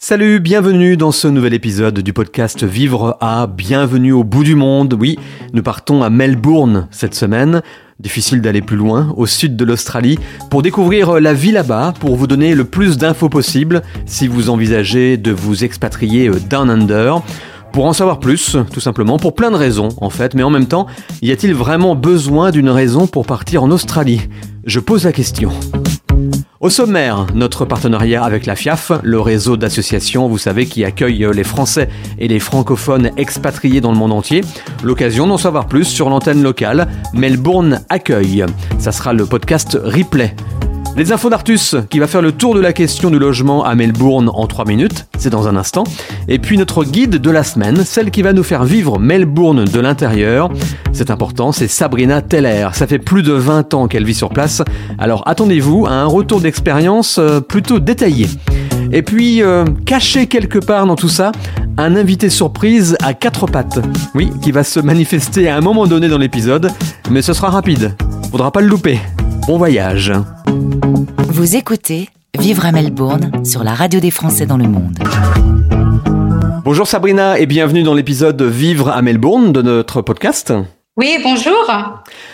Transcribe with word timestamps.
Salut, 0.00 0.38
bienvenue 0.38 0.96
dans 0.96 1.10
ce 1.10 1.26
nouvel 1.26 1.54
épisode 1.54 1.98
du 1.98 2.12
podcast 2.12 2.62
Vivre 2.62 3.16
à 3.20 3.48
Bienvenue 3.48 4.12
au 4.12 4.22
bout 4.22 4.44
du 4.44 4.54
monde. 4.54 4.94
Oui, 4.96 5.18
nous 5.52 5.62
partons 5.64 6.04
à 6.04 6.08
Melbourne 6.08 6.86
cette 6.92 7.16
semaine. 7.16 7.62
Difficile 7.98 8.40
d'aller 8.40 8.62
plus 8.62 8.76
loin, 8.76 9.12
au 9.16 9.26
sud 9.26 9.56
de 9.56 9.64
l'Australie, 9.64 10.16
pour 10.50 10.62
découvrir 10.62 11.18
la 11.18 11.34
vie 11.34 11.50
là-bas, 11.50 11.94
pour 11.98 12.14
vous 12.14 12.28
donner 12.28 12.54
le 12.54 12.62
plus 12.62 12.96
d'infos 12.96 13.28
possible 13.28 13.82
si 14.06 14.28
vous 14.28 14.50
envisagez 14.50 15.16
de 15.16 15.32
vous 15.32 15.64
expatrier 15.64 16.30
down 16.48 16.70
under. 16.70 17.20
Pour 17.72 17.84
en 17.86 17.92
savoir 17.92 18.20
plus, 18.20 18.56
tout 18.72 18.80
simplement, 18.80 19.18
pour 19.18 19.34
plein 19.34 19.50
de 19.50 19.56
raisons 19.56 19.88
en 20.00 20.10
fait, 20.10 20.34
mais 20.34 20.44
en 20.44 20.50
même 20.50 20.66
temps, 20.66 20.86
y 21.22 21.32
a-t-il 21.32 21.54
vraiment 21.54 21.96
besoin 21.96 22.52
d'une 22.52 22.70
raison 22.70 23.08
pour 23.08 23.26
partir 23.26 23.64
en 23.64 23.70
Australie? 23.72 24.20
Je 24.64 24.78
pose 24.78 25.04
la 25.04 25.12
question. 25.12 25.50
Au 26.60 26.70
sommaire, 26.70 27.26
notre 27.34 27.64
partenariat 27.64 28.24
avec 28.24 28.44
la 28.44 28.56
FIAF, 28.56 28.90
le 29.04 29.20
réseau 29.20 29.56
d'associations, 29.56 30.26
vous 30.26 30.38
savez, 30.38 30.66
qui 30.66 30.84
accueille 30.84 31.24
les 31.32 31.44
Français 31.44 31.88
et 32.18 32.26
les 32.26 32.40
francophones 32.40 33.12
expatriés 33.16 33.80
dans 33.80 33.92
le 33.92 33.96
monde 33.96 34.10
entier. 34.10 34.40
L'occasion 34.82 35.28
d'en 35.28 35.38
savoir 35.38 35.66
plus 35.66 35.84
sur 35.84 36.10
l'antenne 36.10 36.42
locale 36.42 36.88
Melbourne 37.14 37.82
Accueil. 37.88 38.44
Ça 38.80 38.90
sera 38.90 39.12
le 39.12 39.24
podcast 39.24 39.78
Replay. 39.80 40.34
Les 40.98 41.12
infos 41.12 41.30
d'Artus 41.30 41.76
qui 41.90 42.00
va 42.00 42.08
faire 42.08 42.22
le 42.22 42.32
tour 42.32 42.56
de 42.56 42.60
la 42.60 42.72
question 42.72 43.08
du 43.08 43.20
logement 43.20 43.64
à 43.64 43.76
Melbourne 43.76 44.28
en 44.34 44.48
3 44.48 44.64
minutes, 44.64 45.06
c'est 45.16 45.30
dans 45.30 45.46
un 45.46 45.54
instant. 45.54 45.84
Et 46.26 46.40
puis 46.40 46.58
notre 46.58 46.82
guide 46.82 47.18
de 47.18 47.30
la 47.30 47.44
semaine, 47.44 47.84
celle 47.84 48.10
qui 48.10 48.22
va 48.22 48.32
nous 48.32 48.42
faire 48.42 48.64
vivre 48.64 48.98
Melbourne 48.98 49.64
de 49.64 49.78
l'intérieur. 49.78 50.50
C'est 50.92 51.12
important, 51.12 51.52
c'est 51.52 51.68
Sabrina 51.68 52.20
Teller. 52.20 52.70
Ça 52.72 52.88
fait 52.88 52.98
plus 52.98 53.22
de 53.22 53.32
20 53.32 53.74
ans 53.74 53.86
qu'elle 53.86 54.04
vit 54.04 54.12
sur 54.12 54.30
place, 54.30 54.60
alors 54.98 55.22
attendez-vous 55.26 55.86
à 55.86 55.92
un 55.92 56.06
retour 56.06 56.40
d'expérience 56.40 57.18
euh, 57.20 57.38
plutôt 57.40 57.78
détaillé. 57.78 58.26
Et 58.90 59.02
puis, 59.02 59.40
euh, 59.40 59.66
caché 59.86 60.26
quelque 60.26 60.58
part 60.58 60.84
dans 60.84 60.96
tout 60.96 61.08
ça, 61.08 61.30
un 61.76 61.94
invité 61.94 62.28
surprise 62.28 62.96
à 63.04 63.14
quatre 63.14 63.46
pattes. 63.46 63.78
Oui, 64.16 64.32
qui 64.42 64.50
va 64.50 64.64
se 64.64 64.80
manifester 64.80 65.48
à 65.48 65.56
un 65.56 65.60
moment 65.60 65.86
donné 65.86 66.08
dans 66.08 66.18
l'épisode, 66.18 66.72
mais 67.08 67.22
ce 67.22 67.34
sera 67.34 67.50
rapide. 67.50 67.94
Faudra 68.32 68.50
pas 68.50 68.62
le 68.62 68.66
louper. 68.66 68.98
Bon 69.46 69.58
voyage. 69.58 70.12
Vous 71.38 71.54
écoutez 71.54 72.08
Vivre 72.36 72.66
à 72.66 72.72
Melbourne 72.72 73.44
sur 73.44 73.62
la 73.62 73.72
radio 73.72 74.00
des 74.00 74.10
Français 74.10 74.44
dans 74.44 74.56
le 74.56 74.66
monde. 74.66 74.98
Bonjour 76.64 76.84
Sabrina 76.84 77.38
et 77.38 77.46
bienvenue 77.46 77.84
dans 77.84 77.94
l'épisode 77.94 78.42
Vivre 78.42 78.88
à 78.88 79.02
Melbourne 79.02 79.52
de 79.52 79.62
notre 79.62 80.02
podcast. 80.02 80.52
Oui, 80.96 81.16
bonjour. 81.22 81.54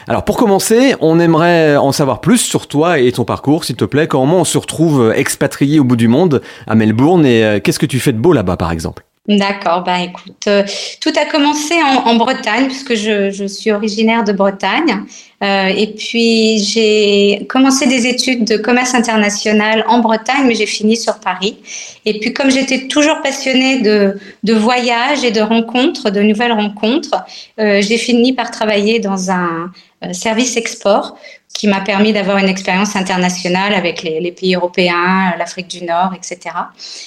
Alors 0.08 0.24
pour 0.24 0.38
commencer, 0.38 0.94
on 1.02 1.20
aimerait 1.20 1.76
en 1.76 1.92
savoir 1.92 2.22
plus 2.22 2.38
sur 2.38 2.66
toi 2.66 2.98
et 2.98 3.12
ton 3.12 3.26
parcours, 3.26 3.64
s'il 3.64 3.76
te 3.76 3.84
plaît. 3.84 4.08
Comment 4.08 4.38
on 4.38 4.44
se 4.44 4.56
retrouve 4.56 5.12
expatrié 5.14 5.80
au 5.80 5.84
bout 5.84 5.96
du 5.96 6.08
monde 6.08 6.40
à 6.66 6.74
Melbourne 6.74 7.26
et 7.26 7.44
euh, 7.44 7.60
qu'est-ce 7.60 7.78
que 7.78 7.84
tu 7.84 8.00
fais 8.00 8.14
de 8.14 8.18
beau 8.18 8.32
là-bas 8.32 8.56
par 8.56 8.72
exemple? 8.72 9.04
D'accord, 9.26 9.84
bah 9.84 10.02
écoute, 10.02 10.44
euh, 10.48 10.64
tout 11.00 11.12
a 11.18 11.24
commencé 11.24 11.72
en, 11.82 12.10
en 12.10 12.16
Bretagne 12.16 12.66
puisque 12.66 12.94
je, 12.94 13.30
je, 13.30 13.46
suis 13.46 13.72
originaire 13.72 14.22
de 14.22 14.32
Bretagne. 14.32 15.00
Euh, 15.42 15.68
et 15.68 15.94
puis 15.94 16.58
j'ai 16.58 17.46
commencé 17.48 17.86
des 17.86 18.06
études 18.06 18.44
de 18.44 18.58
commerce 18.58 18.94
international 18.94 19.82
en 19.88 20.00
Bretagne 20.00 20.44
mais 20.46 20.54
j'ai 20.54 20.66
fini 20.66 20.98
sur 20.98 21.20
Paris. 21.20 21.56
Et 22.04 22.20
puis 22.20 22.34
comme 22.34 22.50
j'étais 22.50 22.86
toujours 22.86 23.22
passionnée 23.22 23.80
de, 23.80 24.18
de 24.42 24.52
voyages 24.52 25.24
et 25.24 25.30
de 25.30 25.40
rencontres, 25.40 26.10
de 26.10 26.20
nouvelles 26.20 26.52
rencontres, 26.52 27.24
euh, 27.58 27.80
j'ai 27.80 27.96
fini 27.96 28.34
par 28.34 28.50
travailler 28.50 28.98
dans 28.98 29.30
un 29.30 29.72
service 30.12 30.56
export 30.56 31.16
qui 31.54 31.68
m'a 31.68 31.80
permis 31.80 32.12
d'avoir 32.12 32.38
une 32.38 32.48
expérience 32.48 32.96
internationale 32.96 33.74
avec 33.74 34.02
les, 34.02 34.32
pays 34.32 34.56
européens, 34.56 35.34
l'Afrique 35.38 35.68
du 35.68 35.84
Nord, 35.84 36.12
etc. 36.14 36.54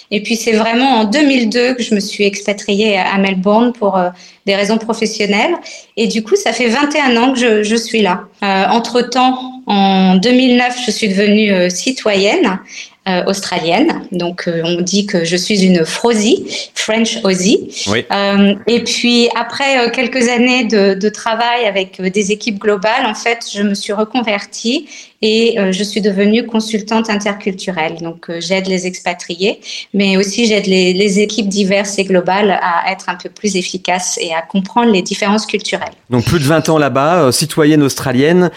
Et 0.09 0.23
puis 0.23 0.37
c'est 0.37 0.53
vraiment 0.53 1.01
en 1.01 1.03
2002 1.03 1.73
que 1.75 1.83
je 1.83 1.93
me 1.93 1.99
suis 1.99 2.23
expatriée 2.23 2.97
à 2.97 3.17
Melbourne 3.17 3.73
pour 3.73 3.97
euh, 3.97 4.09
des 4.45 4.55
raisons 4.55 4.77
professionnelles. 4.77 5.53
Et 5.97 6.07
du 6.07 6.23
coup, 6.23 6.37
ça 6.37 6.53
fait 6.53 6.69
21 6.69 7.17
ans 7.17 7.33
que 7.33 7.39
je, 7.39 7.63
je 7.63 7.75
suis 7.75 8.01
là. 8.01 8.23
Euh, 8.41 8.65
entre-temps, 8.69 9.61
en 9.67 10.15
2009, 10.15 10.77
je 10.85 10.91
suis 10.91 11.09
devenue 11.09 11.51
euh, 11.51 11.69
citoyenne 11.69 12.59
euh, 13.07 13.23
australienne. 13.25 14.01
Donc, 14.11 14.49
euh, 14.49 14.61
on 14.65 14.81
dit 14.81 15.05
que 15.05 15.23
je 15.23 15.37
suis 15.37 15.63
une 15.63 15.85
Frosie, 15.85 16.69
French 16.75 17.19
Aussie. 17.23 17.69
Oui. 17.87 18.03
Euh, 18.11 18.53
et 18.67 18.83
puis, 18.83 19.29
après 19.39 19.89
quelques 19.91 20.27
années 20.27 20.65
de, 20.65 20.93
de, 20.93 21.07
travail 21.07 21.65
avec 21.65 22.01
des 22.01 22.31
équipes 22.33 22.59
globales, 22.59 23.05
en 23.05 23.13
fait, 23.13 23.45
je 23.49 23.61
me 23.61 23.75
suis 23.75 23.93
reconvertie 23.93 24.89
et 25.21 25.55
je 25.71 25.83
suis 25.83 26.01
devenue 26.01 26.45
consultante 26.45 27.09
interculturelle. 27.09 27.95
Donc, 28.01 28.29
j'aide 28.39 28.67
les 28.67 28.85
expatriés, 28.85 29.61
mais 29.93 30.17
aussi 30.17 30.45
j'aide 30.45 30.67
les, 30.67 30.91
les, 30.91 31.19
équipes 31.19 31.47
diverses 31.47 31.97
et 31.97 32.03
globales 32.03 32.59
à 32.61 32.91
être 32.91 33.07
un 33.07 33.15
peu 33.15 33.29
plus 33.29 33.55
efficaces 33.55 34.19
et 34.21 34.33
à 34.33 34.41
comprendre 34.41 34.91
les 34.91 35.01
différences 35.01 35.45
culturelles. 35.45 35.93
Donc, 36.09 36.25
plus 36.25 36.39
de 36.39 36.43
20 36.43 36.69
ans 36.69 36.77
là-bas, 36.77 37.31
citoyenne 37.31 37.83
australienne, 37.83 38.51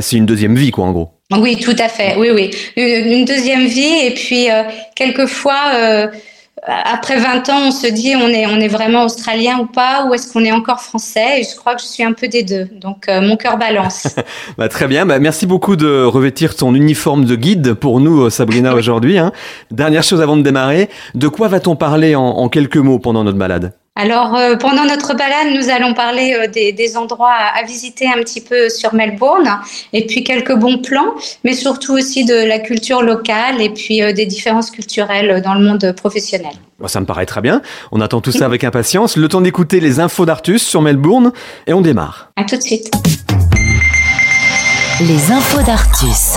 c'est 0.00 0.16
une 0.16 0.26
deuxième 0.26 0.56
vie, 0.56 0.70
quoi, 0.70 0.84
en 0.84 0.92
gros. 0.92 1.13
Oui, 1.32 1.56
tout 1.56 1.76
à 1.78 1.88
fait. 1.88 2.16
Oui, 2.16 2.30
oui. 2.32 2.50
Une 2.76 3.24
deuxième 3.24 3.66
vie. 3.66 4.06
Et 4.06 4.10
puis, 4.12 4.50
euh, 4.50 4.62
quelquefois, 4.94 5.72
euh, 5.74 6.06
après 6.66 7.16
20 7.16 7.48
ans, 7.48 7.68
on 7.68 7.70
se 7.70 7.86
dit 7.86 8.14
on 8.14 8.28
est, 8.28 8.46
on 8.46 8.60
est 8.60 8.68
vraiment 8.68 9.04
australien 9.04 9.58
ou 9.58 9.66
pas, 9.66 10.06
ou 10.06 10.14
est-ce 10.14 10.30
qu'on 10.32 10.44
est 10.44 10.52
encore 10.52 10.80
français? 10.80 11.40
Et 11.40 11.44
je 11.44 11.56
crois 11.56 11.74
que 11.74 11.80
je 11.80 11.86
suis 11.86 12.02
un 12.02 12.12
peu 12.12 12.28
des 12.28 12.42
deux. 12.42 12.68
Donc, 12.78 13.08
euh, 13.08 13.22
mon 13.22 13.36
cœur 13.36 13.56
balance. 13.56 14.14
bah, 14.58 14.68
très 14.68 14.86
bien. 14.86 15.06
Bah, 15.06 15.18
merci 15.18 15.46
beaucoup 15.46 15.76
de 15.76 16.04
revêtir 16.04 16.56
ton 16.56 16.74
uniforme 16.74 17.24
de 17.24 17.36
guide 17.36 17.74
pour 17.74 18.00
nous, 18.00 18.28
Sabrina, 18.28 18.74
aujourd'hui. 18.74 19.18
Hein. 19.18 19.32
Dernière 19.70 20.02
chose 20.02 20.20
avant 20.20 20.36
de 20.36 20.42
démarrer. 20.42 20.90
De 21.14 21.28
quoi 21.28 21.48
va-t-on 21.48 21.74
parler 21.74 22.14
en, 22.14 22.22
en 22.22 22.48
quelques 22.50 22.76
mots 22.76 22.98
pendant 22.98 23.24
notre 23.24 23.38
balade? 23.38 23.72
Alors, 23.96 24.34
euh, 24.34 24.56
pendant 24.56 24.84
notre 24.84 25.14
balade, 25.14 25.54
nous 25.54 25.70
allons 25.70 25.94
parler 25.94 26.34
euh, 26.36 26.48
des, 26.48 26.72
des, 26.72 26.96
endroits 26.96 27.30
à, 27.30 27.62
visiter 27.64 28.08
un 28.08 28.20
petit 28.22 28.40
peu 28.40 28.68
sur 28.68 28.92
Melbourne, 28.92 29.48
et 29.92 30.04
puis 30.04 30.24
quelques 30.24 30.54
bons 30.54 30.78
plans, 30.78 31.14
mais 31.44 31.52
surtout 31.54 31.92
aussi 31.92 32.24
de 32.24 32.34
la 32.34 32.58
culture 32.58 33.02
locale 33.02 33.60
et 33.60 33.70
puis 33.70 34.02
euh, 34.02 34.12
des 34.12 34.26
différences 34.26 34.72
culturelles 34.72 35.40
dans 35.42 35.54
le 35.54 35.60
monde 35.60 35.92
professionnel. 35.96 36.50
Bon, 36.80 36.88
ça 36.88 36.98
me 36.98 37.06
paraît 37.06 37.26
très 37.26 37.40
bien. 37.40 37.62
On 37.92 38.00
attend 38.00 38.20
tout 38.20 38.32
ça 38.32 38.46
avec 38.46 38.64
impatience. 38.64 39.16
Le 39.16 39.28
temps 39.28 39.40
d'écouter 39.40 39.78
les 39.78 40.00
infos 40.00 40.26
d'Artus 40.26 40.60
sur 40.60 40.82
Melbourne, 40.82 41.32
et 41.68 41.72
on 41.72 41.80
démarre. 41.80 42.32
À 42.34 42.42
tout 42.42 42.56
de 42.56 42.62
suite. 42.62 42.90
Les 45.00 45.30
infos 45.30 45.62
d'Artus. 45.62 46.36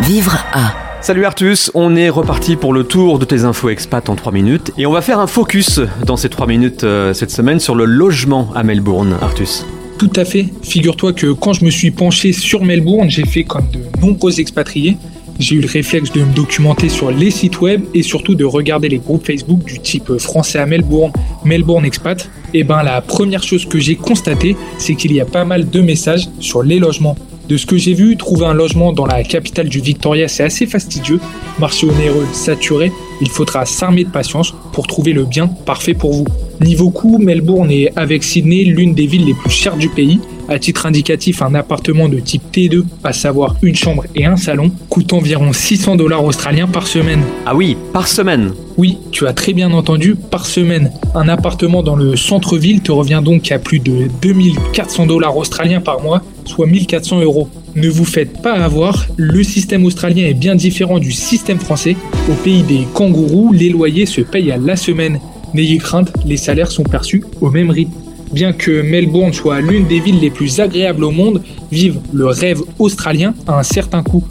Vivre 0.00 0.36
à. 0.52 0.89
Salut 1.02 1.24
Artus, 1.24 1.70
on 1.72 1.96
est 1.96 2.10
reparti 2.10 2.56
pour 2.56 2.74
le 2.74 2.84
tour 2.84 3.18
de 3.18 3.24
tes 3.24 3.44
infos 3.44 3.70
expat 3.70 4.10
en 4.10 4.16
3 4.16 4.32
minutes 4.32 4.70
et 4.76 4.84
on 4.84 4.92
va 4.92 5.00
faire 5.00 5.18
un 5.18 5.26
focus 5.26 5.80
dans 6.04 6.18
ces 6.18 6.28
3 6.28 6.46
minutes 6.46 6.84
euh, 6.84 7.14
cette 7.14 7.30
semaine 7.30 7.58
sur 7.58 7.74
le 7.74 7.86
logement 7.86 8.50
à 8.54 8.62
Melbourne, 8.62 9.16
Artus. 9.22 9.64
Tout 9.98 10.12
à 10.14 10.26
fait. 10.26 10.48
Figure-toi 10.62 11.14
que 11.14 11.32
quand 11.32 11.54
je 11.54 11.64
me 11.64 11.70
suis 11.70 11.90
penché 11.90 12.34
sur 12.34 12.62
Melbourne, 12.62 13.08
j'ai 13.08 13.24
fait 13.24 13.44
comme 13.44 13.66
de 13.70 13.80
nombreux 13.98 14.40
expatriés. 14.40 14.98
J'ai 15.38 15.56
eu 15.56 15.60
le 15.60 15.68
réflexe 15.68 16.12
de 16.12 16.20
me 16.20 16.34
documenter 16.34 16.90
sur 16.90 17.10
les 17.10 17.30
sites 17.30 17.62
web 17.62 17.82
et 17.94 18.02
surtout 18.02 18.34
de 18.34 18.44
regarder 18.44 18.90
les 18.90 18.98
groupes 18.98 19.26
Facebook 19.26 19.64
du 19.64 19.78
type 19.78 20.18
français 20.18 20.58
à 20.58 20.66
Melbourne, 20.66 21.12
Melbourne 21.46 21.86
Expat. 21.86 22.28
Et 22.52 22.62
ben 22.62 22.82
la 22.82 23.00
première 23.00 23.42
chose 23.42 23.64
que 23.64 23.78
j'ai 23.78 23.96
constatée, 23.96 24.54
c'est 24.76 24.96
qu'il 24.96 25.14
y 25.14 25.20
a 25.22 25.24
pas 25.24 25.46
mal 25.46 25.70
de 25.70 25.80
messages 25.80 26.28
sur 26.40 26.62
les 26.62 26.78
logements 26.78 27.16
de 27.50 27.56
ce 27.56 27.66
que 27.66 27.76
j'ai 27.76 27.94
vu, 27.94 28.16
trouver 28.16 28.46
un 28.46 28.54
logement 28.54 28.92
dans 28.92 29.06
la 29.06 29.24
capitale 29.24 29.68
du 29.68 29.80
Victoria, 29.80 30.28
c'est 30.28 30.44
assez 30.44 30.66
fastidieux. 30.66 31.18
Marché 31.58 31.84
onéreux, 31.84 32.28
saturé, 32.32 32.92
il 33.20 33.28
faudra 33.28 33.66
s'armer 33.66 34.04
de 34.04 34.08
patience 34.08 34.54
pour 34.72 34.86
trouver 34.86 35.12
le 35.12 35.24
bien 35.24 35.48
parfait 35.48 35.94
pour 35.94 36.12
vous. 36.12 36.26
Niveau 36.60 36.90
coût, 36.90 37.18
Melbourne 37.18 37.72
est 37.72 37.90
avec 37.96 38.22
Sydney 38.22 38.64
l'une 38.64 38.94
des 38.94 39.06
villes 39.06 39.24
les 39.24 39.34
plus 39.34 39.50
chères 39.50 39.76
du 39.76 39.88
pays. 39.88 40.20
À 40.48 40.60
titre 40.60 40.86
indicatif, 40.86 41.42
un 41.42 41.54
appartement 41.54 42.08
de 42.08 42.20
type 42.20 42.42
T2, 42.52 42.84
à 43.02 43.12
savoir 43.12 43.56
une 43.62 43.74
chambre 43.74 44.04
et 44.14 44.26
un 44.26 44.36
salon, 44.36 44.70
coûte 44.88 45.12
environ 45.12 45.52
600 45.52 45.96
dollars 45.96 46.24
australiens 46.24 46.68
par 46.68 46.86
semaine. 46.86 47.22
Ah 47.46 47.56
oui, 47.56 47.76
par 47.92 48.06
semaine 48.06 48.52
Oui, 48.76 48.98
tu 49.10 49.26
as 49.26 49.32
très 49.32 49.54
bien 49.54 49.72
entendu, 49.72 50.14
par 50.14 50.46
semaine. 50.46 50.92
Un 51.14 51.28
appartement 51.28 51.82
dans 51.82 51.96
le 51.96 52.14
centre-ville 52.14 52.80
te 52.80 52.92
revient 52.92 53.22
donc 53.24 53.50
à 53.50 53.58
plus 53.58 53.80
de 53.80 54.08
2400 54.22 55.06
dollars 55.06 55.36
australiens 55.36 55.80
par 55.80 56.00
mois, 56.00 56.22
soit 56.50 56.66
1400 56.66 57.20
euros. 57.20 57.48
Ne 57.76 57.88
vous 57.88 58.04
faites 58.04 58.42
pas 58.42 58.52
avoir, 58.52 59.06
le 59.16 59.42
système 59.42 59.84
australien 59.86 60.26
est 60.26 60.34
bien 60.34 60.54
différent 60.54 60.98
du 60.98 61.12
système 61.12 61.58
français. 61.58 61.96
Au 62.28 62.34
pays 62.34 62.62
des 62.62 62.86
kangourous, 62.92 63.52
les 63.52 63.70
loyers 63.70 64.06
se 64.06 64.20
payent 64.20 64.50
à 64.50 64.56
la 64.56 64.76
semaine. 64.76 65.20
N'ayez 65.54 65.78
crainte, 65.78 66.12
les 66.26 66.36
salaires 66.36 66.70
sont 66.70 66.82
perçus 66.82 67.24
au 67.40 67.50
même 67.50 67.70
rythme. 67.70 67.92
Bien 68.32 68.52
que 68.52 68.82
Melbourne 68.82 69.32
soit 69.32 69.60
l'une 69.60 69.86
des 69.86 70.00
villes 70.00 70.20
les 70.20 70.30
plus 70.30 70.60
agréables 70.60 71.04
au 71.04 71.10
monde, 71.10 71.42
vivre 71.72 72.00
le 72.12 72.26
rêve 72.26 72.60
australien 72.78 73.34
à 73.46 73.58
un 73.58 73.62
certain 73.62 74.02
coût. 74.02 74.24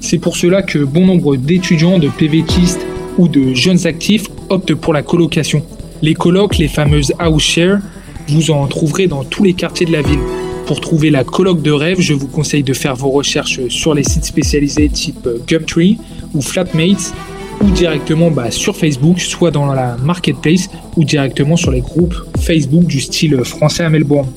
C'est 0.00 0.18
pour 0.18 0.36
cela 0.36 0.62
que 0.62 0.78
bon 0.78 1.06
nombre 1.06 1.36
d'étudiants, 1.36 1.98
de 1.98 2.08
PVTistes 2.08 2.84
ou 3.18 3.28
de 3.28 3.54
jeunes 3.54 3.86
actifs 3.86 4.26
optent 4.48 4.74
pour 4.74 4.92
la 4.92 5.02
colocation. 5.02 5.62
Les 6.02 6.14
colocs, 6.14 6.58
les 6.58 6.68
fameuses 6.68 7.12
house 7.18 7.42
share, 7.42 7.78
vous 8.28 8.50
en 8.50 8.66
trouverez 8.66 9.06
dans 9.06 9.24
tous 9.24 9.44
les 9.44 9.54
quartiers 9.54 9.86
de 9.86 9.92
la 9.92 10.02
ville. 10.02 10.20
Pour 10.66 10.80
trouver 10.80 11.10
la 11.10 11.24
coloc 11.24 11.60
de 11.60 11.70
rêve, 11.70 12.00
je 12.00 12.14
vous 12.14 12.26
conseille 12.26 12.62
de 12.62 12.72
faire 12.72 12.96
vos 12.96 13.10
recherches 13.10 13.68
sur 13.68 13.92
les 13.94 14.02
sites 14.02 14.24
spécialisés 14.24 14.88
type 14.88 15.28
Gumtree 15.46 15.98
ou 16.34 16.40
Flatmates 16.40 17.12
ou 17.60 17.70
directement 17.70 18.30
bah, 18.30 18.50
sur 18.50 18.74
Facebook, 18.74 19.20
soit 19.20 19.50
dans 19.50 19.66
la 19.66 19.96
marketplace 20.02 20.70
ou 20.96 21.04
directement 21.04 21.56
sur 21.56 21.70
les 21.70 21.80
groupes 21.80 22.14
Facebook 22.40 22.84
du 22.84 23.00
style 23.00 23.44
français 23.44 23.84
à 23.84 23.90
Melbourne. 23.90 24.28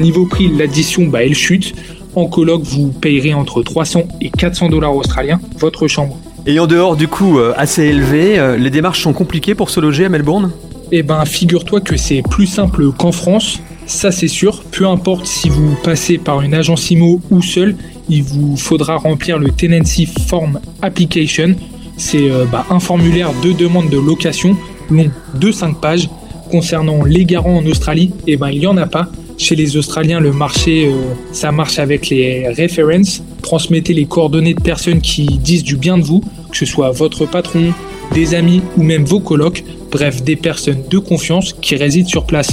Niveau 0.00 0.26
prix, 0.26 0.48
l'addition, 0.48 1.06
bah, 1.06 1.24
elle 1.24 1.34
chute. 1.34 1.74
En 2.16 2.26
coloc, 2.26 2.62
vous 2.62 2.88
payerez 2.88 3.34
entre 3.34 3.62
300 3.62 4.08
et 4.20 4.30
400 4.30 4.70
dollars 4.70 4.96
australiens 4.96 5.40
votre 5.58 5.86
chambre. 5.86 6.18
Et 6.46 6.58
en 6.58 6.66
dehors 6.66 6.96
du 6.96 7.06
coût 7.06 7.38
euh, 7.38 7.52
assez 7.56 7.84
élevé, 7.84 8.38
euh, 8.38 8.56
les 8.56 8.70
démarches 8.70 9.02
sont 9.02 9.12
compliquées 9.12 9.54
pour 9.54 9.70
se 9.70 9.78
loger 9.78 10.06
à 10.06 10.08
Melbourne? 10.08 10.50
Eh 10.90 11.02
ben, 11.02 11.24
figure-toi 11.24 11.80
que 11.80 11.96
c'est 11.96 12.22
plus 12.22 12.46
simple 12.46 12.90
qu'en 12.92 13.12
France. 13.12 13.60
Ça, 13.88 14.12
c'est 14.12 14.28
sûr. 14.28 14.62
Peu 14.70 14.86
importe 14.86 15.24
si 15.24 15.48
vous 15.48 15.74
passez 15.82 16.18
par 16.18 16.42
une 16.42 16.52
agence 16.52 16.90
IMO 16.90 17.22
ou 17.30 17.40
seul, 17.40 17.74
il 18.10 18.22
vous 18.22 18.54
faudra 18.58 18.96
remplir 18.96 19.38
le 19.38 19.50
Tenancy 19.50 20.06
Form 20.28 20.60
Application. 20.82 21.54
C'est 21.96 22.30
euh, 22.30 22.44
bah, 22.44 22.66
un 22.68 22.80
formulaire 22.80 23.30
de 23.42 23.52
demande 23.52 23.88
de 23.88 23.96
location 23.96 24.56
long 24.90 25.10
de 25.34 25.50
5 25.50 25.80
pages. 25.80 26.10
Concernant 26.50 27.02
les 27.04 27.24
garants 27.24 27.56
en 27.56 27.66
Australie, 27.66 28.12
eh 28.26 28.36
ben, 28.36 28.50
il 28.50 28.60
n'y 28.60 28.66
en 28.66 28.76
a 28.76 28.86
pas. 28.86 29.08
Chez 29.38 29.56
les 29.56 29.78
Australiens, 29.78 30.20
le 30.20 30.32
marché, 30.32 30.86
euh, 30.86 31.14
ça 31.32 31.50
marche 31.50 31.78
avec 31.78 32.10
les 32.10 32.46
references. 32.46 33.22
Transmettez 33.40 33.94
les 33.94 34.04
coordonnées 34.04 34.54
de 34.54 34.60
personnes 34.60 35.00
qui 35.00 35.24
disent 35.38 35.64
du 35.64 35.76
bien 35.76 35.96
de 35.96 36.02
vous, 36.02 36.22
que 36.50 36.58
ce 36.58 36.66
soit 36.66 36.90
votre 36.90 37.24
patron, 37.24 37.72
des 38.12 38.34
amis 38.34 38.60
ou 38.76 38.82
même 38.82 39.04
vos 39.04 39.20
colocs, 39.20 39.64
bref, 39.90 40.22
des 40.22 40.36
personnes 40.36 40.82
de 40.90 40.98
confiance 40.98 41.54
qui 41.54 41.74
résident 41.76 42.08
sur 42.08 42.26
place. 42.26 42.50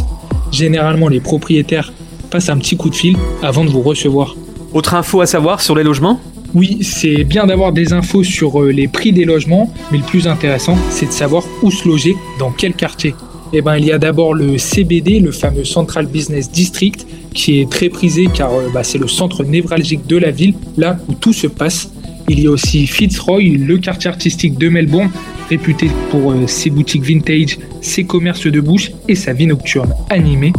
Généralement, 0.55 1.09
les 1.09 1.19
propriétaires 1.19 1.91
passent 2.31 2.47
un 2.47 2.57
petit 2.57 2.77
coup 2.77 2.89
de 2.89 2.95
fil 2.95 3.17
avant 3.43 3.65
de 3.65 3.69
vous 3.69 3.81
recevoir. 3.81 4.37
Autre 4.73 4.93
info 4.93 5.19
à 5.19 5.25
savoir 5.25 5.59
sur 5.59 5.75
les 5.75 5.83
logements? 5.83 6.21
Oui, 6.53 6.79
c'est 6.81 7.25
bien 7.25 7.45
d'avoir 7.45 7.73
des 7.73 7.91
infos 7.91 8.23
sur 8.23 8.61
euh, 8.61 8.71
les 8.71 8.87
prix 8.87 9.11
des 9.11 9.25
logements, 9.25 9.73
mais 9.91 9.97
le 9.97 10.05
plus 10.05 10.29
intéressant, 10.29 10.77
c'est 10.89 11.07
de 11.07 11.11
savoir 11.11 11.43
où 11.61 11.71
se 11.71 11.85
loger, 11.85 12.15
dans 12.39 12.51
quel 12.51 12.73
quartier. 12.73 13.13
Eh 13.51 13.61
ben, 13.61 13.75
il 13.75 13.83
y 13.83 13.91
a 13.91 13.97
d'abord 13.97 14.33
le 14.33 14.57
CBD, 14.57 15.19
le 15.19 15.33
fameux 15.33 15.65
Central 15.65 16.05
Business 16.05 16.49
District, 16.49 17.05
qui 17.33 17.59
est 17.59 17.69
très 17.69 17.89
prisé 17.89 18.27
car 18.33 18.53
euh, 18.53 18.69
bah, 18.73 18.85
c'est 18.85 18.97
le 18.97 19.09
centre 19.09 19.43
névralgique 19.43 20.07
de 20.07 20.15
la 20.15 20.31
ville, 20.31 20.53
là 20.77 20.97
où 21.09 21.15
tout 21.15 21.33
se 21.33 21.47
passe. 21.47 21.91
Il 22.29 22.39
y 22.39 22.47
a 22.47 22.51
aussi 22.51 22.87
Fitzroy, 22.87 23.41
le 23.57 23.77
quartier 23.77 24.09
artistique 24.09 24.57
de 24.57 24.69
Melbourne, 24.69 25.11
réputé 25.49 25.89
pour 26.11 26.31
euh, 26.31 26.47
ses 26.47 26.69
boutiques 26.69 27.03
vintage, 27.03 27.57
ses 27.85 28.03
commerces 28.03 28.47
de 28.47 28.59
bouche 28.59 28.91
et 29.07 29.15
sa 29.15 29.33
vie 29.33 29.47
nocturne 29.47 29.93
animée. 30.09 30.53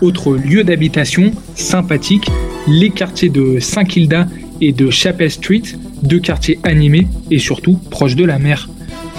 Autre 0.00 0.34
lieu 0.34 0.64
d'habitation 0.64 1.30
sympathique, 1.54 2.28
les 2.66 2.90
quartiers 2.90 3.28
de 3.30 3.58
Saint-Kilda 3.60 4.26
et 4.60 4.72
de 4.72 4.90
Chapel 4.90 5.30
Street, 5.30 5.62
deux 6.02 6.18
quartiers 6.18 6.58
animés 6.62 7.06
et 7.30 7.38
surtout 7.38 7.78
proches 7.90 8.16
de 8.16 8.24
la 8.24 8.38
mer. 8.38 8.68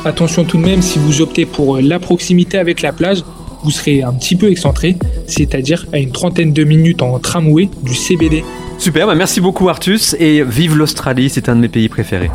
Attention 0.03 0.43
tout 0.43 0.57
de 0.57 0.63
même, 0.63 0.81
si 0.81 0.99
vous 0.99 1.21
optez 1.21 1.45
pour 1.45 1.79
la 1.79 1.99
proximité 1.99 2.57
avec 2.57 2.81
la 2.81 2.93
plage, 2.93 3.23
vous 3.63 3.71
serez 3.71 4.03
un 4.03 4.13
petit 4.13 4.35
peu 4.35 4.51
excentré, 4.51 4.95
c'est-à-dire 5.25 5.87
à 5.91 5.97
une 5.97 6.11
trentaine 6.11 6.53
de 6.53 6.63
minutes 6.63 7.01
en 7.01 7.17
tramway 7.17 7.69
du 7.81 7.95
CBD. 7.95 8.43
Super, 8.77 9.07
bah 9.07 9.15
merci 9.15 9.41
beaucoup 9.41 9.69
Artus 9.69 10.15
et 10.19 10.43
vive 10.43 10.77
l'Australie, 10.77 11.29
c'est 11.29 11.49
un 11.49 11.55
de 11.55 11.61
mes 11.61 11.69
pays 11.69 11.89
préférés. 11.89 12.29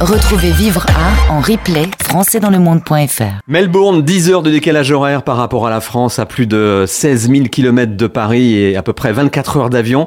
Retrouvez 0.00 0.52
Vivre 0.52 0.86
à 0.96 1.32
en 1.32 1.40
replay 1.40 1.88
françaisdanslemonde.fr. 2.04 3.40
Melbourne, 3.48 4.02
10 4.02 4.30
heures 4.30 4.42
de 4.44 4.50
décalage 4.52 4.92
horaire 4.92 5.24
par 5.24 5.36
rapport 5.36 5.66
à 5.66 5.70
la 5.70 5.80
France, 5.80 6.20
à 6.20 6.26
plus 6.26 6.46
de 6.46 6.84
16 6.86 7.28
000 7.28 7.48
km 7.48 7.96
de 7.96 8.06
Paris 8.06 8.54
et 8.54 8.76
à 8.76 8.84
peu 8.84 8.92
près 8.92 9.12
24 9.12 9.56
heures 9.56 9.70
d'avion. 9.70 10.06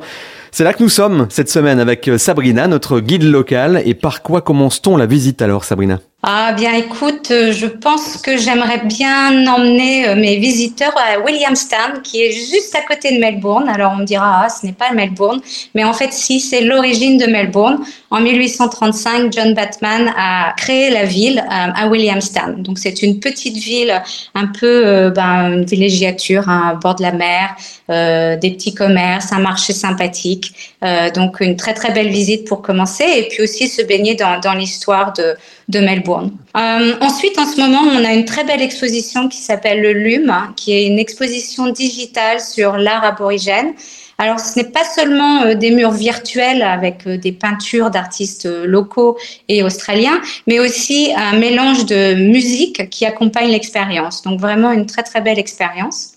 C'est 0.51 0.63
là 0.63 0.71
que 0.71 0.81
nous 0.81 0.87
sommes 0.87 1.27
cette 1.29 1.49
semaine 1.49 1.81
avec 1.81 2.09
Sabrina, 2.17 2.67
notre 2.67 3.01
guide 3.01 3.23
local. 3.23 3.81
Et 3.83 3.93
par 3.93 4.21
quoi 4.21 4.39
commence-t-on 4.39 4.95
la 4.95 5.07
visite 5.07 5.41
alors, 5.41 5.65
Sabrina? 5.65 5.99
Ah 6.23 6.53
bien 6.53 6.73
écoute, 6.75 7.31
euh, 7.31 7.51
je 7.51 7.65
pense 7.65 8.17
que 8.17 8.37
j'aimerais 8.37 8.85
bien 8.85 9.47
emmener 9.47 10.07
euh, 10.07 10.15
mes 10.15 10.37
visiteurs 10.37 10.93
à 10.95 11.19
Williamstown, 11.19 12.03
qui 12.03 12.21
est 12.21 12.31
juste 12.31 12.75
à 12.75 12.81
côté 12.83 13.15
de 13.15 13.19
Melbourne. 13.19 13.67
Alors 13.67 13.93
on 13.95 14.01
me 14.01 14.05
dira, 14.05 14.43
ah, 14.45 14.49
ce 14.49 14.63
n'est 14.63 14.73
pas 14.73 14.91
Melbourne, 14.93 15.41
mais 15.73 15.83
en 15.83 15.93
fait 15.93 16.13
si, 16.13 16.39
c'est 16.39 16.61
l'origine 16.61 17.17
de 17.17 17.25
Melbourne. 17.25 17.79
En 18.11 18.21
1835, 18.21 19.33
John 19.33 19.55
Batman 19.55 20.13
a 20.15 20.53
créé 20.57 20.91
la 20.91 21.05
ville 21.05 21.39
euh, 21.39 21.71
à 21.73 21.87
Williamstown. 21.87 22.61
Donc 22.61 22.77
c'est 22.77 23.01
une 23.01 23.19
petite 23.19 23.57
ville, 23.57 23.99
un 24.35 24.45
peu 24.45 25.09
ben, 25.09 25.53
une 25.53 25.65
villégiature 25.65 26.47
hein, 26.47 26.73
à 26.73 26.75
bord 26.75 26.93
de 26.93 27.01
la 27.01 27.13
mer, 27.13 27.55
des 27.89 28.51
petits 28.51 28.75
commerces, 28.75 29.33
un 29.33 29.39
marché 29.39 29.73
sympathique. 29.73 30.53
Donc 31.13 31.41
une 31.41 31.55
très 31.55 31.73
très 31.73 31.91
belle 31.91 32.09
visite 32.09 32.47
pour 32.47 32.61
commencer, 32.61 33.05
et 33.05 33.27
puis 33.27 33.43
aussi 33.43 33.67
se 33.67 33.81
baigner 33.83 34.15
dans, 34.15 34.39
dans 34.39 34.53
l'histoire 34.53 35.13
de 35.13 35.35
de 35.71 35.79
Melbourne. 35.79 36.31
Euh, 36.55 36.95
ensuite, 37.01 37.39
en 37.39 37.45
ce 37.45 37.59
moment, 37.59 37.81
on 37.81 38.05
a 38.05 38.13
une 38.13 38.25
très 38.25 38.43
belle 38.43 38.61
exposition 38.61 39.29
qui 39.29 39.37
s'appelle 39.37 39.81
le 39.81 39.93
LUM, 39.93 40.33
qui 40.55 40.73
est 40.73 40.85
une 40.85 40.99
exposition 40.99 41.67
digitale 41.71 42.39
sur 42.41 42.77
l'art 42.77 43.03
aborigène. 43.03 43.73
Alors, 44.17 44.39
ce 44.39 44.59
n'est 44.59 44.69
pas 44.69 44.83
seulement 44.83 45.43
euh, 45.43 45.55
des 45.55 45.71
murs 45.71 45.91
virtuels 45.91 46.61
avec 46.61 47.07
euh, 47.07 47.17
des 47.17 47.31
peintures 47.31 47.89
d'artistes 47.89 48.45
locaux 48.45 49.17
et 49.47 49.63
australiens, 49.63 50.21
mais 50.45 50.59
aussi 50.59 51.11
un 51.15 51.37
mélange 51.39 51.85
de 51.85 52.13
musique 52.13 52.89
qui 52.89 53.05
accompagne 53.05 53.49
l'expérience. 53.49 54.21
Donc, 54.21 54.39
vraiment 54.39 54.71
une 54.71 54.85
très, 54.85 55.03
très 55.03 55.21
belle 55.21 55.39
expérience. 55.39 56.13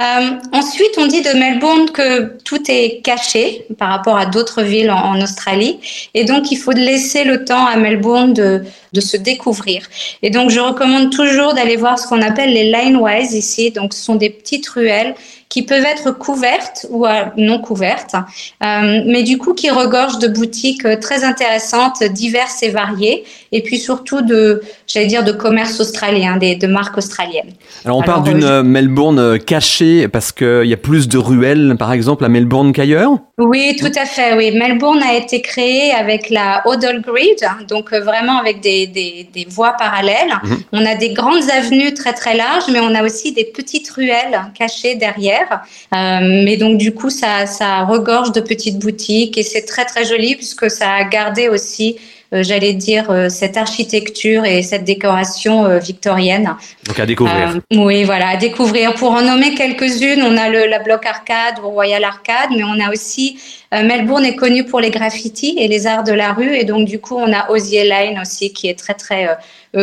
Euh, 0.00 0.30
ensuite, 0.52 0.92
on 0.98 1.06
dit 1.06 1.22
de 1.22 1.32
Melbourne 1.38 1.90
que 1.90 2.38
tout 2.44 2.62
est 2.68 3.00
caché 3.02 3.66
par 3.78 3.90
rapport 3.90 4.16
à 4.16 4.26
d'autres 4.26 4.62
villes 4.62 4.90
en, 4.90 5.20
Australie. 5.20 5.78
Et 6.14 6.24
donc, 6.24 6.50
il 6.50 6.56
faut 6.56 6.72
laisser 6.72 7.24
le 7.24 7.44
temps 7.44 7.66
à 7.66 7.76
Melbourne 7.76 8.32
de, 8.32 8.64
de 8.92 9.00
se 9.00 9.16
découvrir. 9.16 9.86
Et 10.22 10.30
donc, 10.30 10.50
je 10.50 10.60
recommande 10.60 11.10
toujours 11.10 11.54
d'aller 11.54 11.76
voir 11.76 11.98
ce 11.98 12.06
qu'on 12.08 12.22
appelle 12.22 12.52
les 12.52 12.70
lineways 12.70 13.36
ici. 13.36 13.70
Donc, 13.70 13.94
ce 13.94 14.02
sont 14.02 14.16
des 14.16 14.30
petites 14.30 14.68
ruelles 14.68 15.14
qui 15.52 15.62
peuvent 15.62 15.84
être 15.84 16.12
couvertes 16.12 16.86
ou 16.88 17.04
euh, 17.04 17.24
non 17.36 17.58
couvertes, 17.58 18.14
euh, 18.14 19.02
mais 19.06 19.22
du 19.22 19.36
coup 19.36 19.52
qui 19.52 19.68
regorgent 19.68 20.18
de 20.18 20.28
boutiques 20.28 20.86
euh, 20.86 20.96
très 20.98 21.24
intéressantes, 21.24 22.02
diverses 22.04 22.62
et 22.62 22.70
variées, 22.70 23.24
et 23.52 23.62
puis 23.62 23.76
surtout 23.76 24.22
de, 24.22 24.62
j'allais 24.86 25.08
dire, 25.08 25.24
de 25.24 25.32
commerce 25.32 25.78
australien, 25.78 26.38
des, 26.38 26.56
de 26.56 26.66
marques 26.66 26.96
australiennes. 26.96 27.52
Alors 27.84 27.98
on 27.98 28.02
parle 28.02 28.24
d'une 28.24 28.62
Melbourne 28.62 29.38
cachée 29.40 30.08
parce 30.08 30.32
qu'il 30.32 30.64
y 30.64 30.72
a 30.72 30.78
plus 30.78 31.06
de 31.06 31.18
ruelles, 31.18 31.76
par 31.78 31.92
exemple, 31.92 32.24
à 32.24 32.30
Melbourne 32.30 32.72
qu'ailleurs? 32.72 33.10
Oui, 33.36 33.76
tout 33.78 33.92
à 33.94 34.06
fait. 34.06 34.34
Oui, 34.34 34.52
Melbourne 34.52 35.02
a 35.02 35.14
été 35.16 35.42
créée 35.42 35.92
avec 35.92 36.30
la 36.30 36.62
Odell 36.64 37.02
Grid, 37.02 37.40
donc 37.68 37.92
vraiment 37.92 38.38
avec 38.38 38.60
des, 38.60 38.86
des, 38.86 39.28
des 39.30 39.46
voies 39.50 39.74
parallèles. 39.78 40.32
Mhm. 40.44 40.62
On 40.72 40.86
a 40.86 40.94
des 40.94 41.12
grandes 41.12 41.50
avenues 41.54 41.92
très 41.92 42.14
très 42.14 42.34
larges, 42.34 42.68
mais 42.72 42.80
on 42.80 42.94
a 42.94 43.02
aussi 43.04 43.32
des 43.32 43.44
petites 43.44 43.90
ruelles 43.90 44.40
cachées 44.58 44.94
derrière. 44.94 45.41
Euh, 45.52 46.42
mais 46.44 46.56
donc 46.56 46.78
du 46.78 46.92
coup, 46.92 47.10
ça, 47.10 47.46
ça 47.46 47.84
regorge 47.84 48.32
de 48.32 48.40
petites 48.40 48.78
boutiques 48.78 49.38
et 49.38 49.42
c'est 49.42 49.62
très 49.62 49.84
très 49.84 50.04
joli 50.04 50.36
puisque 50.36 50.70
ça 50.70 50.92
a 50.92 51.04
gardé 51.04 51.48
aussi 51.48 51.96
euh, 52.34 52.42
j'allais 52.42 52.72
dire, 52.72 53.10
euh, 53.10 53.28
cette 53.28 53.58
architecture 53.58 54.46
et 54.46 54.62
cette 54.62 54.84
décoration 54.84 55.78
victorienne. 55.78 56.54
Donc 56.86 56.98
à 56.98 57.04
découvrir. 57.04 57.60
oui, 57.72 58.04
voilà, 58.04 58.28
à 58.28 58.36
découvrir. 58.38 58.94
Pour 58.94 59.10
en 59.10 59.20
nommer 59.20 59.54
quelques-unes, 59.54 60.22
on 60.22 60.38
a 60.38 60.48
le, 60.48 60.66
la 60.66 60.78
Bloc 60.78 61.04
Arcade 61.04 61.62
ou 61.62 61.68
Royal 61.68 62.02
Arcade, 62.02 62.50
mais 62.56 62.64
on 62.64 62.80
a 62.80 62.90
aussi 62.90 63.36
Melbourne 63.70 64.24
est 64.24 64.36
connu 64.36 64.64
pour 64.64 64.80
les 64.80 64.90
graffitis 64.90 65.56
et 65.58 65.68
les 65.68 65.86
arts 65.86 66.04
de 66.04 66.12
la 66.12 66.32
rue, 66.32 66.54
et 66.54 66.64
donc 66.64 66.86
du 66.86 66.98
coup 67.00 67.16
on 67.16 67.32
a 67.32 67.50
Osier 67.50 67.84
Lane 67.84 68.18
aussi 68.20 68.52
qui 68.52 68.68
est 68.68 68.78
très 68.78 68.92
très 68.92 69.38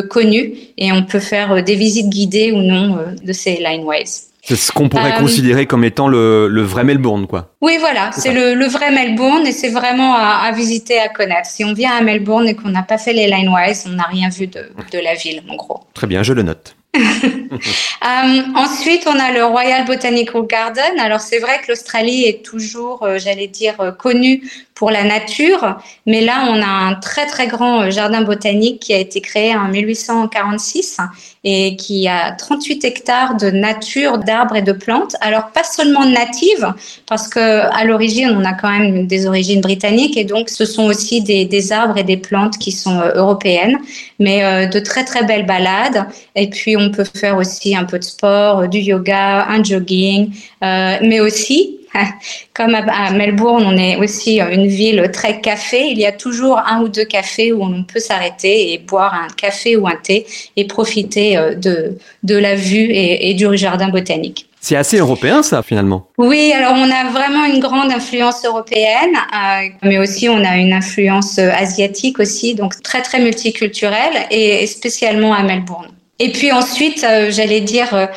connu, 0.10 0.54
et 0.78 0.92
on 0.92 1.04
peut 1.04 1.20
faire 1.20 1.64
des 1.64 1.76
visites 1.76 2.10
guidées 2.10 2.52
ou 2.52 2.62
non 2.62 3.00
de 3.24 3.34
ces 3.34 3.58
lineways. 3.58 4.29
C'est 4.50 4.56
ce 4.56 4.72
qu'on 4.72 4.90
pourrait 4.90 5.14
euh, 5.14 5.20
considérer 5.20 5.68
comme 5.68 5.84
étant 5.84 6.08
le, 6.08 6.48
le, 6.48 6.64
vrai 6.64 6.84
Melbourne, 6.84 7.28
quoi. 7.28 7.54
Oui, 7.62 7.78
voilà, 7.80 8.10
c'est 8.12 8.34
le, 8.34 8.56
le, 8.56 8.66
vrai 8.66 8.90
Melbourne 8.90 9.46
et 9.46 9.52
c'est 9.52 9.70
vraiment 9.70 10.16
à, 10.16 10.42
à, 10.44 10.52
visiter, 10.52 11.00
à 11.00 11.08
connaître. 11.08 11.48
Si 11.48 11.64
on 11.64 11.74
vient 11.74 11.92
à 11.92 12.02
Melbourne 12.02 12.48
et 12.48 12.56
qu'on 12.56 12.70
n'a 12.70 12.82
pas 12.82 12.98
fait 12.98 13.14
les 13.14 13.28
Lineways, 13.28 13.84
on 13.86 13.90
n'a 13.90 14.06
rien 14.06 14.30
vu 14.30 14.48
de, 14.48 14.72
de 14.92 14.98
la 14.98 15.14
ville, 15.14 15.44
en 15.48 15.56
gros. 15.56 15.82
Très 15.94 16.08
bien, 16.08 16.24
je 16.24 16.34
le 16.34 16.42
note. 16.42 16.76
euh, 16.96 18.42
ensuite, 18.56 19.06
on 19.06 19.20
a 19.20 19.32
le 19.32 19.46
Royal 19.46 19.86
Botanical 19.86 20.48
Garden. 20.48 21.00
Alors, 21.00 21.20
c'est 21.20 21.38
vrai 21.38 21.62
que 21.62 21.68
l'Australie 21.68 22.24
est 22.24 22.44
toujours, 22.44 23.04
euh, 23.04 23.20
j'allais 23.20 23.46
dire, 23.46 23.96
connue 24.00 24.50
pour 24.74 24.90
la 24.90 25.04
nature, 25.04 25.78
mais 26.08 26.22
là, 26.22 26.48
on 26.50 26.60
a 26.60 26.66
un 26.66 26.96
très 26.96 27.28
très 27.28 27.46
grand 27.46 27.92
jardin 27.92 28.24
botanique 28.24 28.80
qui 28.80 28.96
a 28.96 28.98
été 28.98 29.22
créé 29.22 29.56
en 29.56 29.68
1846 29.68 30.98
et 31.44 31.76
qui 31.78 32.08
a 32.08 32.32
38 32.34 32.84
hectares 32.84 33.38
de 33.38 33.50
nature, 33.50 34.18
d'arbres 34.18 34.58
et 34.58 34.62
de 34.62 34.74
plantes. 34.74 35.16
Alors, 35.22 35.52
pas 35.52 35.64
seulement 35.64 36.06
natives, 36.06 36.74
parce 37.08 37.28
que 37.28 37.40
à 37.40 37.86
l'origine, 37.86 38.36
on 38.38 38.44
a 38.44 38.54
quand 38.54 38.70
même 38.70 39.08
des 39.08 39.26
origines 39.26 39.62
britanniques 39.62 40.18
et 40.18 40.26
donc 40.26 40.50
ce 40.50 40.66
sont 40.66 40.86
aussi 40.86 41.22
des, 41.22 41.72
arbres 41.72 41.98
et 41.98 42.04
des 42.04 42.18
plantes 42.18 42.58
qui 42.58 42.72
sont 42.72 43.00
européennes, 43.16 43.78
mais 44.20 44.68
de 44.68 44.80
très 44.80 45.06
très 45.06 45.24
belles 45.24 45.46
balades. 45.46 46.06
Et 46.36 46.50
puis, 46.50 46.76
on 46.76 46.92
peut 46.92 47.06
faire 47.06 47.38
aussi 47.38 47.76
un 47.76 47.86
peu 47.86 48.00
de 48.00 48.04
sport, 48.04 48.68
du 48.68 48.80
yoga, 48.80 49.46
un 49.48 49.64
jogging, 49.64 50.32
euh, 50.64 50.98
mais 51.02 51.20
aussi 51.20 51.79
Comme 52.54 52.76
à, 52.76 53.12
Melbourne, 53.12 53.64
on 53.66 53.78
est 53.78 53.98
aussi 53.98 54.40
une 54.40 54.68
ville 54.68 55.10
très 55.14 55.42
café. 55.42 55.88
Il 55.90 55.98
y 55.98 56.06
a 56.06 56.12
toujours 56.12 56.58
un 56.60 56.82
ou 56.82 56.90
deux 56.90 57.06
cafés 57.06 57.52
où 57.54 57.64
on 57.64 57.84
peut 57.84 58.00
s'arrêter 58.00 58.74
et 58.74 58.78
boire 58.78 59.14
un 59.14 59.28
café 59.28 59.76
ou 59.78 59.88
un 59.88 59.96
thé 59.96 60.26
et 60.56 60.66
profiter 60.66 61.36
de, 61.56 61.98
de 62.24 62.36
la 62.36 62.56
vue 62.56 62.92
et, 62.92 63.30
et 63.30 63.34
du 63.34 63.58
jardin 63.58 63.90
botanique. 63.90 64.50
C'est 64.62 64.76
assez 64.76 64.98
européen 64.98 65.42
ça 65.42 65.64
finalement. 65.64 66.08
Oui, 66.18 66.52
alors 66.54 66.74
on 66.76 66.92
a 66.92 67.10
vraiment 67.12 67.46
une 67.46 67.60
grande 67.60 67.92
influence 67.92 68.44
européenne, 68.44 69.16
euh, 69.16 69.70
mais 69.84 70.00
aussi 70.00 70.28
on 70.28 70.44
a 70.44 70.58
une 70.58 70.74
influence 70.74 71.38
euh, 71.40 71.50
asiatique 71.52 72.20
aussi, 72.20 72.56
donc 72.56 72.82
très 72.84 73.02
très 73.02 73.22
multiculturelle 73.22 74.28
et, 74.32 74.68
spécialement 74.68 75.34
à 75.34 75.44
Melbourne. 75.44 75.90
Et 76.20 76.32
puis 76.32 76.52
ensuite, 76.52 77.04
euh, 77.04 77.32
j'allais 77.32 77.62
dire, 77.62 78.10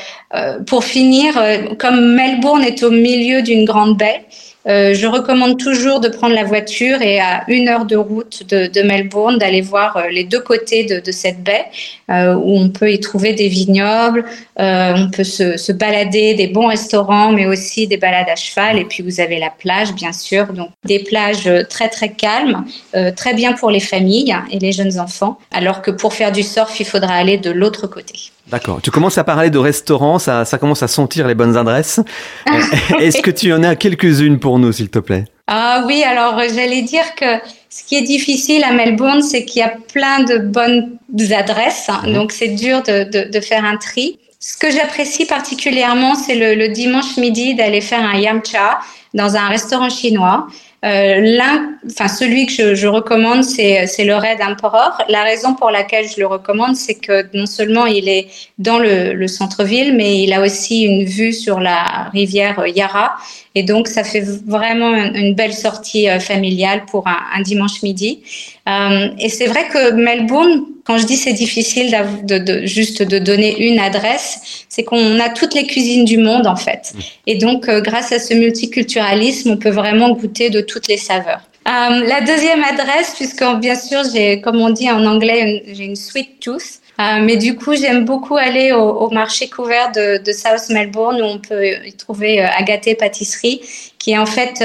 pour 0.67 0.85
finir, 0.85 1.41
comme 1.79 2.15
Melbourne 2.15 2.65
est 2.65 2.83
au 2.83 2.91
milieu 2.91 3.43
d'une 3.43 3.65
grande 3.65 3.97
baie, 3.97 4.25
euh, 4.67 4.95
je 4.95 5.07
recommande 5.07 5.59
toujours 5.59 6.01
de 6.01 6.09
prendre 6.09 6.35
la 6.35 6.45
voiture 6.45 7.03
et 7.03 7.19
à 7.19 7.45
une 7.49 7.69
heure 7.69 7.85
de 7.85 7.97
route 7.97 8.43
de, 8.49 8.67
de 8.67 8.83
Melbourne 8.83 9.39
d'aller 9.39 9.61
voir 9.61 9.97
euh, 9.97 10.09
les 10.09 10.25
deux 10.25 10.41
côtés 10.41 10.85
de, 10.85 11.01
de 11.01 11.13
cette 11.13 11.43
baie 11.43 11.67
euh, 12.11 12.35
où 12.35 12.59
on 12.59 12.69
peut 12.69 12.93
y 12.93 13.01
trouver 13.01 13.33
des 13.33 13.49
vignobles, 13.49 14.25
euh, 14.61 14.95
on 14.97 15.11
peut 15.11 15.25
se, 15.25 15.57
se, 15.57 15.73
balader, 15.73 16.35
des 16.35 16.47
bons 16.47 16.67
restaurants, 16.67 17.33
mais 17.33 17.47
aussi 17.47 17.87
des 17.87 17.97
balades 17.97 18.29
à 18.29 18.37
cheval. 18.37 18.79
Et 18.79 18.85
puis 18.85 19.03
vous 19.03 19.21
avez 19.21 19.39
la 19.39 19.51
plage, 19.51 19.95
bien 19.95 20.13
sûr, 20.13 20.53
donc 20.53 20.71
des 20.85 21.01
plages 21.01 21.51
très 21.69 21.89
très 21.89 22.11
calmes, 22.11 22.65
euh, 22.95 23.11
très 23.11 23.35
bien 23.35 23.53
pour 23.55 23.71
les 23.71 23.81
familles 23.81 24.37
et 24.51 24.59
les 24.59 24.73
jeunes 24.73 25.01
enfants. 25.01 25.39
Alors 25.53 25.83
que 25.83 25.91
pour 25.91 26.13
faire 26.13 26.33
du 26.33 26.43
surf, 26.43 26.79
il 26.81 26.87
faudra 26.87 27.15
aller 27.15 27.39
de 27.39 27.51
l'autre 27.51 27.87
côté. 27.87 28.15
D'accord. 28.49 28.81
Tu 28.83 28.91
commences 28.91 29.19
à 29.19 29.25
parler 29.25 29.51
de 29.51 29.59
restaurants, 29.59 30.19
ça, 30.19 30.45
ça 30.45 30.59
commence 30.59 30.83
à 30.83 30.89
sentir 30.89 31.27
les 31.27 31.35
bonnes 31.35 31.57
adresses. 31.57 32.01
Est-ce 32.99 33.23
que 33.23 33.31
tu 33.31 33.53
en 33.53 33.63
as 33.63 33.77
quelques-unes 33.77 34.39
pour 34.39 34.59
nous, 34.59 34.73
s'il 34.73 34.91
te 34.91 34.99
plaît? 34.99 35.25
Ah 35.47 35.85
oui, 35.87 36.03
alors 36.03 36.39
j'allais 36.55 36.83
dire 36.83 37.15
que 37.17 37.39
ce 37.69 37.83
qui 37.85 37.97
est 37.97 38.03
difficile 38.03 38.65
à 38.65 38.73
Melbourne, 38.73 39.23
c'est 39.23 39.45
qu'il 39.45 39.61
y 39.61 39.65
a 39.65 39.73
plein 39.93 40.23
de 40.25 40.39
bonnes 40.39 40.99
adresses, 41.31 41.89
mmh. 41.89 42.13
donc 42.13 42.33
c'est 42.33 42.49
dur 42.49 42.83
de, 42.83 43.05
de, 43.05 43.31
de, 43.31 43.41
faire 43.41 43.65
un 43.65 43.77
tri. 43.77 44.19
Ce 44.41 44.57
que 44.57 44.71
j'apprécie 44.71 45.25
particulièrement, 45.25 46.15
c'est 46.15 46.35
le, 46.35 46.55
le, 46.55 46.69
dimanche 46.69 47.17
midi 47.17 47.55
d'aller 47.55 47.81
faire 47.81 48.05
un 48.05 48.19
yam 48.19 48.43
cha 48.45 48.81
dans 49.15 49.37
un 49.37 49.49
restaurant 49.49 49.89
chinois. 49.89 50.47
Euh, 50.85 51.21
L'un, 51.21 51.77
enfin 51.87 52.09
celui 52.09 52.47
que 52.47 52.53
je, 52.53 52.75
je 52.75 52.89
recommande, 52.89 53.45
c'est 53.45 53.87
le 54.05 54.17
Red 54.17 54.43
Emperor. 54.43 55.01
La 55.09 55.23
raison 55.23 55.55
pour 55.55 55.71
laquelle 55.71 56.09
je 56.09 56.19
le 56.19 56.27
recommande, 56.27 56.75
c'est 56.75 56.97
que 56.97 57.25
non 57.37 57.47
seulement 57.47 57.87
il 57.87 58.09
est 58.09 58.27
dans 58.59 58.81
le, 58.81 59.13
le 59.13 59.29
centre-ville, 59.29 59.95
mais 59.95 60.23
il 60.25 60.33
a 60.33 60.41
aussi 60.41 60.83
une 60.83 61.05
vue 61.05 61.33
sur 61.33 61.61
la 61.61 62.11
rivière 62.13 62.67
Yarra, 62.67 63.15
et 63.55 63.63
donc 63.63 63.87
ça 63.87 64.03
fait 64.03 64.25
vraiment 64.47 64.93
une 64.93 65.35
belle 65.35 65.55
sortie 65.55 66.09
euh, 66.09 66.19
familiale 66.19 66.85
pour 66.91 67.07
un, 67.07 67.19
un 67.37 67.43
dimanche 67.43 67.83
midi. 67.83 68.23
Euh, 68.69 69.09
et 69.21 69.29
c'est 69.29 69.47
vrai 69.47 69.69
que 69.69 69.93
Melbourne, 69.93 70.65
quand 70.85 70.99
je 70.99 71.07
dis 71.07 71.17
c'est 71.17 71.33
difficile 71.33 71.97
de, 72.25 72.39
de, 72.39 72.67
juste 72.67 73.03
de 73.03 73.19
donner 73.19 73.67
une 73.69 73.79
adresse, 73.79 74.65
c'est 74.69 74.83
qu'on 74.83 75.21
a 75.21 75.29
toutes 75.29 75.55
les 75.55 75.67
cuisines 75.67 76.05
du 76.05 76.19
monde 76.19 76.47
en 76.47 76.57
fait. 76.57 76.93
Et 77.27 77.37
donc, 77.37 77.69
euh, 77.69 77.81
grâce 77.81 78.13
à 78.13 78.19
ce 78.19 78.35
multiculturalisme, 78.35 79.53
on 79.53 79.57
peut 79.57 79.71
vraiment 79.71 80.11
goûter 80.11 80.51
de 80.51 80.61
toutes 80.61 80.89
les 80.89 80.97
saveurs. 80.97 81.41
Euh, 81.69 82.05
la 82.07 82.21
deuxième 82.23 82.65
adresse, 82.65 83.15
puisque 83.15 83.45
bien 83.61 83.77
sûr, 83.77 84.03
j'ai, 84.13 84.41
comme 84.41 84.61
on 84.61 84.71
dit 84.71 84.91
en 84.91 85.07
anglais, 85.07 85.63
j'ai 85.73 85.85
une 85.85 85.97
sweet 85.97 86.41
tooth. 86.41 86.81
Euh, 87.01 87.21
mais 87.23 87.37
du 87.37 87.57
coup, 87.57 87.75
j'aime 87.75 88.05
beaucoup 88.05 88.37
aller 88.37 88.73
au, 88.73 88.83
au 88.83 89.11
marché 89.11 89.49
couvert 89.49 89.91
de, 89.93 90.23
de, 90.23 90.33
South 90.33 90.69
Melbourne 90.69 91.23
où 91.23 91.25
on 91.25 91.39
peut 91.39 91.87
y 91.87 91.93
trouver 91.95 92.45
euh, 92.45 92.95
Pâtisserie, 92.99 93.63
qui 93.99 94.11
est 94.11 94.19
en 94.19 94.27
fait 94.27 94.63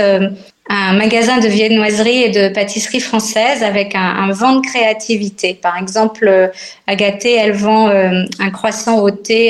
un 0.70 0.94
magasin 0.94 1.40
de 1.40 1.48
viennoiserie 1.48 2.24
et 2.24 2.30
de 2.30 2.54
pâtisserie 2.54 3.00
française 3.00 3.64
avec 3.64 3.96
un, 3.96 4.32
vent 4.32 4.58
de 4.58 4.62
créativité. 4.62 5.54
Par 5.54 5.78
exemple, 5.78 6.28
euh, 6.28 6.48
Agaté, 6.88 7.36
elle 7.36 7.54
vend 7.54 7.90
euh, 7.90 8.24
un 8.40 8.50
croissant 8.50 9.00
au 9.00 9.12
thé 9.12 9.50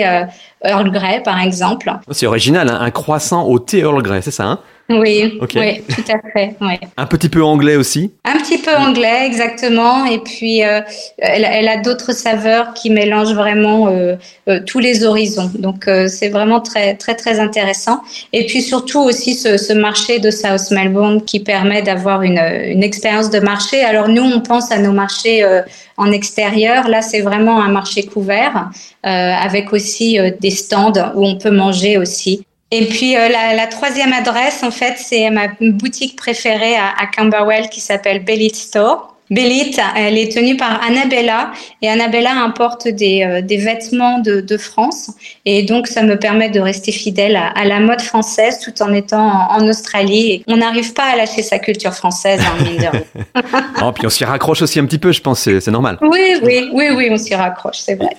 Earl 0.63 0.91
Grey, 0.91 1.21
par 1.23 1.41
exemple. 1.41 1.91
C'est 2.11 2.27
original, 2.27 2.69
hein 2.69 2.79
un 2.81 2.91
croissant 2.91 3.45
au 3.47 3.59
thé 3.59 3.79
Earl 3.79 4.01
Grey, 4.01 4.21
c'est 4.21 4.31
ça 4.31 4.45
hein? 4.45 4.59
Oui, 4.89 5.37
okay. 5.41 5.59
oui, 5.59 5.95
tout 5.95 6.11
à 6.11 6.31
fait. 6.31 6.55
Ouais. 6.61 6.79
Un 6.95 7.05
petit 7.07 7.27
peu 7.27 7.43
anglais 7.43 7.75
aussi 7.75 8.13
Un 8.23 8.37
petit 8.37 8.57
peu 8.57 8.73
anglais, 8.73 9.25
exactement. 9.25 10.05
Et 10.05 10.19
puis, 10.19 10.63
euh, 10.63 10.79
elle, 11.17 11.43
elle, 11.43 11.67
a 11.67 11.77
d'autres 11.77 12.13
saveurs 12.13 12.73
qui 12.73 12.89
mélangent 12.89 13.33
vraiment 13.33 13.87
euh, 13.87 14.15
euh, 14.47 14.61
tous 14.65 14.79
les 14.79 15.03
horizons. 15.03 15.51
Donc, 15.59 15.89
euh, 15.89 16.07
c'est 16.07 16.29
vraiment 16.29 16.61
très, 16.61 16.95
très, 16.95 17.15
très 17.15 17.41
intéressant. 17.41 17.99
Et 18.31 18.45
puis, 18.45 18.61
surtout 18.61 19.01
aussi 19.01 19.33
ce, 19.33 19.57
ce 19.57 19.73
marché 19.73 20.19
de 20.19 20.31
South 20.31 20.71
Melbourne 20.71 21.21
qui 21.21 21.41
permet 21.41 21.81
d'avoir 21.81 22.21
une, 22.21 22.39
une 22.39 22.83
expérience 22.83 23.29
de 23.29 23.39
marché. 23.39 23.83
Alors, 23.83 24.07
nous, 24.07 24.23
on 24.23 24.39
pense 24.39 24.71
à 24.71 24.77
nos 24.77 24.93
marchés 24.93 25.43
euh, 25.43 25.61
en 25.97 26.13
extérieur. 26.13 26.87
Là, 26.87 27.01
c'est 27.01 27.21
vraiment 27.21 27.61
un 27.61 27.69
marché 27.69 28.03
couvert 28.03 28.69
euh, 29.05 29.09
avec 29.09 29.73
aussi 29.73 30.17
des 30.39 30.51
stands 30.51 31.11
où 31.15 31.25
on 31.25 31.37
peut 31.37 31.51
manger 31.51 31.97
aussi. 31.97 32.45
Et 32.71 32.85
puis 32.85 33.15
euh, 33.15 33.29
la, 33.29 33.53
la, 33.53 33.67
troisième 33.67 34.11
adresse, 34.11 34.61
en 34.63 34.71
fait, 34.71 34.95
c'est 34.97 35.29
ma 35.29 35.47
boutique 35.61 36.17
préférée 36.17 36.75
à, 36.75 36.89
à 36.89 37.07
Camberwell 37.07 37.69
qui 37.69 37.79
s'appelle 37.79 38.23
Bellit 38.23 38.55
Store. 38.55 39.13
Bellit, 39.29 39.75
elle 39.95 40.17
est 40.17 40.31
tenue 40.31 40.55
par 40.55 40.81
Annabella 40.83 41.51
et 41.81 41.89
Annabella 41.89 42.31
importe 42.31 42.87
des, 42.87 43.23
euh, 43.23 43.41
des 43.41 43.57
vêtements 43.57 44.19
de, 44.19 44.39
de, 44.39 44.57
France 44.57 45.11
et 45.43 45.63
donc 45.63 45.87
ça 45.87 46.01
me 46.01 46.17
permet 46.17 46.49
de 46.49 46.61
rester 46.61 46.93
fidèle 46.93 47.35
à, 47.35 47.47
à 47.47 47.65
la 47.65 47.81
mode 47.81 47.99
française 47.99 48.59
tout 48.63 48.81
en 48.81 48.93
étant 48.93 49.19
en, 49.19 49.57
en 49.57 49.67
Australie. 49.67 50.31
Et 50.31 50.43
on 50.47 50.55
n'arrive 50.57 50.93
pas 50.93 51.03
à 51.03 51.17
lâcher 51.17 51.43
sa 51.43 51.59
culture 51.59 51.93
française, 51.93 52.39
hein, 52.41 52.63
mine 52.63 52.77
de 52.77 52.87
rien. 52.87 53.03
oh, 53.83 53.91
puis 53.91 54.05
on 54.05 54.09
s'y 54.09 54.23
raccroche 54.23 54.61
aussi 54.61 54.79
un 54.79 54.85
petit 54.85 54.99
peu, 54.99 55.11
je 55.11 55.21
pense, 55.21 55.41
c'est 55.41 55.67
normal. 55.67 55.97
Oui, 56.01 56.39
oui, 56.43 56.69
oui, 56.71 56.89
oui, 56.95 57.09
on 57.11 57.17
s'y 57.17 57.35
raccroche, 57.35 57.79
c'est 57.79 57.95
vrai. 57.95 58.15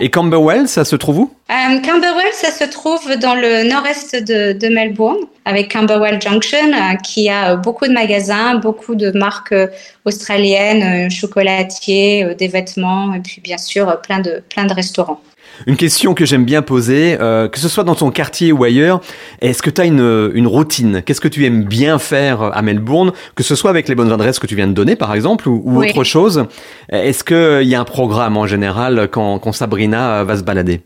et, 0.00 0.06
et 0.06 0.10
Camberwell, 0.10 0.66
ça 0.66 0.86
se 0.86 0.96
trouve 0.96 1.18
où? 1.18 1.30
Euh, 1.50 1.80
Camberwell, 1.80 2.32
ça 2.32 2.50
se 2.50 2.64
trouve 2.64 3.16
dans 3.16 3.34
le 3.34 3.66
nord-est 3.66 4.14
de, 4.16 4.68
Melbourne, 4.68 5.16
avec 5.46 5.72
Camberwell 5.72 6.20
Junction, 6.20 6.72
euh, 6.74 6.94
qui 6.96 7.30
a 7.30 7.56
beaucoup 7.56 7.86
de 7.86 7.92
magasins, 7.92 8.56
beaucoup 8.56 8.94
de 8.94 9.10
marques 9.12 9.52
euh, 9.52 9.68
australiennes, 10.04 11.06
euh, 11.06 11.10
chocolatiers, 11.10 12.22
euh, 12.22 12.34
des 12.34 12.48
vêtements, 12.48 13.14
et 13.14 13.20
puis 13.20 13.40
bien 13.40 13.56
sûr 13.56 13.98
plein 14.02 14.20
de, 14.20 14.42
plein 14.50 14.66
de 14.66 14.74
restaurants. 14.74 15.22
Une 15.66 15.76
question 15.76 16.14
que 16.14 16.24
j'aime 16.24 16.44
bien 16.44 16.62
poser, 16.62 17.16
euh, 17.20 17.48
que 17.48 17.58
ce 17.58 17.68
soit 17.68 17.84
dans 17.84 17.94
ton 17.94 18.10
quartier 18.10 18.52
ou 18.52 18.64
ailleurs, 18.64 19.00
est-ce 19.40 19.62
que 19.62 19.70
tu 19.70 19.80
as 19.80 19.84
une, 19.84 20.30
une 20.34 20.46
routine? 20.46 21.02
Qu'est-ce 21.04 21.20
que 21.20 21.28
tu 21.28 21.44
aimes 21.44 21.64
bien 21.64 21.98
faire 21.98 22.42
à 22.42 22.62
Melbourne, 22.62 23.12
que 23.34 23.42
ce 23.42 23.54
soit 23.54 23.70
avec 23.70 23.88
les 23.88 23.94
bonnes 23.94 24.12
adresses 24.12 24.38
que 24.38 24.46
tu 24.46 24.54
viens 24.54 24.68
de 24.68 24.72
donner 24.72 24.96
par 24.96 25.14
exemple 25.14 25.48
ou, 25.48 25.62
ou 25.64 25.78
oui. 25.80 25.90
autre 25.90 26.04
chose 26.04 26.46
Est-ce 26.90 27.24
qu'il 27.24 27.68
y 27.68 27.74
a 27.74 27.80
un 27.80 27.84
programme 27.84 28.36
en 28.36 28.46
général 28.46 29.08
quand, 29.10 29.38
quand 29.38 29.52
Sabrina 29.52 30.24
va 30.24 30.36
se 30.36 30.42
balader? 30.42 30.80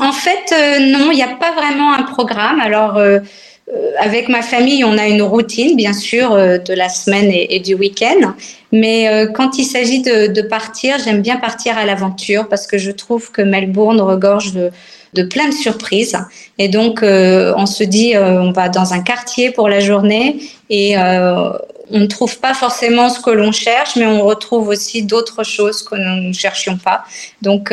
En 0.00 0.12
fait, 0.12 0.52
euh, 0.52 0.80
non, 0.92 1.10
il 1.10 1.16
n'y 1.16 1.22
a 1.22 1.28
pas 1.28 1.52
vraiment 1.54 1.94
un 1.94 2.02
programme. 2.02 2.60
Alors... 2.60 2.96
Euh, 2.96 3.14
euh, 3.14 3.20
avec 3.98 4.28
ma 4.28 4.42
famille, 4.42 4.84
on 4.84 4.98
a 4.98 5.06
une 5.06 5.22
routine, 5.22 5.76
bien 5.76 5.94
sûr, 5.94 6.32
euh, 6.32 6.58
de 6.58 6.74
la 6.74 6.88
semaine 6.88 7.30
et, 7.32 7.60
du 7.60 7.74
week-end. 7.74 8.34
Mais 8.72 9.08
euh, 9.08 9.26
quand 9.26 9.58
il 9.58 9.64
s'agit 9.64 10.02
de, 10.02 10.42
partir, 10.42 10.96
j'aime 11.02 11.22
bien 11.22 11.36
partir 11.36 11.78
à 11.78 11.86
l'aventure 11.86 12.48
parce 12.48 12.66
que 12.66 12.76
je 12.76 12.90
trouve 12.90 13.30
que 13.30 13.40
Melbourne 13.40 14.00
regorge 14.00 14.52
de, 14.52 14.70
de 15.14 15.22
plein 15.22 15.48
de 15.48 15.54
surprises. 15.54 16.18
Et 16.58 16.68
donc, 16.68 17.02
euh, 17.02 17.54
on 17.56 17.66
se 17.66 17.84
dit, 17.84 18.14
euh, 18.14 18.42
on 18.42 18.52
va 18.52 18.68
dans 18.68 18.92
un 18.92 19.00
quartier 19.00 19.50
pour 19.50 19.68
la 19.68 19.80
journée 19.80 20.40
et 20.68 20.98
euh, 20.98 21.50
on 21.90 22.00
ne 22.00 22.06
trouve 22.06 22.38
pas 22.40 22.54
forcément 22.54 23.08
ce 23.08 23.20
que 23.20 23.30
l'on 23.30 23.52
cherche, 23.52 23.96
mais 23.96 24.06
on 24.06 24.24
retrouve 24.24 24.68
aussi 24.68 25.02
d'autres 25.02 25.44
choses 25.44 25.82
que 25.82 25.94
nous 25.94 26.28
ne 26.28 26.32
cherchions 26.32 26.76
pas. 26.76 27.04
Donc, 27.42 27.72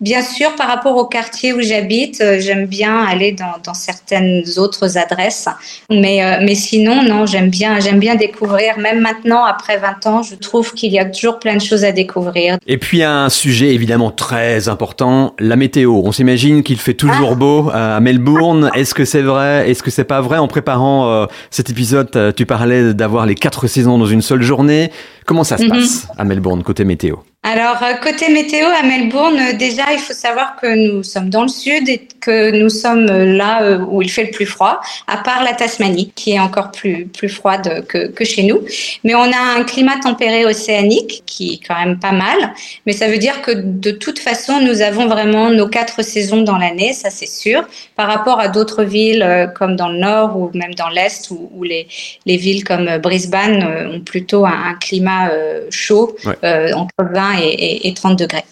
Bien 0.00 0.22
sûr, 0.22 0.54
par 0.56 0.66
rapport 0.66 0.96
au 0.96 1.04
quartier 1.04 1.52
où 1.52 1.60
j'habite, 1.60 2.22
euh, 2.22 2.40
j'aime 2.40 2.64
bien 2.64 3.04
aller 3.04 3.32
dans, 3.32 3.56
dans, 3.62 3.74
certaines 3.74 4.44
autres 4.56 4.96
adresses, 4.96 5.46
mais, 5.90 6.24
euh, 6.24 6.38
mais 6.40 6.54
sinon, 6.54 7.02
non, 7.02 7.26
j'aime 7.26 7.50
bien, 7.50 7.80
j'aime 7.80 7.98
bien 7.98 8.14
découvrir. 8.14 8.78
Même 8.78 9.00
maintenant, 9.00 9.44
après 9.44 9.76
20 9.76 10.06
ans, 10.06 10.22
je 10.22 10.36
trouve 10.36 10.72
qu'il 10.72 10.90
y 10.90 10.98
a 10.98 11.04
toujours 11.04 11.38
plein 11.38 11.54
de 11.54 11.60
choses 11.60 11.84
à 11.84 11.92
découvrir. 11.92 12.56
Et 12.66 12.78
puis 12.78 13.02
un 13.02 13.28
sujet 13.28 13.74
évidemment 13.74 14.10
très 14.10 14.70
important, 14.70 15.34
la 15.38 15.56
météo. 15.56 16.00
On 16.02 16.12
s'imagine 16.12 16.62
qu'il 16.62 16.78
fait 16.78 16.94
toujours 16.94 17.32
ah. 17.32 17.34
beau 17.34 17.70
à 17.70 18.00
Melbourne. 18.00 18.70
Est-ce 18.74 18.94
que 18.94 19.04
c'est 19.04 19.20
vrai? 19.20 19.68
Est-ce 19.68 19.82
que 19.82 19.90
c'est 19.90 20.04
pas 20.04 20.22
vrai? 20.22 20.38
En 20.38 20.48
préparant 20.48 21.10
euh, 21.10 21.26
cet 21.50 21.68
épisode, 21.68 22.34
tu 22.34 22.46
parlais 22.46 22.94
d'avoir 22.94 23.26
les 23.26 23.34
quatre 23.34 23.66
saisons 23.66 23.98
dans 23.98 24.06
une 24.06 24.22
seule 24.22 24.42
journée. 24.42 24.90
Comment 25.26 25.44
ça 25.44 25.58
se 25.58 25.64
Mhm. 25.64 25.70
passe 25.70 26.06
à 26.18 26.24
Melbourne 26.24 26.62
côté 26.62 26.84
météo 26.84 27.16
Alors, 27.42 27.82
euh, 27.82 27.94
côté 28.02 28.30
météo 28.30 28.66
à 28.66 28.82
Melbourne, 28.86 29.38
euh, 29.38 29.52
déjà, 29.56 29.84
il 29.94 29.98
faut 29.98 30.12
savoir 30.12 30.56
que 30.60 30.66
nous 30.66 31.02
sommes 31.02 31.30
dans 31.30 31.40
le 31.42 31.48
sud 31.48 31.88
et 31.88 32.06
que 32.20 32.50
nous 32.50 32.68
sommes 32.68 33.08
euh, 33.08 33.24
là 33.34 33.78
où 33.78 34.02
il 34.02 34.10
fait 34.10 34.24
le 34.24 34.30
plus 34.30 34.44
froid, 34.44 34.78
à 35.06 35.16
part 35.16 35.42
la 35.42 35.54
Tasmanie, 35.54 36.12
qui 36.14 36.32
est 36.32 36.38
encore 36.38 36.70
plus, 36.70 37.06
plus 37.06 37.30
froide 37.30 37.86
que, 37.88 38.08
que 38.08 38.24
chez 38.26 38.42
nous. 38.42 38.60
Mais 39.04 39.14
on 39.14 39.22
a 39.22 39.58
un 39.58 39.64
climat 39.64 39.98
tempéré 40.02 40.44
océanique 40.44 41.22
qui 41.24 41.54
est 41.54 41.66
quand 41.66 41.78
même 41.82 41.98
pas 41.98 42.12
mal. 42.12 42.36
Mais 42.84 42.92
ça 42.92 43.08
veut 43.08 43.16
dire 43.16 43.40
que 43.40 43.52
de 43.52 43.90
toute 43.90 44.18
façon, 44.18 44.60
nous 44.60 44.82
avons 44.82 45.06
vraiment 45.06 45.48
nos 45.48 45.66
quatre 45.68 46.02
saisons 46.04 46.42
dans 46.42 46.58
l'année, 46.58 46.92
ça 46.92 47.08
c'est 47.08 47.26
sûr, 47.44 47.62
par 47.96 48.08
rapport 48.08 48.38
à 48.38 48.48
d'autres 48.48 48.84
villes 48.84 49.50
comme 49.56 49.76
dans 49.76 49.88
le 49.88 49.98
nord 49.98 50.36
ou 50.36 50.50
même 50.52 50.74
dans 50.74 50.90
l'est, 50.90 51.30
où, 51.30 51.50
où 51.56 51.62
les, 51.62 51.88
les 52.26 52.36
villes 52.36 52.64
comme 52.64 52.98
Brisbane 52.98 53.64
ont 53.94 54.00
plutôt 54.00 54.44
un, 54.44 54.50
un 54.72 54.74
climat 54.74 55.09
euh, 55.32 55.66
chaud, 55.70 56.16
Ouais. 56.24 56.34
euh, 56.44 56.72
entre 56.74 56.92
20 56.98 57.38
et, 57.42 57.46
et- 57.48 57.88
et 57.88 57.94
30 57.94 58.18
degrés. 58.18 58.44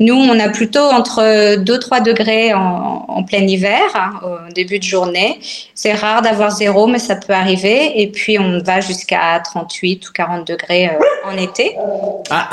Nous, 0.00 0.14
on 0.14 0.38
a 0.40 0.48
plutôt 0.48 0.80
entre 0.90 1.56
2-3 1.56 2.00
degrés 2.00 2.52
en, 2.54 3.04
en 3.08 3.22
plein 3.22 3.38
hiver, 3.46 3.80
hein, 3.94 4.10
au 4.24 4.52
début 4.52 4.78
de 4.78 4.84
journée. 4.84 5.38
C'est 5.74 5.92
rare 5.92 6.22
d'avoir 6.22 6.50
zéro, 6.50 6.86
mais 6.88 6.98
ça 6.98 7.14
peut 7.16 7.32
arriver. 7.32 8.00
Et 8.02 8.08
puis, 8.08 8.38
on 8.38 8.58
va 8.58 8.80
jusqu'à 8.80 9.40
38 9.44 10.08
ou 10.08 10.12
40 10.12 10.46
degrés 10.46 10.86
euh, 10.88 11.30
en 11.30 11.36
été. 11.36 11.76
Ah. 12.30 12.48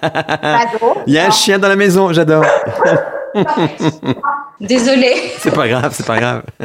Pardon. 0.00 0.94
Il 1.06 1.14
y 1.14 1.18
a 1.18 1.26
un 1.26 1.30
chien 1.30 1.58
dans 1.58 1.68
la 1.68 1.76
maison, 1.76 2.12
j'adore. 2.12 2.44
Désolée. 4.60 5.14
C'est 5.38 5.54
pas 5.54 5.66
grave, 5.68 5.92
c'est 5.96 6.06
pas 6.06 6.18
grave. 6.18 6.42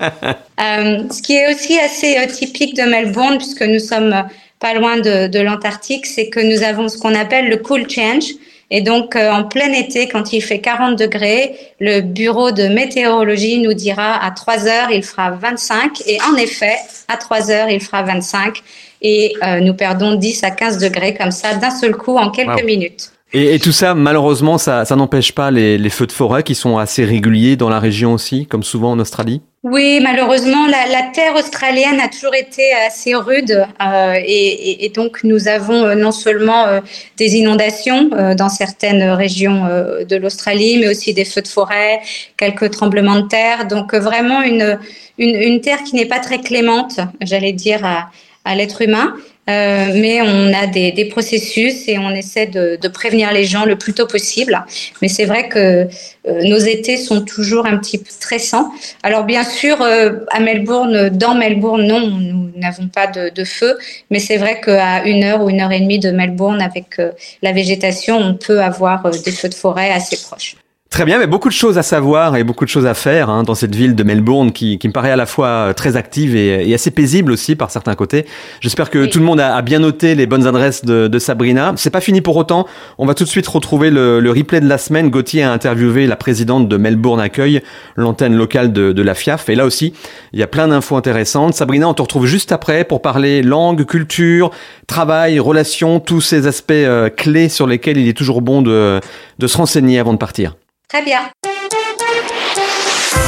Euh, 0.00 1.08
ce 1.10 1.20
qui 1.22 1.34
est 1.36 1.52
aussi 1.52 1.76
assez 1.78 2.16
euh, 2.18 2.26
typique 2.26 2.76
de 2.76 2.82
Melbourne, 2.82 3.36
puisque 3.36 3.62
nous 3.62 3.80
sommes 3.80 4.12
euh, 4.12 4.22
pas 4.60 4.74
loin 4.74 4.96
de, 4.98 5.26
de 5.28 5.38
l'Antarctique, 5.40 6.06
c'est 6.06 6.28
que 6.28 6.40
nous 6.40 6.62
avons 6.62 6.88
ce 6.88 6.98
qu'on 6.98 7.14
appelle 7.14 7.48
le 7.48 7.56
cool 7.58 7.88
change. 7.88 8.24
Et 8.70 8.82
donc, 8.82 9.16
euh, 9.16 9.30
en 9.30 9.44
plein 9.44 9.72
été, 9.72 10.08
quand 10.08 10.32
il 10.34 10.42
fait 10.42 10.58
40 10.60 10.98
degrés, 10.98 11.54
le 11.80 12.00
bureau 12.02 12.50
de 12.50 12.64
météorologie 12.68 13.60
nous 13.60 13.72
dira 13.72 14.22
à 14.22 14.30
3 14.30 14.66
heures, 14.66 14.90
il 14.90 15.02
fera 15.02 15.30
25. 15.30 16.02
Et 16.06 16.18
en 16.30 16.36
effet, 16.36 16.76
à 17.08 17.16
3 17.16 17.50
heures, 17.50 17.70
il 17.70 17.80
fera 17.80 18.02
25. 18.02 18.62
Et 19.00 19.32
euh, 19.42 19.60
nous 19.60 19.74
perdons 19.74 20.16
10 20.16 20.44
à 20.44 20.50
15 20.50 20.78
degrés 20.78 21.14
comme 21.14 21.30
ça 21.30 21.54
d'un 21.54 21.70
seul 21.70 21.94
coup 21.96 22.16
en 22.18 22.30
quelques 22.30 22.60
Wow. 22.60 22.66
minutes. 22.66 23.12
Et, 23.32 23.54
et 23.54 23.58
tout 23.58 23.72
ça, 23.72 23.94
malheureusement, 23.94 24.58
ça, 24.58 24.84
ça 24.84 24.96
n'empêche 24.96 25.32
pas 25.32 25.50
les, 25.50 25.78
les 25.78 25.90
feux 25.90 26.06
de 26.06 26.12
forêt 26.12 26.42
qui 26.42 26.54
sont 26.54 26.78
assez 26.78 27.04
réguliers 27.04 27.56
dans 27.56 27.68
la 27.70 27.78
région 27.78 28.12
aussi, 28.14 28.46
comme 28.46 28.62
souvent 28.62 28.90
en 28.92 28.98
Australie? 28.98 29.40
Oui, 29.64 29.98
malheureusement, 30.00 30.68
la, 30.68 31.10
terre 31.12 31.34
australienne 31.34 31.98
a 31.98 32.06
toujours 32.06 32.36
été 32.36 32.72
assez 32.72 33.16
rude 33.16 33.66
euh, 33.82 34.14
et, 34.24 34.88
donc 34.94 35.24
nous 35.24 35.48
avons 35.48 35.84
euh, 35.84 35.94
non 35.96 36.12
seulement 36.12 36.66
euh, 36.66 36.80
des 37.16 37.34
inondations 37.34 38.08
dans 38.36 38.48
certaines 38.50 39.02
régions 39.02 39.64
de 40.08 40.16
l'Australie, 40.16 40.78
mais 40.78 40.88
aussi 40.88 41.12
des 41.12 41.24
feux 41.24 41.42
de 41.42 41.48
forêt, 41.48 42.00
quelques 42.36 42.70
tremblements 42.70 43.20
de 43.20 43.26
terre. 43.26 43.66
Donc 43.66 43.94
vraiment 43.94 44.42
une, 44.42 44.78
une, 45.18 45.60
terre 45.60 45.82
qui 45.82 45.96
n'est 45.96 46.06
pas 46.06 46.20
très 46.20 46.38
clémente, 46.38 47.00
j'allais 47.20 47.52
dire, 47.52 47.84
à 48.44 48.54
l'être 48.54 48.80
humain. 48.80 49.16
Euh, 49.48 49.86
mais 49.94 50.20
on 50.20 50.52
a 50.52 50.66
des, 50.66 50.92
des 50.92 51.06
processus 51.06 51.88
et 51.88 51.98
on 51.98 52.10
essaie 52.10 52.46
de, 52.46 52.78
de 52.80 52.88
prévenir 52.88 53.32
les 53.32 53.44
gens 53.44 53.64
le 53.64 53.76
plus 53.76 53.94
tôt 53.94 54.06
possible. 54.06 54.62
Mais 55.00 55.08
c'est 55.08 55.24
vrai 55.24 55.48
que 55.48 55.58
euh, 55.58 55.86
nos 56.24 56.58
étés 56.58 56.96
sont 56.96 57.22
toujours 57.22 57.66
un 57.66 57.78
petit 57.78 57.98
peu 57.98 58.10
stressants. 58.10 58.70
Alors 59.02 59.24
bien 59.24 59.44
sûr, 59.44 59.80
euh, 59.80 60.20
à 60.30 60.40
Melbourne, 60.40 61.08
dans 61.10 61.34
Melbourne, 61.34 61.86
non, 61.86 62.00
nous 62.06 62.50
n'avons 62.56 62.88
pas 62.88 63.06
de, 63.06 63.30
de 63.30 63.44
feu, 63.44 63.78
mais 64.10 64.18
c'est 64.18 64.36
vrai 64.36 64.60
qu'à 64.60 65.04
une 65.04 65.24
heure 65.24 65.42
ou 65.42 65.48
une 65.48 65.60
heure 65.60 65.72
et 65.72 65.80
demie 65.80 65.98
de 65.98 66.10
Melbourne, 66.10 66.60
avec 66.60 67.00
la 67.42 67.52
végétation, 67.52 68.18
on 68.18 68.34
peut 68.34 68.60
avoir 68.60 69.10
des 69.10 69.32
feux 69.32 69.48
de 69.48 69.54
forêt 69.54 69.90
assez 69.90 70.16
proches. 70.16 70.56
Très 70.90 71.04
bien, 71.04 71.18
mais 71.18 71.26
beaucoup 71.26 71.48
de 71.50 71.54
choses 71.54 71.76
à 71.76 71.82
savoir 71.82 72.34
et 72.36 72.44
beaucoup 72.44 72.64
de 72.64 72.70
choses 72.70 72.86
à 72.86 72.94
faire 72.94 73.28
hein, 73.28 73.42
dans 73.42 73.54
cette 73.54 73.74
ville 73.74 73.94
de 73.94 74.02
Melbourne 74.02 74.52
qui, 74.52 74.78
qui 74.78 74.88
me 74.88 74.92
paraît 74.92 75.10
à 75.10 75.16
la 75.16 75.26
fois 75.26 75.46
euh, 75.48 75.72
très 75.74 75.96
active 75.96 76.34
et, 76.34 76.68
et 76.68 76.74
assez 76.74 76.90
paisible 76.90 77.30
aussi 77.30 77.56
par 77.56 77.70
certains 77.70 77.94
côtés. 77.94 78.24
J'espère 78.60 78.88
que 78.88 79.00
Oui. 79.00 79.10
tout 79.10 79.18
le 79.18 79.24
monde 79.26 79.38
a, 79.38 79.54
a 79.54 79.60
bien 79.62 79.80
noté 79.80 80.14
les 80.14 80.26
bonnes 80.26 80.46
adresses 80.46 80.86
de, 80.86 81.06
de 81.06 81.18
Sabrina. 81.18 81.74
C'est 81.76 81.90
pas 81.90 82.00
fini 82.00 82.22
pour 82.22 82.36
autant. 82.36 82.66
On 82.96 83.04
va 83.04 83.12
tout 83.14 83.22
de 83.24 83.28
suite 83.28 83.46
retrouver 83.46 83.90
le, 83.90 84.18
le 84.18 84.30
replay 84.32 84.60
de 84.60 84.66
la 84.68 84.78
semaine. 84.78 85.10
Gauthier 85.10 85.42
a 85.42 85.52
interviewé 85.52 86.06
la 86.06 86.16
présidente 86.16 86.68
de 86.68 86.76
Melbourne 86.78 87.20
Accueil, 87.20 87.60
l'antenne 87.96 88.34
locale 88.34 88.72
de, 88.72 88.92
de 88.92 89.02
la 89.02 89.14
FIAF. 89.14 89.50
Et 89.50 89.54
là 89.56 89.66
aussi, 89.66 89.92
il 90.32 90.40
y 90.40 90.42
a 90.42 90.48
plein 90.48 90.68
d'infos 90.68 90.96
intéressantes. 90.96 91.52
Sabrina, 91.54 91.86
on 91.86 91.94
te 91.94 92.02
retrouve 92.02 92.24
juste 92.26 92.50
après 92.50 92.84
pour 92.84 93.02
parler 93.02 93.42
langue, 93.42 93.84
culture, 93.84 94.50
travail, 94.86 95.38
relations, 95.38 96.00
tous 96.00 96.22
ces 96.22 96.46
aspects 96.46 96.72
euh, 96.72 97.10
clés 97.10 97.50
sur 97.50 97.66
lesquels 97.66 97.98
il 97.98 98.08
est 98.08 98.16
toujours 98.16 98.40
bon 98.40 98.62
de, 98.62 99.00
de 99.38 99.46
se 99.46 99.56
renseigner 99.58 99.98
avant 99.98 100.14
de 100.14 100.18
partir. 100.18 100.56
Très 100.88 101.04
bien. 101.04 101.18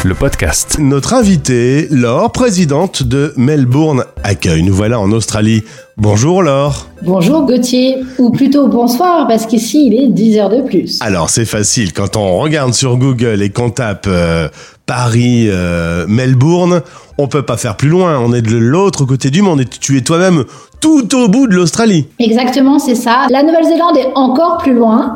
Le 0.03 0.15
podcast. 0.15 0.79
Notre 0.79 1.13
invitée, 1.13 1.89
Laure, 1.91 2.33
présidente 2.33 3.03
de 3.03 3.35
Melbourne 3.37 4.07
Accueil. 4.25 4.63
Nous 4.63 4.73
voilà 4.73 4.99
en 4.99 5.13
Australie. 5.13 5.63
Bonjour 5.99 6.43
Laure. 6.43 6.89
Bonjour 7.03 7.45
Gauthier, 7.45 7.97
ou 8.17 8.31
plutôt 8.31 8.67
bonsoir, 8.69 9.29
parce 9.29 9.45
qu'ici 9.45 9.89
il 9.89 9.95
est 9.95 10.09
10 10.09 10.39
heures 10.39 10.49
de 10.49 10.63
plus. 10.63 10.99
Alors 11.03 11.29
c'est 11.29 11.45
facile, 11.45 11.93
quand 11.93 12.17
on 12.17 12.39
regarde 12.39 12.73
sur 12.73 12.97
Google 12.97 13.43
et 13.43 13.51
qu'on 13.51 13.69
tape 13.69 14.07
euh, 14.09 14.49
Paris, 14.91 15.47
euh, 15.47 16.05
Melbourne, 16.09 16.83
on 17.17 17.29
peut 17.29 17.43
pas 17.43 17.57
faire 17.57 17.77
plus 17.77 17.89
loin, 17.89 18.19
on 18.19 18.35
est 18.35 18.43
de 18.43 18.57
l'autre 18.57 19.05
côté 19.05 19.31
du 19.31 19.41
monde 19.41 19.61
et 19.61 19.65
tu 19.65 19.97
es 19.97 20.01
toi-même 20.01 20.43
tout 20.81 21.15
au 21.15 21.29
bout 21.29 21.47
de 21.47 21.55
l'Australie. 21.55 22.09
Exactement, 22.19 22.81
c'est 22.81 22.97
ça. 22.97 23.29
La 23.31 23.45
Nouvelle-Zélande 23.45 23.97
est 23.97 24.11
encore 24.17 24.59
plus 24.59 24.75
loin, 24.75 25.15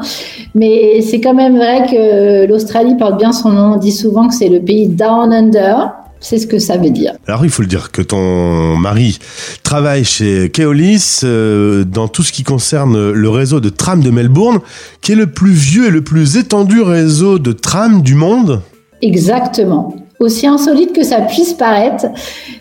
mais 0.55 1.01
c'est 1.03 1.21
quand 1.21 1.35
même 1.35 1.57
vrai 1.57 1.89
que 1.91 2.47
l'Australie 2.47 2.95
porte 2.97 3.19
bien 3.19 3.33
son 3.33 3.51
nom. 3.51 3.73
On 3.73 3.77
dit 3.77 3.91
souvent 3.91 4.29
que 4.29 4.35
c'est 4.35 4.49
le 4.49 4.61
pays 4.61 4.87
Down 4.87 5.33
Under. 5.33 5.89
C'est 6.21 6.39
ce 6.39 6.47
que 6.47 6.61
ça 6.61 6.77
veut 6.77 6.91
dire. 6.91 7.15
Alors 7.27 7.45
il 7.45 7.51
faut 7.51 7.63
le 7.63 7.69
dire 7.69 7.91
que 7.91 8.01
ton 8.01 8.77
mari 8.77 9.19
travaille 9.65 10.05
chez 10.05 10.51
Keolis 10.51 11.23
euh, 11.25 11.83
dans 11.83 12.07
tout 12.07 12.23
ce 12.23 12.31
qui 12.31 12.45
concerne 12.45 13.11
le 13.11 13.29
réseau 13.29 13.59
de 13.59 13.71
tram 13.71 14.05
de 14.05 14.11
Melbourne, 14.11 14.61
qui 15.01 15.13
est 15.13 15.17
le 15.17 15.27
plus 15.27 15.51
vieux 15.51 15.89
et 15.89 15.91
le 15.91 16.03
plus 16.03 16.37
étendu 16.37 16.81
réseau 16.81 17.41
de 17.41 17.51
tram 17.51 18.03
du 18.03 18.15
monde. 18.15 18.63
Exactement. 19.05 19.95
Aussi 20.21 20.47
insolite 20.47 20.93
que 20.95 21.05
ça 21.05 21.21
puisse 21.21 21.53
paraître, 21.53 22.07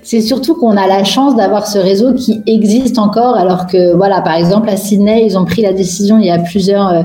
c'est 0.02 0.22
surtout 0.22 0.56
qu'on 0.56 0.76
a 0.76 0.88
la 0.88 1.04
chance 1.04 1.36
d'avoir 1.36 1.68
ce 1.68 1.78
réseau 1.78 2.14
qui 2.14 2.42
existe 2.48 2.98
encore, 2.98 3.38
alors 3.38 3.68
que, 3.68 3.96
voilà, 3.96 4.22
par 4.22 4.34
exemple, 4.36 4.68
à 4.70 4.76
Sydney, 4.76 5.26
ils 5.26 5.38
ont 5.38 5.46
pris 5.46 5.62
la 5.62 5.72
décision 5.72 6.18
il 6.18 6.26
y 6.26 6.32
a 6.32 6.40
plusieurs 6.40 6.90
euh, 6.90 7.04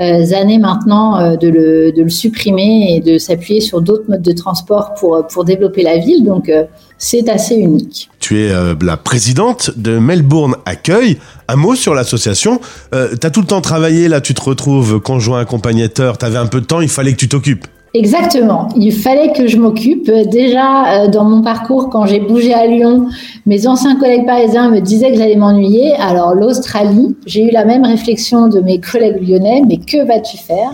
euh, 0.00 0.32
années 0.34 0.58
maintenant 0.58 1.18
euh, 1.18 1.36
de, 1.36 1.48
le, 1.48 1.92
de 1.92 2.02
le 2.02 2.10
supprimer 2.10 2.94
et 2.94 3.00
de 3.00 3.18
s'appuyer 3.18 3.60
sur 3.60 3.80
d'autres 3.80 4.04
modes 4.08 4.22
de 4.22 4.32
transport 4.32 4.94
pour, 4.94 5.26
pour 5.26 5.44
développer 5.44 5.82
la 5.82 5.96
ville. 5.96 6.24
Donc, 6.24 6.52
c'est 6.98 7.28
assez 7.28 7.56
unique. 7.56 8.08
Tu 8.20 8.38
es 8.40 8.52
la 8.80 8.96
présidente 8.96 9.72
de 9.76 9.98
Melbourne 9.98 10.56
Accueil. 10.66 11.18
Un 11.48 11.56
mot 11.56 11.74
sur 11.74 11.94
l'association. 11.94 12.60
Euh, 12.94 13.16
T'as 13.20 13.30
tout 13.30 13.40
le 13.40 13.46
temps 13.46 13.60
travaillé, 13.62 14.08
là 14.08 14.20
tu 14.20 14.34
te 14.34 14.42
retrouves 14.42 15.00
conjoint 15.00 15.40
accompagnateur, 15.40 16.18
t'avais 16.18 16.38
un 16.38 16.46
peu 16.46 16.60
de 16.60 16.66
temps, 16.66 16.80
il 16.80 16.88
fallait 16.88 17.12
que 17.12 17.18
tu 17.18 17.28
t'occupes. 17.28 17.66
Exactement. 17.94 18.68
Il 18.76 18.92
fallait 18.92 19.32
que 19.32 19.46
je 19.46 19.56
m'occupe. 19.56 20.10
Déjà, 20.10 21.04
euh, 21.04 21.08
dans 21.08 21.24
mon 21.24 21.42
parcours, 21.42 21.88
quand 21.88 22.04
j'ai 22.04 22.20
bougé 22.20 22.52
à 22.52 22.66
Lyon, 22.66 23.08
mes 23.46 23.66
anciens 23.66 23.96
collègues 23.96 24.26
parisiens 24.26 24.70
me 24.70 24.80
disaient 24.80 25.10
que 25.12 25.16
j'allais 25.16 25.36
m'ennuyer. 25.36 25.94
Alors, 25.94 26.34
l'Australie, 26.34 27.16
j'ai 27.26 27.48
eu 27.48 27.50
la 27.50 27.64
même 27.64 27.84
réflexion 27.84 28.48
de 28.48 28.60
mes 28.60 28.80
collègues 28.80 29.26
lyonnais, 29.26 29.62
mais 29.66 29.78
que 29.78 30.04
vas-tu 30.06 30.36
faire? 30.36 30.72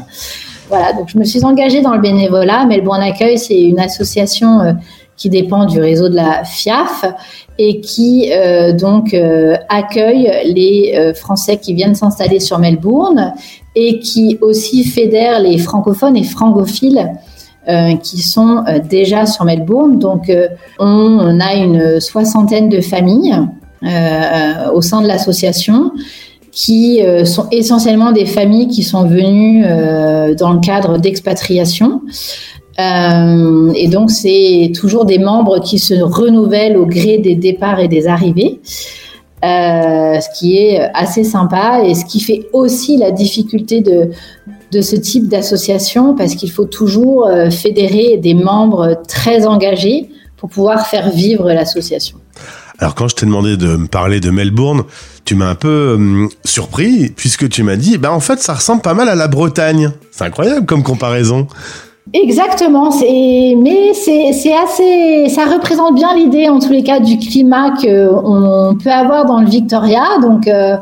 Voilà, 0.68 0.94
donc 0.94 1.09
je 1.09 1.18
me 1.18 1.25
suis 1.25 1.44
engagée 1.44 1.81
dans 1.81 1.94
le 1.94 2.01
bénévolat. 2.01 2.64
Melbourne 2.64 3.03
Accueil, 3.03 3.38
c'est 3.38 3.61
une 3.61 3.79
association 3.79 4.61
euh, 4.61 4.72
qui 5.23 5.31
dépend 5.31 5.67
du 5.67 5.81
réseau 5.81 6.09
de 6.09 6.17
la 6.17 6.43
FIAF 6.43 7.05
et 7.57 7.81
qui 7.81 8.33
euh, 8.33 8.73
donc 8.73 9.15
euh, 9.15 9.55
accueille 9.69 10.29
les 10.53 10.95
euh, 10.97 11.15
Français 11.15 11.59
qui 11.59 11.75
viennent 11.75 11.95
s'installer 11.95 12.41
sur 12.41 12.59
Melbourne 12.59 13.33
et 13.77 14.01
qui 14.01 14.37
aussi 14.41 14.83
fédère 14.83 15.39
les 15.39 15.59
francophones 15.59 16.17
et 16.17 16.25
francophiles 16.25 17.13
qui 18.03 18.19
sont 18.19 18.65
déjà 18.91 19.25
sur 19.25 19.45
Melbourne. 19.45 20.01
Donc, 20.01 20.33
on, 20.81 21.39
a 21.39 21.55
une 21.55 22.01
soixantaine 22.01 22.69
de 22.69 22.81
familles 22.81 23.37
au 24.75 24.81
sein 24.83 25.01
de 25.01 25.07
l'association 25.07 25.93
qui 26.51 27.01
sont 27.25 27.47
essentiellement 27.53 28.11
des 28.11 28.27
familles 28.27 28.67
qui 28.67 28.83
sont 28.83 29.07
venues 29.07 29.63
dans 30.35 30.53
le 30.53 30.59
cadre 30.59 30.99
d'expatriation. 30.99 32.03
Euh, 32.79 33.73
et 33.75 33.89
donc, 33.89 34.11
c'est 34.11 34.73
toujours 34.75 35.05
des 35.05 35.19
membres 35.19 35.61
qui 35.61 35.79
se 35.79 35.95
renouvellent 35.95 36.77
au 36.77 36.87
gré 36.87 37.19
des 37.19 37.35
départs 37.35 37.81
et 37.81 37.89
des 37.89 38.07
arrivées. 38.07 38.61
Euh, 39.45 40.21
ce 40.21 40.39
qui 40.39 40.57
est 40.57 40.89
assez 40.95 41.25
sympa 41.25 41.83
et 41.85 41.97
ce 41.97 42.05
qui 42.05 42.21
fait 42.21 42.47
aussi 42.53 42.97
la 42.97 43.11
difficulté 43.11 43.81
de, 43.81 44.11
de 44.71 44.81
ce 44.81 44.95
type 44.95 45.27
d'association 45.27 46.15
parce 46.15 46.37
qu'il 46.37 46.51
faut 46.53 46.65
toujours 46.65 47.27
euh, 47.27 47.51
fédérer 47.51 48.19
des 48.19 48.35
membres 48.35 49.03
très 49.09 49.45
engagés 49.45 50.09
pour 50.37 50.49
pouvoir 50.49 50.87
faire 50.87 51.11
vivre 51.11 51.53
l'association. 51.53 52.19
Alors 52.79 52.95
quand 52.95 53.09
je 53.09 53.17
t'ai 53.17 53.27
demandé 53.27 53.57
de 53.57 53.77
me 53.77 53.89
parler 53.89 54.21
de 54.21 54.31
Melbourne, 54.31 54.85
tu 55.25 55.35
m'as 55.35 55.49
un 55.49 55.55
peu 55.57 55.95
hum, 55.95 56.29
surpris 56.45 57.11
puisque 57.11 57.49
tu 57.49 57.65
m'as 57.65 57.77
dit, 57.77 57.99
bah 57.99 58.13
en 58.13 58.21
fait 58.21 58.39
ça 58.39 58.55
ressemble 58.55 58.83
pas 58.83 58.95
mal 58.95 59.09
à 59.09 59.17
la 59.17 59.27
Bretagne. 59.27 59.91
C'est 60.13 60.25
incroyable 60.25 60.67
comme 60.67 60.85
comparaison. 60.85 61.49
Exactement, 62.12 62.91
mais 62.91 63.95
c'est 63.95 64.53
assez 64.53 65.29
ça 65.29 65.45
représente 65.45 65.95
bien 65.95 66.15
l'idée 66.17 66.49
en 66.49 66.59
tous 66.59 66.73
les 66.73 66.83
cas 66.83 66.99
du 66.99 67.17
climat 67.17 67.71
que 67.81 68.11
on 68.12 68.75
peut 68.75 68.91
avoir 68.91 69.25
dans 69.25 69.41
le 69.41 69.47
Victoria. 69.47 70.03
Donc 70.21 70.49
euh, 70.49 70.77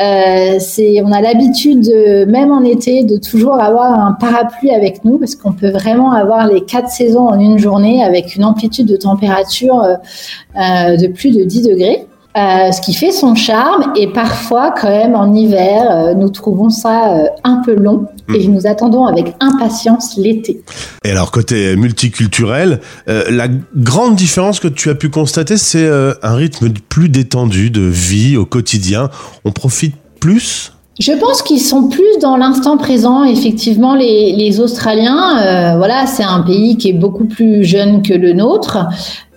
euh, 0.00 0.56
c'est 0.60 1.02
on 1.04 1.10
a 1.10 1.20
l'habitude 1.20 1.92
même 2.28 2.52
en 2.52 2.62
été 2.62 3.02
de 3.02 3.16
toujours 3.16 3.60
avoir 3.60 3.92
un 3.92 4.12
parapluie 4.12 4.70
avec 4.70 5.04
nous 5.04 5.18
parce 5.18 5.34
qu'on 5.34 5.52
peut 5.52 5.70
vraiment 5.70 6.12
avoir 6.12 6.46
les 6.46 6.64
quatre 6.64 6.88
saisons 6.88 7.28
en 7.28 7.38
une 7.40 7.58
journée 7.58 8.04
avec 8.04 8.36
une 8.36 8.44
amplitude 8.44 8.86
de 8.86 8.96
température 8.96 9.82
euh, 9.82 10.96
de 10.96 11.08
plus 11.08 11.36
de 11.36 11.42
10 11.42 11.62
degrés. 11.62 12.06
Euh, 12.36 12.70
ce 12.70 12.80
qui 12.80 12.94
fait 12.94 13.10
son 13.10 13.34
charme 13.34 13.92
et 13.96 14.06
parfois 14.06 14.72
quand 14.80 14.88
même 14.88 15.16
en 15.16 15.34
hiver 15.34 15.82
euh, 15.90 16.14
nous 16.14 16.28
trouvons 16.28 16.70
ça 16.70 17.16
euh, 17.16 17.24
un 17.42 17.60
peu 17.66 17.74
long 17.74 18.06
et 18.32 18.46
hmm. 18.46 18.52
nous 18.52 18.68
attendons 18.68 19.04
avec 19.04 19.34
impatience 19.40 20.16
l'été. 20.16 20.62
Et 21.04 21.10
alors 21.10 21.32
côté 21.32 21.74
multiculturel, 21.74 22.80
la 23.08 23.48
grande 23.74 24.14
différence 24.14 24.60
que 24.60 24.68
tu 24.68 24.90
as 24.90 24.94
pu 24.94 25.08
constater 25.08 25.56
c'est 25.56 25.88
un 25.88 26.34
rythme 26.34 26.70
plus 26.88 27.08
détendu 27.08 27.70
de 27.70 27.82
vie 27.82 28.36
au 28.36 28.46
quotidien. 28.46 29.10
On 29.44 29.50
profite 29.50 29.96
plus? 30.20 30.72
Je 31.00 31.12
pense 31.12 31.42
qu'ils 31.42 31.60
sont 31.60 31.88
plus 31.88 32.18
dans 32.20 32.36
l'instant 32.36 32.76
présent. 32.76 33.24
Effectivement, 33.24 33.96
les, 33.96 34.32
les 34.36 34.60
Australiens, 34.60 35.76
voilà, 35.78 36.06
c'est 36.06 36.22
un 36.22 36.42
pays 36.42 36.76
qui 36.76 36.90
est 36.90 36.98
beaucoup 36.98 37.24
plus 37.24 37.64
jeune 37.64 38.02
que 38.02 38.14
le 38.14 38.34
nôtre. 38.34 38.86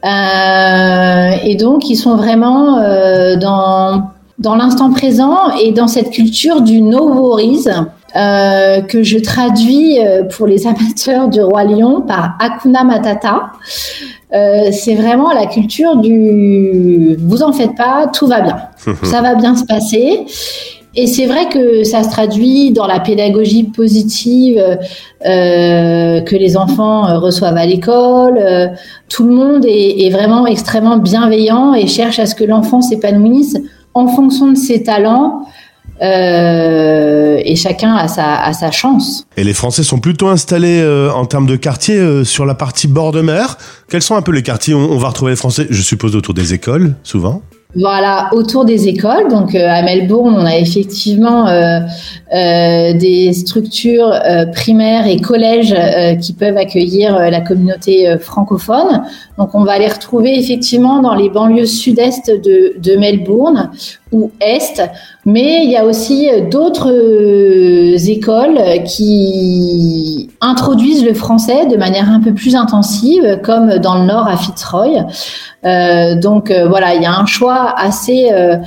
Euh, 0.04 1.32
et 1.44 1.56
donc, 1.56 1.89
ils 1.89 1.96
sont 1.96 2.16
vraiment 2.16 2.80
euh, 2.80 3.36
dans, 3.38 4.10
dans 4.39 4.56
l'instant 4.56 4.92
présent 4.92 5.52
et 5.62 5.72
dans 5.72 5.88
cette 5.88 6.12
culture 6.12 6.62
du 6.62 6.82
no 6.82 7.08
worries. 7.08 7.68
Euh, 8.16 8.82
que 8.82 9.02
je 9.02 9.18
traduis 9.18 9.98
euh, 10.00 10.24
pour 10.24 10.46
les 10.46 10.68
amateurs 10.68 11.30
du 11.30 11.42
roi 11.42 11.63
lion 11.63 12.02
par 12.02 12.38
Akuna 12.39 12.84
Matata. 12.84 13.54
Euh, 14.34 14.70
c'est 14.72 14.94
vraiment 14.94 15.32
la 15.32 15.48
culture 15.48 15.96
du 15.96 17.16
vous 17.20 17.42
en 17.42 17.54
faites 17.54 17.76
pas, 17.76 18.08
tout 18.13 18.28
va 18.28 18.42
bien, 18.42 18.58
ça 19.04 19.22
va 19.22 19.34
bien 19.34 19.56
se 19.56 19.63
passer. 19.66 20.26
Et 20.95 21.08
c'est 21.08 21.25
vrai 21.25 21.49
que 21.49 21.84
ça 21.84 22.03
se 22.03 22.10
traduit 22.10 22.71
dans 22.71 22.86
la 22.86 22.99
pédagogie 22.99 23.63
positive 23.63 24.60
euh, 24.60 26.21
que 26.21 26.36
les 26.36 26.56
enfants 26.56 27.08
euh, 27.08 27.17
reçoivent 27.17 27.58
à 27.58 27.65
l'école. 27.65 28.38
Euh, 28.38 28.67
tout 29.10 29.25
le 29.25 29.34
monde 29.34 29.65
est, 29.65 30.06
est, 30.06 30.10
vraiment 30.10 30.45
extrêmement 30.45 30.97
bienveillant 30.97 31.73
et 31.73 31.88
cherche 31.88 32.19
à 32.19 32.25
ce 32.25 32.36
que 32.36 32.43
l'enfant 32.43 32.82
s'épanouisse 32.82 33.58
en 33.93 34.08
fonction 34.08 34.51
de 34.51 34.58
ses 34.58 34.84
talents. 34.84 35.45
Euh, 36.01 37.39
et 37.43 37.56
chacun 37.56 37.95
a 37.95 38.08
sa, 38.08 38.41
a 38.41 38.53
sa 38.53 38.71
chance. 38.71 39.25
Et 39.38 39.43
les 39.43 39.53
Français 39.53 39.84
sont 39.84 39.99
plutôt 39.99 40.27
installés 40.27 40.82
euh, 40.82 41.12
en 41.12 41.25
termes 41.25 41.45
de 41.45 41.56
quartier 41.56 41.97
euh, 41.97 42.23
sur 42.23 42.45
la 42.45 42.56
partie 42.56 42.88
bord 42.88 43.12
de 43.12 43.21
mer. 43.21 43.58
Quels 43.89 44.01
sont 44.01 44.15
un 44.15 44.21
peu 44.21 44.32
les 44.32 44.43
quartiers 44.43 44.73
où 44.73 44.79
on 44.79 44.97
va 44.97 45.10
retrouver 45.10 45.32
les 45.32 45.38
Français 45.38 45.67
Je 45.69 45.82
suppose 45.82 46.15
autour 46.15 46.34
des 46.34 46.53
écoles, 46.53 46.95
souvent? 47.03 47.41
Voilà, 47.76 48.30
autour 48.34 48.66
des 48.66 48.88
écoles. 48.88 49.30
Donc 49.30 49.56
euh, 49.56 49.68
à 49.68 49.82
Melbourne, 49.82 50.36
on 50.38 50.46
a 50.46 50.58
effectivement 50.58 51.48
euh, 51.48 51.80
euh, 52.34 52.94
des 52.94 53.34
structures 53.34 54.12
euh, 54.12 54.46
primaires 54.46 55.08
et 55.08 55.20
collèges 55.20 55.74
euh, 55.76 56.16
qui 56.16 56.34
peuvent 56.34 56.58
accueillir 56.58 57.18
la 57.18 57.42
communauté 57.42 58.16
francophone. 58.20 59.04
Donc 59.40 59.56
on 59.56 59.64
va 59.64 59.80
les 59.80 59.88
retrouver 59.88 60.38
effectivement 60.38 61.02
dans 61.02 61.16
les 61.16 61.30
banlieues 61.30 61.66
sud-est 61.66 62.30
de, 62.30 62.76
de, 62.78 62.96
Melbourne 62.96 63.72
ou 64.12 64.32
est, 64.40 64.82
mais 65.26 65.64
il 65.64 65.72
y 65.72 65.78
a 65.78 65.86
aussi 65.86 66.30
d'autres 66.52 66.92
écoles 68.10 68.60
qui 68.86 70.30
introduisent 70.42 71.06
le 71.06 71.14
français 71.14 71.66
de 71.66 71.78
manière 71.78 72.10
un 72.10 72.20
peu 72.20 72.34
plus 72.34 72.56
intensive, 72.56 73.40
comme 73.44 73.76
dans 73.78 73.96
le 73.96 74.06
nord 74.06 74.28
à 74.28 74.36
Fitzroy. 74.36 75.06
Euh, 75.66 76.16
donc 76.16 76.52
euh, 76.52 76.68
voilà, 76.68 76.96
il 76.96 77.02
y 77.02 77.06
a 77.06 77.14
un 77.14 77.26
choix 77.26 77.74
assez 77.78 78.32
euh, 78.34 78.58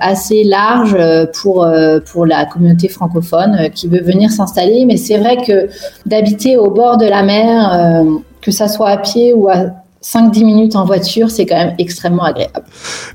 assez 0.00 0.42
large 0.42 0.96
pour 1.40 1.68
pour 2.10 2.26
la 2.26 2.46
communauté 2.46 2.88
francophone 2.88 3.70
qui 3.74 3.86
veut 3.88 4.02
venir 4.02 4.30
s'installer. 4.30 4.84
Mais 4.86 4.96
c'est 4.96 5.18
vrai 5.18 5.36
que 5.36 5.68
d'habiter 6.06 6.56
au 6.56 6.70
bord 6.70 6.96
de 6.96 7.06
la 7.06 7.22
mer, 7.22 8.04
que 8.40 8.50
ça 8.50 8.68
soit 8.68 8.88
à 8.88 8.96
pied 8.96 9.34
ou 9.34 9.48
à 9.48 9.66
5-10 10.02 10.44
minutes 10.44 10.76
en 10.76 10.84
voiture, 10.84 11.30
c'est 11.30 11.44
quand 11.44 11.56
même 11.56 11.74
extrêmement 11.78 12.24
agréable. 12.24 12.64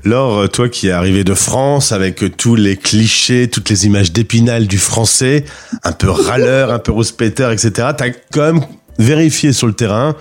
Laure, 0.04 0.48
toi 0.48 0.68
qui 0.68 0.88
es 0.88 0.92
arrivé 0.92 1.24
de 1.24 1.34
France 1.34 1.90
avec 1.90 2.36
tous 2.36 2.54
les 2.54 2.76
clichés, 2.76 3.48
toutes 3.48 3.68
les 3.70 3.86
images 3.86 4.12
d'épinal 4.12 4.66
du 4.66 4.78
français, 4.78 5.44
un 5.82 5.92
peu 5.92 6.10
râleur, 6.10 6.70
un 6.70 6.78
peu 6.78 6.92
rouspéteur, 6.92 7.50
etc., 7.50 7.88
tu 7.96 8.04
as 8.04 8.10
quand 8.32 8.52
même 8.52 8.60
vérifié 8.98 9.52
sur 9.52 9.66
le 9.66 9.72
terrain 9.72 10.14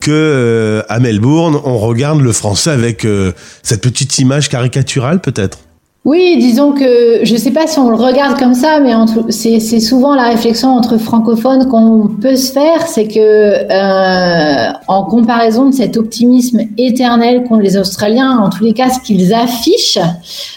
que 0.00 0.10
euh, 0.10 0.82
à 0.88 1.00
Melbourne, 1.00 1.58
on 1.64 1.78
regarde 1.78 2.20
le 2.20 2.32
français 2.32 2.70
avec 2.70 3.04
euh, 3.04 3.32
cette 3.62 3.82
petite 3.82 4.18
image 4.18 4.48
caricaturale 4.48 5.20
peut-être? 5.20 5.58
Oui, 6.06 6.36
disons 6.38 6.70
que 6.70 7.24
je 7.24 7.32
ne 7.32 7.36
sais 7.36 7.50
pas 7.50 7.66
si 7.66 7.80
on 7.80 7.90
le 7.90 7.96
regarde 7.96 8.38
comme 8.38 8.54
ça, 8.54 8.78
mais 8.78 8.92
c'est 9.30 9.80
souvent 9.80 10.14
la 10.14 10.28
réflexion 10.28 10.68
entre 10.68 10.98
francophones 10.98 11.66
qu'on 11.66 12.08
peut 12.22 12.36
se 12.36 12.52
faire, 12.52 12.86
c'est 12.86 13.08
que 13.08 13.18
euh, 13.18 14.72
en 14.86 15.02
comparaison 15.02 15.68
de 15.68 15.74
cet 15.74 15.96
optimisme 15.96 16.60
éternel 16.78 17.42
qu'ont 17.42 17.58
les 17.58 17.76
Australiens, 17.76 18.38
en 18.38 18.50
tous 18.50 18.62
les 18.62 18.72
cas, 18.72 18.88
ce 18.88 19.00
qu'ils 19.00 19.34
affichent, 19.34 19.98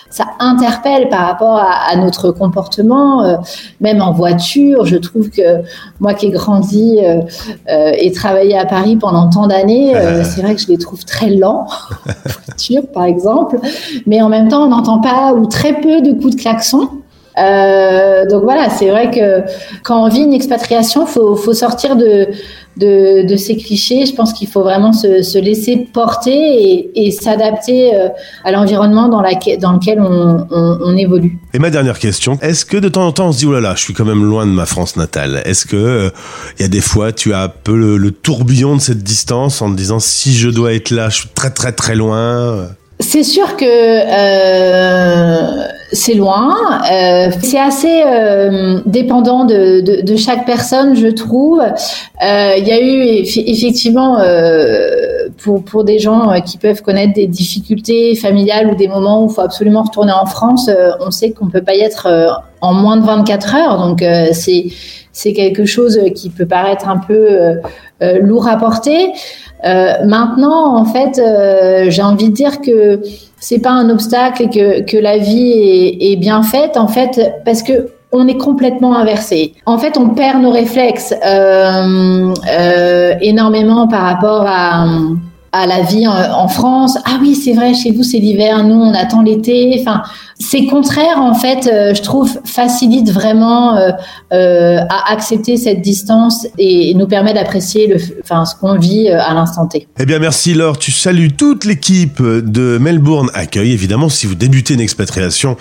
ça 0.10 0.26
interpelle 0.40 1.10
par 1.10 1.28
rapport 1.28 1.60
à, 1.60 1.96
notre 1.96 2.32
comportement, 2.32 3.24
euh, 3.24 3.38
même 3.80 4.02
en 4.02 4.12
voiture. 4.12 4.86
Je 4.86 4.98
trouve 4.98 5.30
que 5.30 5.62
moi 6.00 6.14
qui 6.14 6.28
ai 6.28 6.32
grandi 6.32 7.00
euh, 7.00 7.22
euh, 7.70 7.92
et 7.98 8.12
travaillé 8.12 8.58
à 8.58 8.66
Paris 8.66 8.96
pendant 8.96 9.30
tant 9.30 9.48
d'années, 9.48 9.94
c'est 10.24 10.42
vrai 10.42 10.56
que 10.56 10.62
je 10.62 10.68
les 10.68 10.78
trouve 10.78 11.06
très 11.06 11.30
lents, 11.30 11.68
en 12.08 12.32
voiture 12.46 12.84
par 12.94 13.04
exemple, 13.04 13.60
mais 14.06 14.22
en 14.22 14.30
même 14.30 14.48
temps 14.48 14.64
on 14.64 14.70
n'entend 14.70 15.00
pas 15.00 15.34
ou 15.34 15.46
très 15.46 15.74
peu 15.74 16.02
de 16.02 16.14
coups 16.14 16.36
de 16.36 16.42
klaxon. 16.42 16.90
Donc 17.36 18.44
voilà, 18.44 18.70
c'est 18.70 18.90
vrai 18.90 19.12
que 19.12 19.44
quand 19.84 20.04
on 20.04 20.10
vit 20.10 20.22
une 20.22 20.34
expatriation, 20.34 21.06
faut, 21.06 21.36
faut 21.36 21.54
sortir 21.54 21.96
de, 21.96 22.28
de, 22.80 23.36
ces 23.36 23.58
clichés. 23.58 24.06
Je 24.06 24.14
pense 24.14 24.34
qu'il 24.34 24.48
faut 24.48 24.64
vraiment 24.64 24.94
se, 24.94 25.40
laisser 25.40 25.88
porter 25.94 26.92
et, 26.96 27.12
s'adapter 27.12 27.96
euh, 27.96 28.08
à 28.44 28.52
l'environnement 28.52 29.10
dans, 29.10 29.22
dans, 29.22 29.74
lequel 29.74 30.00
on, 30.02 30.98
évolue. 30.98 31.38
Et 31.54 31.60
ma 31.60 31.70
dernière 31.70 32.00
question, 32.00 32.38
est-ce 32.42 32.66
que 32.66 32.78
de 32.78 32.90
temps 32.90 33.06
en 33.06 33.12
temps 33.12 33.28
on 33.28 33.32
se 33.32 33.40
dit, 33.40 33.46
oh 33.46 33.54
là 33.54 33.62
là, 33.62 33.74
je 33.76 33.82
suis 33.82 33.94
quand 33.94 34.06
même 34.06 34.24
loin 34.24 34.46
de 34.46 34.52
ma 34.52 34.66
France 34.66 34.96
natale 34.96 35.42
Est-ce 35.46 35.66
que 35.66 35.76
euh, 35.76 36.10
il 36.58 36.64
y 36.64 36.66
a 36.66 36.68
des 36.68 36.82
fois 36.82 37.12
tu 37.12 37.34
as 37.34 37.44
un 37.44 37.50
peu 37.50 37.76
le, 37.76 38.12
tourbillon 38.12 38.76
de 38.76 38.82
cette 38.82 39.04
distance 39.04 39.62
en 39.62 39.72
te 39.72 39.78
disant, 39.78 40.00
si 40.00 40.34
je 40.34 40.50
dois 40.50 40.74
être 40.74 40.92
là, 40.92 41.10
je 41.10 41.20
suis 41.20 41.30
très 41.30 41.52
très 41.52 41.72
très 41.72 41.96
loin 41.96 42.70
c'est 43.00 43.24
sûr 43.24 43.56
que 43.56 43.66
euh, 43.66 45.64
c'est 45.92 46.14
loin. 46.14 46.56
Euh, 46.92 47.32
c'est 47.42 47.60
assez 47.60 48.04
euh, 48.06 48.80
dépendant 48.86 49.46
de, 49.46 49.82
de, 49.82 50.02
de, 50.02 50.16
chaque 50.16 50.46
personne, 50.46 50.96
je 50.96 51.08
trouve. 51.08 51.62
Euh, 51.62 52.54
il 52.58 52.68
y 52.68 52.72
a 52.72 52.80
eu 52.80 53.24
effectivement 53.48 54.20
pour, 55.44 55.64
pour 55.64 55.84
des 55.84 56.00
gens 56.00 56.40
qui 56.42 56.58
peuvent 56.58 56.82
connaître 56.82 57.14
des 57.14 57.28
difficultés 57.28 58.16
familiales 58.16 58.68
ou 58.68 58.76
des 58.76 58.88
moments 58.88 59.24
où 59.24 59.30
il 59.30 59.34
faut 59.34 59.42
absolument 59.42 59.84
retourner 59.84 60.12
en 60.12 60.26
France, 60.26 60.70
on 61.00 61.12
sait 61.12 61.32
qu'on 61.32 61.48
peut 61.48 61.64
pas 61.64 61.76
y 61.76 61.82
être 61.82 62.08
en 62.62 62.74
moins 62.74 62.98
de 62.98 63.06
24 63.06 63.56
heures. 63.56 63.78
Donc 63.78 64.04
c'est 64.34 64.68
c'est 65.12 65.34
quelque 65.34 65.66
chose 65.66 66.00
qui 66.16 66.30
peut 66.30 66.46
paraître 66.46 66.88
un 66.88 66.98
peu 66.98 67.60
lourd 68.22 68.48
à 68.48 68.58
porter. 68.58 69.12
Maintenant, 69.64 70.78
en 70.78 70.86
fait, 70.86 71.22
j'ai 71.90 72.02
envie 72.02 72.30
de 72.30 72.34
dire 72.34 72.62
que 72.62 73.02
c'est 73.40 73.60
pas 73.60 73.72
un 73.72 73.90
obstacle 73.90 74.44
et 74.44 74.50
que, 74.50 74.82
que 74.82 74.98
la 74.98 75.18
vie 75.18 75.52
est, 75.52 76.12
est, 76.12 76.16
bien 76.18 76.44
faite 76.44 76.76
en 76.78 76.88
fait 76.88 77.20
parce 77.46 77.64
que 77.64 77.90
on 78.12 78.28
est 78.28 78.38
complètement 78.38 78.96
inversé. 78.96 79.54
En 79.66 79.78
fait, 79.78 79.98
on 79.98 80.10
perd 80.10 80.42
nos 80.42 80.52
réflexes 80.52 81.14
euh, 81.24 82.34
euh, 82.50 83.14
énormément 83.22 83.88
par 83.88 84.02
rapport 84.02 84.46
à 84.48 84.86
à 85.52 85.68
la 85.68 85.82
vie 85.82 86.08
en, 86.08 86.48
France. 86.48 86.98
Ah 87.06 87.18
oui, 87.22 87.36
c'est 87.36 87.54
vrai, 87.54 87.74
chez 87.74 87.92
vous 87.92 88.04
c'est 88.04 88.20
l'hiver, 88.20 88.64
nous 88.64 88.76
on 88.76 88.94
attend 88.94 89.22
l'été. 89.22 89.78
Enfin, 89.80 90.04
c'est 90.40 90.66
contraire 90.66 91.18
en 91.18 91.34
fait, 91.34 91.68
euh, 91.68 91.94
je 91.94 92.02
trouve, 92.02 92.40
facilite 92.46 93.12
vraiment 93.12 93.76
euh, 93.76 93.92
euh, 94.32 94.80
à 94.90 95.12
accepter 95.12 95.58
cette 95.58 95.82
distance 95.82 96.48
et, 96.58 96.94
nous 96.96 97.08
permet 97.08 97.34
d'apprécier 97.34 97.88
le, 97.88 97.98
enfin, 98.24 98.46
ce 98.46 98.56
qu'on 98.56 98.78
vit 98.78 99.10
à 99.10 99.34
l'instant 99.34 99.68
T. 99.68 99.88
Eh 100.00 100.06
bien, 100.06 100.20
merci 100.20 100.54
Laure. 100.54 100.78
Tu 100.78 100.92
salues 100.92 101.34
toute 101.34 101.66
l'équipe 101.66 102.22
de 102.22 102.78
Melbourne 102.78 103.30
Accueil. 103.34 103.72
Évidemment, 103.72 104.10
si 104.10 104.28
vous 104.28 104.36
débutez 104.36 104.74
une 104.74 104.80
expatriation, 104.82 105.56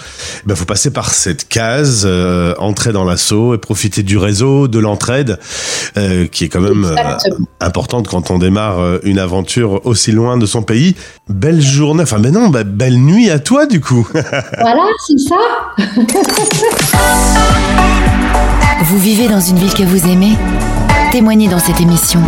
il 0.44 0.48
ben, 0.48 0.54
faut 0.54 0.64
passer 0.64 0.90
par 0.90 1.10
cette 1.10 1.48
case, 1.48 2.08
entrer 2.58 2.92
dans 2.92 3.04
l'assaut 3.04 3.54
et 3.54 3.58
profiter 3.58 4.02
du 4.02 4.16
réseau, 4.16 4.68
de 4.68 4.78
l'entraide, 4.78 5.38
qui 6.32 6.44
est 6.44 6.48
quand 6.48 6.60
même 6.60 6.94
importante 7.60 8.08
quand 8.08 8.30
on 8.30 8.38
démarre 8.38 8.78
une 9.02 9.18
aventure 9.18 9.77
aussi 9.84 10.12
loin 10.12 10.36
de 10.36 10.46
son 10.46 10.62
pays. 10.62 10.94
Belle 11.28 11.60
journée, 11.60 12.02
enfin 12.02 12.18
mais 12.18 12.30
non, 12.30 12.48
bah, 12.48 12.64
belle 12.64 12.98
nuit 12.98 13.30
à 13.30 13.38
toi 13.38 13.66
du 13.66 13.80
coup. 13.80 14.06
voilà, 14.12 14.84
c'est 15.06 15.18
ça. 15.18 15.36
vous 18.84 18.98
vivez 18.98 19.28
dans 19.28 19.40
une 19.40 19.58
ville 19.58 19.74
que 19.74 19.82
vous 19.82 20.06
aimez? 20.06 20.36
Témoignez 21.12 21.48
dans 21.48 21.58
cette 21.58 21.80
émission. 21.80 22.20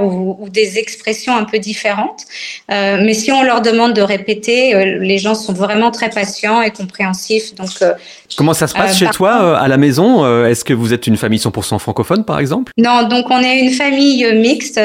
ou, 0.02 0.38
ou 0.40 0.50
des 0.50 0.78
expressions 0.78 1.36
un 1.36 1.44
peu 1.44 1.60
différentes. 1.60 2.26
Euh, 2.72 3.02
mais 3.04 3.14
si 3.14 3.32
on 3.32 3.44
leur 3.44 3.62
demande 3.62 3.94
de 3.94 4.02
répéter, 4.02 4.76
euh, 4.76 5.00
les 5.00 5.18
gens 5.18 5.36
sont 5.36 5.54
vraiment 5.54 5.92
très 5.92 6.10
patients 6.10 6.62
et 6.62 6.72
compréhensifs. 6.72 7.56
Donc, 7.56 7.70
euh, 7.82 7.94
comment 8.38 8.54
ça 8.54 8.68
se 8.68 8.74
passe 8.74 8.98
chez 8.98 9.08
toi 9.08 9.58
à 9.58 9.68
la 9.68 9.78
maison 9.78 10.46
Est-ce 10.46 10.64
que 10.64 10.74
vous 10.74 10.94
êtes 10.94 11.08
une 11.08 11.18
famille 11.18 11.40
100% 11.40 11.80
francophone, 11.80 12.26
par 12.26 12.40
exemple? 12.40 12.72
Non, 12.78 13.08
donc 13.08 13.26
on 13.30 13.40
est 13.40 13.60
une 13.60 13.72
famille 13.72 14.26
mixte 14.34 14.80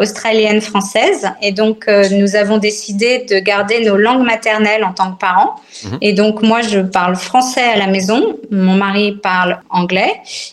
australienne 0.00 0.60
française, 0.60 1.30
et 1.42 1.52
donc 1.52 1.86
nous 2.10 2.36
avons 2.36 2.58
décidé 2.58 3.26
de 3.28 3.38
garder 3.38 3.84
nos 3.84 3.96
langues 3.96 4.24
maternelles 4.24 4.84
en 4.84 4.92
tant 4.92 5.12
que 5.12 5.18
parents. 5.18 5.56
Mhm. 5.84 5.98
Et 6.00 6.12
donc 6.12 6.42
moi, 6.42 6.60
je 6.62 6.80
parle 6.80 7.16
français 7.16 7.62
à 7.62 7.76
la 7.76 7.86
maison, 7.86 8.36
mon 8.50 8.74
mari 8.74 9.12
parle 9.12 9.60
anglais, 9.70 10.12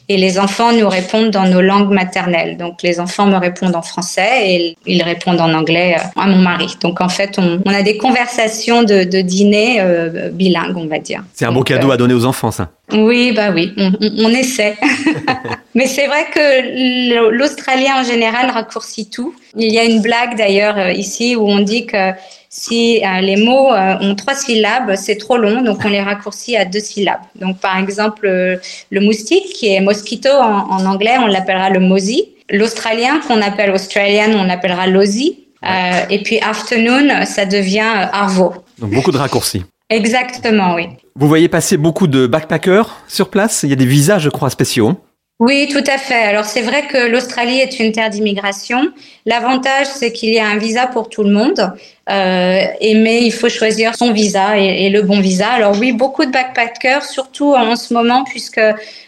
et 0.10 0.18
les 0.18 0.40
enfants 0.40 0.72
nous 0.74 0.88
répondent 0.88 1.32
dans 1.32 1.46
nos 1.46 1.62
langues 1.62 1.92
maternelles. 1.92 2.58
Donc 2.58 2.84
les 2.84 3.00
enfants 3.00 3.27
me 3.28 3.38
répondent 3.38 3.76
en 3.76 3.82
français 3.82 4.30
et 4.44 4.78
ils 4.86 5.04
répondent 5.04 5.42
en 5.42 5.54
anglais 5.54 5.96
à 6.16 6.28
mon 6.28 6.38
mari. 6.38 6.76
Donc 6.82 7.02
en 7.02 7.10
fait, 7.10 7.38
on, 7.38 7.62
a 7.66 7.82
des 7.82 7.98
conversations 7.98 8.84
de, 8.84 9.04
dîner 9.22 9.78
euh, 9.80 10.30
bilingues, 10.30 10.78
on 10.78 10.88
va 10.88 11.00
dire. 11.00 11.24
C'est 11.34 11.46
un 11.46 11.52
beau 11.52 11.64
cadeau 11.64 11.90
euh, 11.90 11.94
à 11.94 11.98
donner 11.98 12.14
aux 12.14 12.26
enfants, 12.26 12.52
ça. 12.52 12.70
Oui, 12.94 13.34
bah 13.36 13.52
oui, 13.54 13.74
on, 13.78 14.30
essaie. 14.30 14.76
Mais 15.76 15.88
c'est 15.88 16.08
vrai 16.08 16.26
que 16.34 17.30
l'Australien 17.32 18.02
en 18.02 18.04
général 18.04 18.50
raccourcit 18.50 19.10
tout. 19.10 19.36
Il 19.56 19.72
y 19.72 19.80
a 19.80 19.84
une 19.84 20.02
blague 20.02 20.38
d'ailleurs 20.38 20.78
euh, 20.78 20.92
ici 20.92 21.36
où 21.36 21.48
on 21.48 21.60
dit 21.60 21.86
que 21.86 22.12
si 22.50 23.02
les 23.22 23.36
mots 23.36 23.72
ont 23.72 24.16
trois 24.16 24.34
syllabes, 24.34 24.96
c'est 24.96 25.18
trop 25.18 25.38
long, 25.38 25.62
donc 25.62 25.80
on 25.84 25.90
les 25.90 26.02
raccourcit 26.02 26.56
à 26.56 26.66
deux 26.66 26.80
syllabes. 26.80 27.20
Donc 27.36 27.60
par 27.60 27.78
exemple, 27.78 28.26
le 28.26 29.02
moustique, 29.02 29.54
qui 29.54 29.68
est 29.76 29.82
mosquito 29.82 30.30
en, 30.30 30.72
en 30.72 30.86
anglais, 30.86 31.18
on 31.20 31.28
l'appellera 31.28 31.70
le 31.70 31.82
mosi. 31.82 32.30
L'Australien, 32.50 33.20
qu'on 33.28 33.42
appelle 33.42 33.72
Australian, 33.72 34.32
on 34.34 34.44
l'appellera 34.44 34.88
l'Aussie. 34.88 35.48
Euh, 35.64 36.02
et 36.10 36.22
puis 36.22 36.40
afternoon, 36.40 37.26
ça 37.26 37.46
devient 37.46 37.80
euh, 37.80 38.06
arvo. 38.12 38.54
Donc 38.80 38.92
beaucoup 38.92 39.12
de 39.12 39.18
raccourcis. 39.18 39.64
Exactement, 39.90 40.76
oui. 40.76 40.88
Vous 41.16 41.28
voyez 41.28 41.48
passer 41.48 41.78
beaucoup 41.78 42.08
de 42.08 42.28
backpackers 42.28 43.04
sur 43.08 43.30
place? 43.30 43.64
Il 43.64 43.70
y 43.70 43.74
a 43.74 43.76
des 43.76 43.86
visas, 43.86 44.20
je 44.20 44.30
crois, 44.30 44.50
spéciaux. 44.50 44.98
Oui, 45.40 45.68
tout 45.72 45.84
à 45.86 45.98
fait. 45.98 46.24
Alors 46.24 46.46
c'est 46.46 46.62
vrai 46.62 46.88
que 46.88 47.10
l'Australie 47.10 47.60
est 47.60 47.80
une 47.80 47.92
terre 47.92 48.10
d'immigration. 48.10 48.92
L'avantage, 49.26 49.88
c'est 49.88 50.12
qu'il 50.12 50.30
y 50.30 50.40
a 50.40 50.48
un 50.48 50.58
visa 50.58 50.88
pour 50.88 51.10
tout 51.10 51.24
le 51.24 51.32
monde, 51.32 51.74
euh, 52.10 52.62
et, 52.80 52.96
mais 52.96 53.24
il 53.24 53.32
faut 53.32 53.50
choisir 53.50 53.96
son 53.96 54.14
visa 54.14 54.58
et, 54.58 54.90
le 54.90 55.02
bon 55.02 55.20
visa. 55.20 55.50
Alors 55.50 55.78
oui, 55.78 55.92
beaucoup 55.92 56.26
de 56.26 56.32
backpackers, 56.32 57.04
surtout 57.04 57.54
en 57.54 57.76
ce 57.76 57.94
moment, 57.94 58.24
puisque 58.24 58.62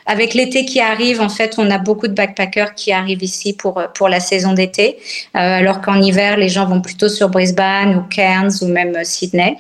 avec 0.06 0.34
l'été 0.34 0.66
qui 0.66 0.80
arrive, 0.80 1.22
en 1.22 1.30
fait, 1.30 1.56
on 1.58 1.70
a 1.70 1.78
beaucoup 1.78 2.08
de 2.08 2.14
backpackers 2.14 2.74
qui 2.76 2.92
arrivent 2.92 3.24
ici 3.24 3.54
pour 3.54 3.82
pour 3.94 4.10
la 4.10 4.20
saison 4.20 4.54
d'été, 4.54 4.98
euh, 5.36 5.40
alors 5.40 5.82
qu'en 5.82 6.02
hiver, 6.02 6.38
les 6.38 6.50
gens 6.50 6.66
vont 6.66 6.82
plutôt 6.82 7.10
sur 7.10 7.30
Brisbane 7.30 7.96
ou 7.96 8.02
Cairns 8.02 8.62
ou 8.62 8.68
même 8.68 8.98
Sydney. 9.04 9.58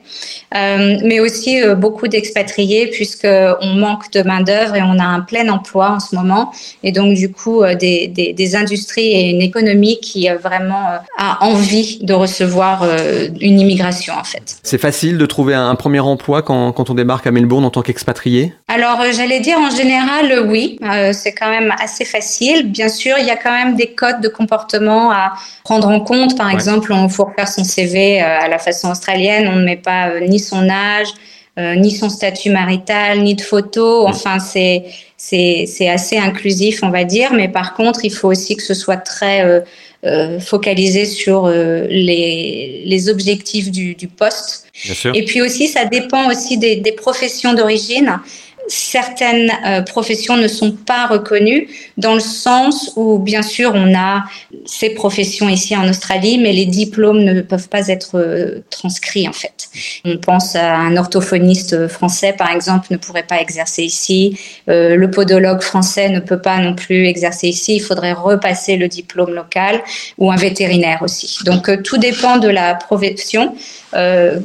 Euh, 0.55 0.97
mais 1.03 1.19
aussi 1.19 1.61
euh, 1.61 1.75
beaucoup 1.75 2.07
d'expatriés, 2.07 2.87
puisque 2.87 3.27
on 3.61 3.73
manque 3.75 4.11
de 4.11 4.23
main 4.23 4.41
d'œuvre 4.41 4.75
et 4.75 4.81
on 4.81 4.97
a 4.97 5.03
un 5.03 5.21
plein 5.21 5.47
emploi 5.49 5.91
en 5.91 5.99
ce 5.99 6.15
moment, 6.15 6.51
et 6.81 6.91
donc 6.91 7.13
du 7.13 7.31
coup 7.31 7.61
euh, 7.61 7.75
des, 7.75 8.07
des 8.07 8.55
industries 8.55 9.11
et 9.11 9.29
une 9.29 9.41
économie 9.41 9.99
qui 9.99 10.27
vraiment 10.41 10.85
a 11.17 11.45
envie 11.45 11.99
de 12.01 12.13
recevoir 12.13 12.83
une 13.39 13.59
immigration 13.59 14.13
en 14.19 14.23
fait. 14.23 14.57
C'est 14.63 14.77
facile 14.77 15.17
de 15.17 15.25
trouver 15.25 15.55
un 15.55 15.75
premier 15.75 15.99
emploi 15.99 16.41
quand, 16.41 16.71
quand 16.71 16.89
on 16.89 16.93
débarque 16.93 17.27
à 17.27 17.31
Melbourne 17.31 17.65
en 17.65 17.69
tant 17.69 17.81
qu'expatrié? 17.81 18.53
Alors 18.67 19.01
j'allais 19.11 19.39
dire 19.39 19.57
en 19.57 19.69
général 19.69 20.45
oui, 20.47 20.77
euh, 20.83 21.11
c'est 21.13 21.33
quand 21.33 21.49
même 21.49 21.73
assez 21.79 22.05
facile. 22.05 22.71
Bien 22.71 22.89
sûr, 22.89 23.15
il 23.19 23.25
y 23.25 23.31
a 23.31 23.35
quand 23.35 23.51
même 23.51 23.75
des 23.75 23.87
codes 23.87 24.21
de 24.21 24.27
comportement 24.27 25.11
à 25.11 25.33
prendre 25.63 25.87
en 25.87 25.99
compte. 25.99 26.37
Par 26.37 26.49
exemple, 26.49 26.91
on 26.93 27.09
faut 27.09 27.25
refaire 27.25 27.47
son 27.47 27.63
CV 27.63 28.21
euh, 28.21 28.39
à 28.39 28.47
la 28.47 28.59
façon 28.59 28.91
australienne. 28.91 29.47
On 29.47 29.55
ne 29.55 29.65
met 29.65 29.77
pas 29.77 30.09
euh, 30.09 30.27
ni 30.27 30.39
son 30.39 30.69
âge, 30.69 31.07
ni 31.57 31.91
son 31.91 32.07
statut 32.07 32.51
marital, 32.51 33.19
ni 33.19 33.35
de 33.35 33.41
photo. 33.41 34.07
Enfin, 34.07 34.39
c'est 34.39 34.85
c'est 35.17 35.89
assez 35.89 36.17
inclusif, 36.17 36.83
on 36.83 36.89
va 36.89 37.03
dire. 37.03 37.33
Mais 37.33 37.49
par 37.49 37.73
contre, 37.73 38.05
il 38.05 38.13
faut 38.13 38.29
aussi 38.29 38.55
que 38.55 38.63
ce 38.63 38.73
soit 38.73 38.95
très 38.95 39.63
focalisé 40.39 41.05
sur 41.05 41.49
les, 41.49 42.83
les 42.85 43.09
objectifs 43.09 43.69
du, 43.69 43.95
du 43.95 44.07
poste. 44.07 44.65
Et 45.13 45.25
puis 45.25 45.41
aussi, 45.41 45.67
ça 45.67 45.85
dépend 45.85 46.29
aussi 46.29 46.57
des, 46.57 46.77
des 46.77 46.93
professions 46.93 47.53
d'origine 47.53 48.19
certaines 48.69 49.51
euh, 49.65 49.81
professions 49.81 50.37
ne 50.37 50.47
sont 50.47 50.71
pas 50.71 51.07
reconnues 51.07 51.67
dans 51.97 52.13
le 52.13 52.19
sens 52.19 52.93
où, 52.95 53.19
bien 53.19 53.41
sûr, 53.41 53.71
on 53.75 53.93
a 53.95 54.23
ces 54.65 54.91
professions 54.91 55.49
ici 55.49 55.75
en 55.75 55.87
Australie, 55.89 56.37
mais 56.37 56.53
les 56.53 56.65
diplômes 56.65 57.23
ne 57.23 57.41
peuvent 57.41 57.67
pas 57.67 57.87
être 57.87 58.17
euh, 58.17 58.63
transcrits 58.69 59.27
en 59.27 59.33
fait. 59.33 59.69
On 60.05 60.17
pense 60.17 60.55
à 60.55 60.75
un 60.75 60.95
orthophoniste 60.97 61.87
français, 61.87 62.33
par 62.33 62.51
exemple, 62.51 62.87
ne 62.91 62.97
pourrait 62.97 63.23
pas 63.23 63.41
exercer 63.41 63.83
ici. 63.83 64.39
Euh, 64.69 64.95
le 64.95 65.11
podologue 65.11 65.61
français 65.61 66.09
ne 66.09 66.19
peut 66.19 66.41
pas 66.41 66.59
non 66.59 66.75
plus 66.75 67.07
exercer 67.07 67.47
ici. 67.47 67.75
Il 67.75 67.81
faudrait 67.81 68.13
repasser 68.13 68.77
le 68.77 68.87
diplôme 68.87 69.33
local 69.33 69.81
ou 70.17 70.31
un 70.31 70.35
vétérinaire 70.35 71.01
aussi. 71.01 71.39
Donc 71.43 71.83
tout 71.83 71.97
dépend 71.97 72.37
de 72.37 72.49
la 72.49 72.75
profession. 72.75 73.55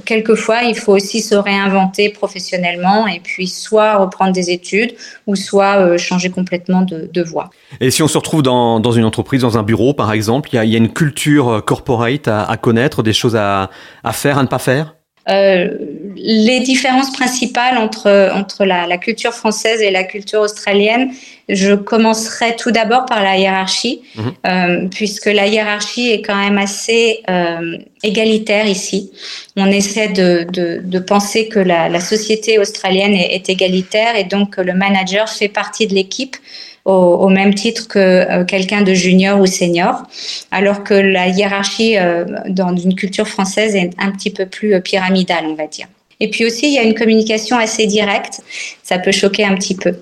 Quelquefois, 0.04 0.62
il 0.62 0.76
faut 0.76 0.94
aussi 0.94 1.20
se 1.20 1.34
réinventer 1.34 2.08
professionnellement 2.08 3.06
et 3.06 3.20
puis 3.20 3.46
soit 3.46 4.08
prendre 4.10 4.32
des 4.32 4.50
études 4.50 4.94
ou 5.26 5.36
soit 5.36 5.76
euh, 5.76 5.98
changer 5.98 6.30
complètement 6.30 6.82
de, 6.82 7.22
voie. 7.22 7.50
Et 7.80 7.90
si 7.90 8.02
on 8.02 8.08
se 8.08 8.18
retrouve 8.18 8.42
dans, 8.42 8.92
une 8.92 9.04
entreprise, 9.04 9.42
dans 9.42 9.58
un 9.58 9.62
bureau 9.62 9.94
par 9.94 10.12
exemple, 10.12 10.50
il 10.52 10.56
y 10.56 10.74
a, 10.74 10.78
une 10.78 10.92
culture 10.92 11.48
euh, 11.48 11.60
corporate 11.60 12.28
à, 12.28 12.56
connaître, 12.56 13.02
des 13.02 13.12
choses 13.12 13.36
à, 13.36 13.70
à 14.02 14.12
faire, 14.12 14.38
à 14.38 14.42
ne 14.42 14.48
pas 14.48 14.58
faire? 14.58 14.94
euh, 14.94 15.03
les 15.26 16.60
différences 16.60 17.10
principales 17.12 17.78
entre, 17.78 18.30
entre 18.34 18.64
la, 18.64 18.86
la, 18.86 18.98
culture 18.98 19.32
française 19.32 19.80
et 19.80 19.90
la 19.90 20.04
culture 20.04 20.40
australienne, 20.40 21.12
je 21.48 21.74
commencerai 21.74 22.56
tout 22.56 22.70
d'abord 22.70 23.04
par 23.06 23.22
la 23.22 23.36
hiérarchie, 23.36 24.02
euh, 24.46 24.86
puisque 24.90 25.26
la 25.26 25.46
hiérarchie 25.46 26.10
est 26.10 26.22
quand 26.22 26.36
même 26.36 26.58
assez 26.58 27.22
euh, 27.28 27.78
égalitaire 28.02 28.66
ici. 28.66 29.10
On 29.56 29.66
essaie 29.66 30.08
de, 30.08 30.46
de, 30.50 30.80
de 30.82 30.98
penser 30.98 31.48
que 31.48 31.58
la, 31.58 31.88
la 31.88 32.00
société 32.00 32.58
australienne 32.58 33.14
est, 33.14 33.34
est, 33.34 33.48
égalitaire 33.48 34.16
et 34.16 34.24
donc 34.24 34.56
que 34.56 34.60
le 34.60 34.72
manager 34.74 35.28
fait 35.28 35.48
partie 35.48 35.86
de 35.86 35.94
l'équipe 35.94 36.36
au, 36.84 37.28
même 37.28 37.54
titre 37.54 37.88
que 37.88 37.98
euh, 37.98 38.44
quelqu'un 38.44 38.82
de 38.82 38.92
junior 38.92 39.40
ou 39.40 39.46
senior, 39.46 40.02
alors 40.50 40.84
que 40.84 40.94
la 40.94 41.28
hiérarchie 41.28 41.96
euh, 41.96 42.24
dans 42.48 42.76
une 42.76 42.94
culture 42.94 43.26
française 43.26 43.74
est 43.74 43.90
un 43.98 44.10
petit 44.10 44.30
peu 44.30 44.46
plus 44.46 44.74
euh, 44.74 44.80
pyramidale, 44.80 45.46
on 45.46 45.54
va 45.54 45.66
dire. 45.66 45.86
Et 46.20 46.30
puis 46.30 46.46
aussi, 46.46 46.66
il 46.66 46.72
y 46.72 46.78
a 46.78 46.82
une 46.82 46.94
communication 46.94 47.58
assez 47.58 47.86
directe. 47.86 48.40
Ça 48.84 48.98
peut 48.98 49.10
choquer 49.10 49.44
un 49.44 49.56
petit 49.56 49.74
peu. 49.74 49.96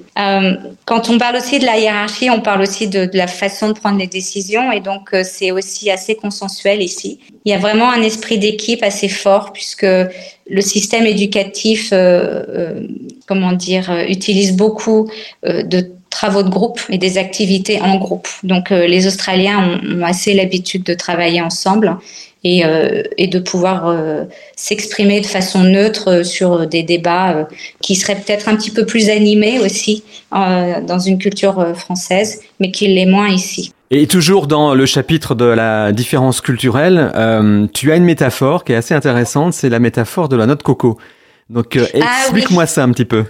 Quand 0.84 1.08
on 1.08 1.16
parle 1.16 1.36
aussi 1.36 1.58
de 1.58 1.64
la 1.64 1.78
hiérarchie, 1.78 2.28
on 2.28 2.42
parle 2.42 2.60
aussi 2.60 2.86
de, 2.86 3.08
la 3.14 3.26
façon 3.26 3.68
de 3.68 3.72
prendre 3.72 3.98
les 3.98 4.06
décisions. 4.08 4.70
Et 4.72 4.80
donc, 4.80 5.08
c'est 5.24 5.52
aussi 5.52 5.90
assez 5.90 6.14
consensuel 6.14 6.82
ici. 6.82 7.18
Il 7.46 7.50
y 7.50 7.54
a 7.54 7.58
vraiment 7.58 7.90
un 7.90 8.02
esprit 8.02 8.38
d'équipe 8.38 8.82
assez 8.82 9.08
fort 9.08 9.54
puisque 9.54 9.86
le 9.86 10.60
système 10.60 11.06
éducatif, 11.06 11.94
comment 13.26 13.52
dire, 13.52 13.90
utilise 14.06 14.54
beaucoup 14.54 15.10
de 15.42 15.91
travaux 16.22 16.42
de 16.42 16.50
groupe 16.50 16.80
et 16.88 16.98
des 16.98 17.18
activités 17.18 17.80
en 17.80 17.96
groupe. 17.96 18.28
Donc, 18.42 18.70
les 18.70 19.06
Australiens 19.06 19.58
ont, 19.58 19.98
ont 19.98 20.04
assez 20.04 20.34
l'habitude 20.34 20.84
de 20.84 20.94
travailler 20.94 21.40
ensemble 21.40 21.96
et, 22.44 22.64
euh, 22.64 23.02
et 23.18 23.26
de 23.26 23.38
pouvoir 23.38 23.86
euh, 23.86 24.24
s'exprimer 24.56 25.20
de 25.20 25.26
façon 25.26 25.62
neutre 25.62 26.24
sur 26.24 26.66
des 26.66 26.82
débats 26.82 27.32
euh, 27.32 27.44
qui 27.80 27.94
seraient 27.94 28.16
peut-être 28.16 28.48
un 28.48 28.56
petit 28.56 28.70
peu 28.70 28.84
plus 28.84 29.08
animés 29.10 29.60
aussi 29.60 30.04
dans 30.30 30.98
une 30.98 31.18
culture 31.18 31.76
française, 31.76 32.40
mais 32.58 32.70
qui 32.70 32.88
l'est 32.88 33.06
moins 33.06 33.28
ici. 33.28 33.72
Et 33.90 34.06
toujours 34.06 34.46
dans 34.46 34.74
le 34.74 34.86
chapitre 34.86 35.34
de 35.34 35.44
la 35.44 35.92
différence 35.92 36.40
culturelle, 36.40 37.12
euh, 37.14 37.66
tu 37.74 37.92
as 37.92 37.96
une 37.96 38.04
métaphore 38.04 38.64
qui 38.64 38.72
est 38.72 38.76
assez 38.76 38.94
intéressante, 38.94 39.52
c'est 39.52 39.68
la 39.68 39.78
métaphore 39.78 40.30
de 40.30 40.36
la 40.36 40.46
noix 40.46 40.54
de 40.54 40.62
coco. 40.62 40.96
Donc 41.50 41.78
ah 41.78 41.98
explique-moi 41.98 42.64
ça 42.66 42.84
un 42.84 42.90
petit 42.92 43.04
peu. 43.04 43.24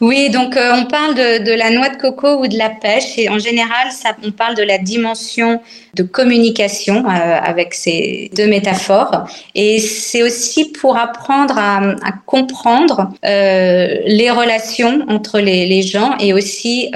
Oui, 0.00 0.28
donc 0.28 0.56
euh, 0.56 0.72
on 0.74 0.84
parle 0.84 1.14
de, 1.14 1.44
de, 1.44 1.52
la 1.52 1.70
noix 1.70 1.88
de 1.88 1.96
coco 1.96 2.42
ou 2.42 2.48
de 2.48 2.58
la 2.58 2.68
pêche 2.68 3.16
et 3.16 3.30
en 3.30 3.38
général, 3.38 3.90
ça, 3.90 4.14
on 4.22 4.30
parle 4.30 4.54
de 4.54 4.62
la 4.62 4.76
dimension 4.76 5.60
de 5.94 6.02
communication 6.02 7.06
euh, 7.06 7.38
avec 7.42 7.72
ces 7.72 8.30
deux 8.34 8.46
métaphores 8.46 9.26
et 9.54 9.78
c'est 9.78 10.22
aussi 10.22 10.70
pour 10.72 10.98
apprendre 10.98 11.56
à, 11.56 11.78
à 11.78 12.12
comprendre 12.26 13.10
euh, 13.24 13.86
les 14.04 14.30
relations 14.30 15.06
entre 15.08 15.40
les, 15.40 15.64
les, 15.66 15.82
gens 15.82 16.16
et 16.18 16.34
aussi 16.34 16.90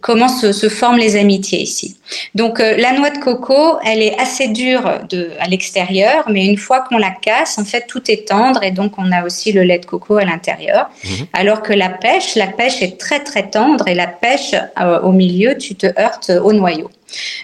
comment 0.00 0.28
se, 0.28 0.52
se, 0.52 0.68
forment 0.68 0.98
les 0.98 1.16
amitiés 1.16 1.60
ici. 1.60 1.96
Donc 2.34 2.58
la 2.58 2.92
noix 2.92 3.10
de 3.10 3.18
coco, 3.18 3.78
elle 3.84 4.02
est 4.02 4.18
assez 4.18 4.48
dure 4.48 5.00
de, 5.08 5.30
à 5.40 5.48
l'extérieur, 5.48 6.24
mais 6.30 6.46
une 6.46 6.58
fois 6.58 6.80
qu'on 6.80 6.98
la 6.98 7.10
casse, 7.10 7.58
en 7.58 7.64
fait, 7.64 7.86
tout 7.86 8.10
est 8.10 8.28
tendre 8.28 8.62
et 8.62 8.70
donc 8.70 8.92
on 8.98 9.10
a 9.10 9.24
aussi 9.24 9.52
le 9.52 9.62
lait 9.62 9.78
de 9.78 9.86
coco 9.86 10.16
à 10.16 10.24
l'intérieur, 10.24 10.90
mmh. 11.04 11.08
alors 11.32 11.62
que 11.62 11.72
la 11.72 11.93
pêche, 11.94 12.34
la 12.36 12.48
pêche 12.48 12.82
est 12.82 12.98
très 12.98 13.20
très 13.20 13.48
tendre 13.48 13.88
et 13.88 13.94
la 13.94 14.06
pêche 14.06 14.54
euh, 14.80 15.00
au 15.00 15.12
milieu, 15.12 15.56
tu 15.56 15.74
te 15.74 15.86
heurtes 15.98 16.30
au 16.30 16.52
noyau. 16.52 16.90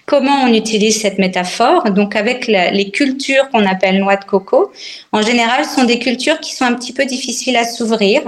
Comment 0.04 0.44
on 0.44 0.52
utilise 0.52 1.00
cette 1.00 1.18
métaphore? 1.18 1.90
Donc 1.90 2.16
avec 2.16 2.48
les 2.48 2.90
cultures 2.90 3.48
qu'on 3.50 3.64
appelle 3.64 4.00
noix 4.00 4.16
de 4.16 4.24
coco, 4.24 4.72
en 5.12 5.22
général, 5.22 5.64
sont 5.64 5.84
des 5.84 6.00
cultures 6.00 6.40
qui 6.40 6.54
sont 6.56 6.64
un 6.64 6.74
petit 6.74 6.92
peu 6.92 7.04
difficiles 7.04 7.56
à 7.56 7.64
s'ouvrir, 7.64 8.20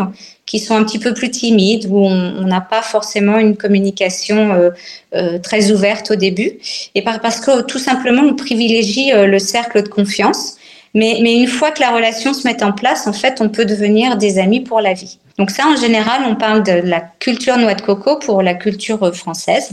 qui 0.47 0.61
sont 0.61 0.77
un 0.77 0.85
petit 0.85 1.01
peu 1.01 1.15
plus 1.15 1.31
timides, 1.31 1.87
où 1.91 1.99
on 1.99 2.47
n'a 2.47 2.61
pas 2.61 2.83
forcément 2.83 3.39
une 3.39 3.57
communication 3.57 4.53
euh, 4.53 4.71
euh, 5.17 5.39
très 5.39 5.73
ouverte 5.73 6.13
au 6.13 6.17
début, 6.17 6.53
et 6.95 7.03
par, 7.03 7.21
parce 7.21 7.41
que 7.41 7.63
tout 7.63 7.81
simplement 7.81 8.23
on 8.23 8.35
privilégie 8.37 9.11
le 9.13 9.39
cercle 9.41 9.83
de 9.83 9.89
confiance. 9.89 10.57
Mais, 10.95 11.19
mais 11.23 11.35
une 11.37 11.49
fois 11.49 11.71
que 11.71 11.81
la 11.81 11.91
relation 11.91 12.35
se 12.35 12.47
met 12.47 12.63
en 12.63 12.73
place, 12.73 13.07
en 13.07 13.13
fait, 13.13 13.41
on 13.41 13.49
peut 13.49 13.65
devenir 13.65 14.17
des 14.17 14.39
amis 14.39 14.61
pour 14.61 14.81
la 14.81 14.93
vie. 14.93 15.19
Donc 15.39 15.51
ça, 15.51 15.67
en 15.67 15.77
général, 15.77 16.23
on 16.27 16.35
parle 16.35 16.63
de 16.63 16.73
la 16.73 17.01
culture 17.01 17.57
noix 17.57 17.75
de 17.75 17.81
coco 17.81 18.19
pour 18.19 18.43
la 18.43 18.55
culture 18.55 19.15
française. 19.15 19.71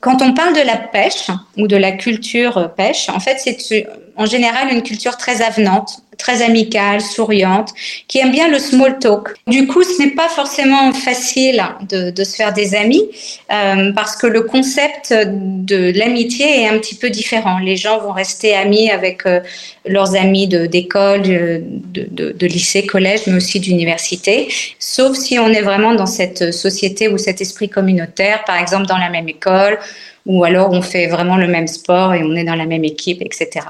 Quand 0.00 0.22
on 0.22 0.32
parle 0.32 0.54
de 0.54 0.66
la 0.66 0.76
pêche 0.76 1.26
ou 1.58 1.66
de 1.66 1.76
la 1.76 1.92
culture 1.92 2.72
pêche, 2.74 3.08
en 3.10 3.20
fait, 3.20 3.36
c'est 3.38 3.86
en 4.16 4.26
général 4.26 4.68
une 4.70 4.82
culture 4.82 5.16
très 5.16 5.42
avenante, 5.42 6.02
très 6.18 6.42
amicale, 6.42 7.00
souriante, 7.00 7.70
qui 8.06 8.18
aime 8.18 8.30
bien 8.30 8.48
le 8.48 8.58
small 8.58 8.98
talk. 8.98 9.34
Du 9.46 9.66
coup, 9.66 9.82
ce 9.82 10.00
n'est 10.00 10.14
pas 10.14 10.28
forcément 10.28 10.92
facile 10.92 11.62
de, 11.88 12.10
de, 12.10 12.24
se 12.24 12.36
faire 12.36 12.52
des 12.52 12.74
amis 12.74 13.02
euh, 13.50 13.92
parce 13.92 14.16
que 14.16 14.26
le 14.26 14.42
concept 14.42 15.12
de 15.12 15.98
l'amitié 15.98 16.62
est 16.62 16.68
un 16.68 16.78
petit 16.78 16.94
peu 16.94 17.10
différent. 17.10 17.58
Les 17.58 17.76
gens 17.76 17.98
vont 17.98 18.12
rester 18.12 18.54
amis 18.54 18.90
avec 18.90 19.26
euh, 19.26 19.40
leurs 19.86 20.14
amis 20.14 20.46
d'école, 20.46 21.22
de, 21.22 21.62
de, 21.64 22.32
de, 22.32 22.46
lycée, 22.46 22.86
collège, 22.86 23.22
mais 23.26 23.34
aussi 23.34 23.58
d'université, 23.58 24.48
sauf 24.78 25.16
si 25.16 25.38
on 25.38 25.48
est 25.48 25.62
vraiment 25.62 25.94
dans 25.94 26.06
cette 26.06 26.52
société 26.52 27.08
ou 27.08 27.18
cet 27.18 27.40
esprit 27.40 27.68
communautaire, 27.68 28.44
par 28.44 28.56
exemple 28.56 28.86
dans 28.86 28.98
la 28.98 29.10
même 29.10 29.28
école, 29.28 29.78
ou 30.26 30.44
alors 30.44 30.70
on 30.70 30.82
fait 30.82 31.08
vraiment 31.08 31.36
le 31.36 31.48
même 31.48 31.66
sport 31.66 32.14
et 32.14 32.22
on 32.22 32.34
est 32.36 32.44
dans 32.44 32.54
la 32.54 32.66
même 32.66 32.84
équipe, 32.84 33.22
etc. 33.22 33.66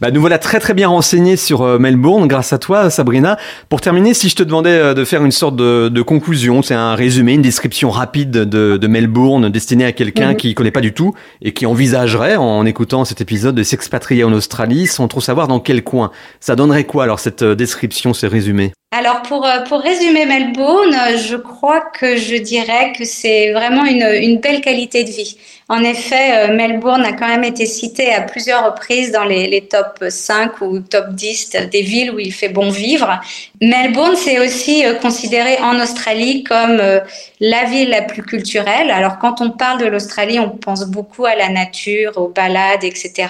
Bah, 0.00 0.10
nous 0.10 0.20
voilà 0.20 0.38
très 0.38 0.60
très 0.60 0.74
bien 0.74 0.88
renseignés 0.88 1.36
sur 1.36 1.62
euh, 1.62 1.78
Melbourne 1.78 2.26
grâce 2.26 2.52
à 2.52 2.58
toi 2.58 2.90
Sabrina. 2.90 3.38
Pour 3.68 3.80
terminer, 3.80 4.14
si 4.14 4.28
je 4.28 4.36
te 4.36 4.42
demandais 4.42 4.70
euh, 4.70 4.94
de 4.94 5.04
faire 5.04 5.24
une 5.24 5.32
sorte 5.32 5.56
de, 5.56 5.88
de 5.88 6.02
conclusion, 6.02 6.62
c'est 6.62 6.74
un 6.74 6.94
résumé, 6.94 7.34
une 7.34 7.42
description 7.42 7.90
rapide 7.90 8.30
de, 8.30 8.76
de 8.76 8.86
Melbourne 8.86 9.48
destinée 9.48 9.84
à 9.84 9.92
quelqu'un 9.92 10.30
mhm. 10.30 10.36
qui 10.36 10.54
connaît 10.54 10.70
pas 10.70 10.80
du 10.80 10.92
tout 10.92 11.14
et 11.40 11.52
qui 11.52 11.66
envisagerait 11.66 12.36
en 12.36 12.64
écoutant 12.66 13.04
cet 13.04 13.20
épisode 13.20 13.54
de 13.54 13.62
s'expatrier 13.62 14.24
en 14.24 14.32
Australie 14.32 14.86
sans 14.86 15.08
trop 15.08 15.20
savoir 15.20 15.48
dans 15.48 15.60
quel 15.60 15.82
coin. 15.82 16.10
Ça 16.40 16.56
donnerait 16.56 16.84
quoi 16.84 17.04
alors 17.04 17.20
cette 17.20 17.42
euh, 17.42 17.54
description, 17.54 18.14
ce 18.14 18.26
résumé? 18.26 18.72
Alors 18.92 19.22
pour, 19.22 19.48
pour 19.68 19.80
résumer 19.80 20.26
Melbourne, 20.26 20.94
je 21.16 21.36
crois 21.36 21.80
que 21.80 22.16
je 22.16 22.36
dirais 22.36 22.92
que 22.96 23.04
c'est 23.04 23.50
vraiment 23.52 23.86
une, 23.86 24.06
une 24.22 24.38
belle 24.38 24.60
qualité 24.60 25.02
de 25.02 25.10
vie. 25.10 25.36
En 25.72 25.82
effet, 25.84 26.50
euh, 26.50 26.54
Melbourne 26.54 27.02
a 27.02 27.14
quand 27.14 27.28
même 27.28 27.44
été 27.44 27.64
cité 27.64 28.12
à 28.12 28.20
plusieurs 28.20 28.66
reprises 28.66 29.10
dans 29.10 29.24
les, 29.24 29.46
les 29.46 29.62
top 29.62 30.04
5 30.06 30.60
ou 30.60 30.80
top 30.80 31.14
10 31.14 31.56
des 31.70 31.80
villes 31.80 32.10
où 32.10 32.18
il 32.18 32.30
fait 32.30 32.50
bon 32.50 32.68
vivre. 32.68 33.20
Melbourne, 33.62 34.14
c'est 34.16 34.38
aussi 34.38 34.84
euh, 34.84 34.94
considéré 34.96 35.56
en 35.62 35.80
Australie 35.80 36.44
comme 36.44 36.78
euh, 36.78 37.00
la 37.40 37.64
ville 37.64 37.88
la 37.88 38.02
plus 38.02 38.22
culturelle. 38.22 38.90
Alors 38.90 39.18
quand 39.18 39.40
on 39.40 39.50
parle 39.50 39.80
de 39.80 39.86
l'Australie, 39.86 40.38
on 40.38 40.50
pense 40.50 40.84
beaucoup 40.84 41.24
à 41.24 41.36
la 41.36 41.48
nature, 41.48 42.18
aux 42.18 42.28
balades, 42.28 42.84
etc. 42.84 43.28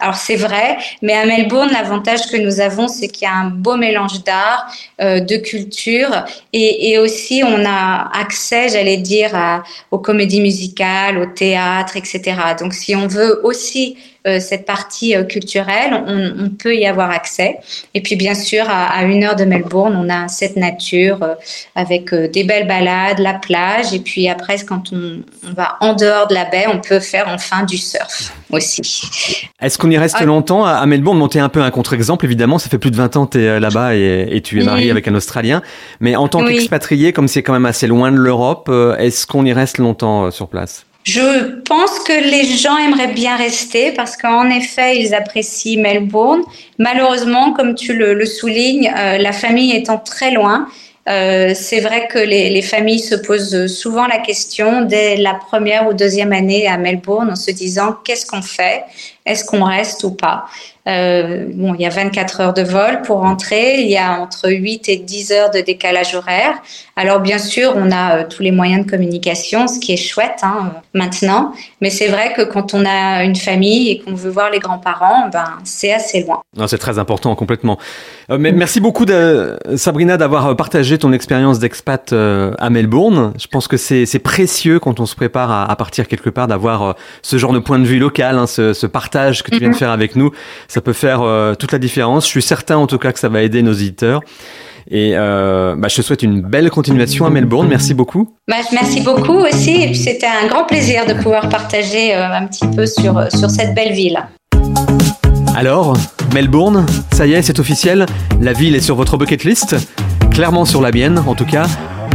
Alors 0.00 0.16
c'est 0.16 0.34
vrai, 0.34 0.78
mais 1.02 1.12
à 1.12 1.24
Melbourne, 1.24 1.70
l'avantage 1.70 2.26
que 2.32 2.36
nous 2.36 2.58
avons, 2.58 2.88
c'est 2.88 3.06
qu'il 3.06 3.28
y 3.28 3.30
a 3.30 3.34
un 3.34 3.50
beau 3.50 3.76
mélange 3.76 4.24
d'art, 4.24 4.66
de 4.98 5.36
culture, 5.36 6.24
et, 6.52 6.90
et, 6.90 6.98
aussi 6.98 7.42
on 7.44 7.64
a 7.66 8.10
accès, 8.18 8.70
j'allais 8.70 8.96
dire, 8.96 9.34
à, 9.34 9.62
aux 9.90 9.98
comédies 9.98 10.40
musicales, 10.40 11.18
au 11.18 11.26
théâtre 11.26 11.96
etc. 11.96 12.22
Donc 12.58 12.72
si 12.72 12.96
on 12.96 13.06
veut 13.06 13.44
aussi 13.44 13.96
euh, 13.96 14.15
cette 14.40 14.66
partie 14.66 15.14
euh, 15.14 15.24
culturelle, 15.24 16.02
on, 16.06 16.50
peut 16.50 16.74
y 16.74 16.86
avoir 16.86 17.10
accès. 17.10 17.58
Et 17.94 18.00
puis 18.00 18.16
bien 18.16 18.34
sûr, 18.34 18.64
à, 18.68 19.02
une 19.04 19.22
heure 19.24 19.36
de 19.36 19.44
Melbourne, 19.44 19.96
on 19.96 20.08
a 20.08 20.28
cette 20.28 20.56
nature 20.56 21.22
euh, 21.22 21.34
avec 21.74 22.12
des 22.14 22.44
belles 22.44 22.66
balades, 22.66 23.18
la 23.18 23.34
plage. 23.34 23.92
Et 23.92 24.00
puis 24.00 24.28
après, 24.28 24.56
quand 24.66 24.92
on, 24.92 25.20
va 25.54 25.76
en 25.80 25.94
dehors 25.94 26.26
de 26.26 26.34
la 26.34 26.44
baie, 26.44 26.66
on 26.72 26.80
peut 26.80 27.00
faire 27.00 27.26
enfin 27.28 27.64
du 27.64 27.76
surf 27.76 28.32
aussi. 28.50 29.48
Est-ce 29.60 29.78
qu'on 29.78 29.90
y 29.90 29.98
reste 29.98 30.16
ah. 30.18 30.24
longtemps 30.24 30.64
à, 30.64 30.84
Melbourne? 30.86 31.18
Monter 31.18 31.40
un 31.40 31.48
peu 31.48 31.62
un 31.62 31.70
contre-exemple, 31.70 32.24
évidemment, 32.24 32.58
ça 32.58 32.68
fait 32.68 32.78
plus 32.78 32.90
de 32.90 32.96
20 32.96 33.16
ans 33.16 33.26
que 33.26 33.38
tu 33.38 33.44
es 33.44 33.60
là-bas 33.60 33.94
et, 33.94 34.40
tu 34.44 34.60
es 34.60 34.64
marié 34.64 34.90
avec 34.90 35.08
un 35.08 35.14
Australien. 35.14 35.62
Mais 36.00 36.16
en 36.16 36.28
tant 36.28 36.44
qu'expatrié, 36.44 37.12
comme 37.12 37.28
c'est 37.28 37.42
quand 37.42 37.52
même 37.52 37.66
assez 37.66 37.86
loin 37.86 38.10
de 38.10 38.16
l'Europe, 38.16 38.70
est-ce 38.98 39.26
qu'on 39.26 39.44
y 39.44 39.52
reste 39.52 39.78
longtemps 39.78 40.30
sur 40.30 40.48
place? 40.48 40.86
Je 41.06 41.60
pense 41.60 42.00
que 42.00 42.12
les 42.12 42.44
gens 42.56 42.76
aimeraient 42.76 43.12
bien 43.12 43.36
rester 43.36 43.92
parce 43.92 44.16
qu'en 44.16 44.50
effet, 44.50 44.98
ils 44.98 45.14
apprécient 45.14 45.80
Melbourne. 45.80 46.42
Malheureusement, 46.78 47.52
comme 47.52 47.76
tu 47.76 47.94
le, 47.94 48.12
le 48.12 48.26
soulignes, 48.26 48.92
euh, 48.98 49.16
la 49.16 49.30
famille 49.30 49.70
étant 49.70 49.98
très 49.98 50.32
loin, 50.32 50.66
euh, 51.08 51.52
c'est 51.54 51.78
vrai 51.78 52.08
que 52.08 52.18
les, 52.18 52.50
les, 52.50 52.62
familles 52.62 52.98
se 52.98 53.14
posent 53.14 53.68
souvent 53.68 54.08
la 54.08 54.18
question 54.18 54.82
dès 54.82 55.16
la 55.16 55.34
première 55.34 55.86
ou 55.86 55.94
deuxième 55.94 56.32
année 56.32 56.66
à 56.66 56.76
Melbourne 56.76 57.30
en 57.30 57.36
se 57.36 57.52
disant 57.52 57.94
qu'est-ce 58.04 58.26
qu'on 58.26 58.42
fait? 58.42 58.82
Est-ce 59.24 59.44
qu'on 59.44 59.62
reste 59.62 60.02
ou 60.02 60.10
pas? 60.10 60.46
Euh, 60.88 61.46
bon, 61.48 61.74
il 61.74 61.82
y 61.82 61.86
a 61.86 61.90
24 61.90 62.40
heures 62.40 62.54
de 62.54 62.62
vol 62.62 63.02
pour 63.02 63.18
rentrer, 63.18 63.80
il 63.80 63.88
y 63.88 63.96
a 63.96 64.20
entre 64.20 64.50
8 64.50 64.88
et 64.88 64.96
10 64.96 65.32
heures 65.32 65.50
de 65.50 65.60
décalage 65.60 66.16
horaire. 66.16 66.60
Alors 66.96 67.20
bien 67.20 67.38
sûr, 67.38 67.72
on 67.76 67.90
a 67.90 68.18
euh, 68.18 68.24
tous 68.28 68.42
les 68.42 68.50
moyens 68.50 68.84
de 68.84 68.90
communication, 68.90 69.68
ce 69.68 69.78
qui 69.78 69.92
est 69.92 69.96
chouette 69.96 70.40
hein, 70.42 70.72
maintenant, 70.94 71.52
mais 71.80 71.90
c'est 71.90 72.08
vrai 72.08 72.32
que 72.34 72.42
quand 72.42 72.74
on 72.74 72.84
a 72.86 73.22
une 73.24 73.36
famille 73.36 73.90
et 73.90 73.98
qu'on 74.00 74.14
veut 74.14 74.30
voir 74.30 74.50
les 74.50 74.58
grands-parents, 74.58 75.28
ben 75.32 75.44
c'est 75.64 75.92
assez 75.92 76.22
loin. 76.22 76.42
Non, 76.56 76.66
c'est 76.66 76.78
très 76.78 76.98
important 76.98 77.34
complètement. 77.34 77.78
Euh, 78.30 78.38
mais 78.38 78.52
merci 78.52 78.80
beaucoup 78.80 79.04
de, 79.04 79.58
Sabrina 79.76 80.16
d'avoir 80.16 80.56
partagé 80.56 80.98
ton 80.98 81.12
expérience 81.12 81.58
d'expat 81.58 82.12
euh, 82.12 82.52
à 82.58 82.70
Melbourne. 82.70 83.32
Je 83.38 83.46
pense 83.46 83.68
que 83.68 83.76
c'est 83.76 84.18
précieux 84.18 84.80
quand 84.80 84.98
on 84.98 85.06
se 85.06 85.14
prépare 85.14 85.50
à, 85.50 85.70
à 85.70 85.76
partir 85.76 86.08
quelque 86.08 86.30
part 86.30 86.46
d'avoir 86.46 86.96
ce 87.22 87.36
genre 87.36 87.52
de 87.52 87.58
point 87.58 87.78
de 87.78 87.84
vue 87.84 87.98
local, 87.98 88.38
hein, 88.38 88.46
ce, 88.46 88.72
ce, 88.72 88.86
partage 88.86 89.42
que 89.42 89.50
tu 89.50 89.58
viens 89.58 89.68
de 89.68 89.74
mhm. 89.74 89.78
faire 89.78 89.90
avec 89.90 90.16
nous 90.16 90.32
ça 90.68 90.80
peut 90.80 90.92
faire 90.92 91.22
euh, 91.22 91.54
toute 91.54 91.72
la 91.72 91.78
différence. 91.78 92.24
Je 92.24 92.30
suis 92.30 92.42
certain 92.42 92.76
en 92.76 92.86
tout 92.86 92.98
cas 92.98 93.12
que 93.12 93.18
ça 93.18 93.28
va 93.28 93.42
aider 93.42 93.62
nos 93.62 93.72
éditeurs. 93.72 94.22
Et 94.90 95.12
euh, 95.14 95.74
bah, 95.76 95.88
je 95.88 95.96
te 95.96 96.02
souhaite 96.02 96.22
une 96.22 96.40
belle 96.40 96.70
continuation 96.70 97.26
à 97.26 97.30
Melbourne. 97.30 97.68
Merci 97.68 97.94
beaucoup. 97.94 98.36
Bah, 98.48 98.56
merci 98.72 99.00
beaucoup 99.00 99.38
aussi. 99.38 99.94
C'était 99.94 100.26
un 100.26 100.46
grand 100.46 100.64
plaisir 100.64 101.06
de 101.06 101.14
pouvoir 101.14 101.48
partager 101.48 102.14
euh, 102.14 102.32
un 102.32 102.46
petit 102.46 102.66
peu 102.68 102.86
sur, 102.86 103.30
sur 103.32 103.50
cette 103.50 103.74
belle 103.74 103.92
ville. 103.92 104.18
Alors, 105.56 105.96
Melbourne, 106.34 106.84
ça 107.12 107.26
y 107.26 107.32
est, 107.32 107.42
c'est 107.42 107.58
officiel. 107.58 108.06
La 108.40 108.52
ville 108.52 108.76
est 108.76 108.80
sur 108.80 108.94
votre 108.94 109.16
bucket 109.16 109.44
list. 109.44 109.74
clairement 110.30 110.66
sur 110.66 110.82
la 110.82 110.90
mienne 110.90 111.22
en 111.26 111.34
tout 111.34 111.46
cas. 111.46 111.66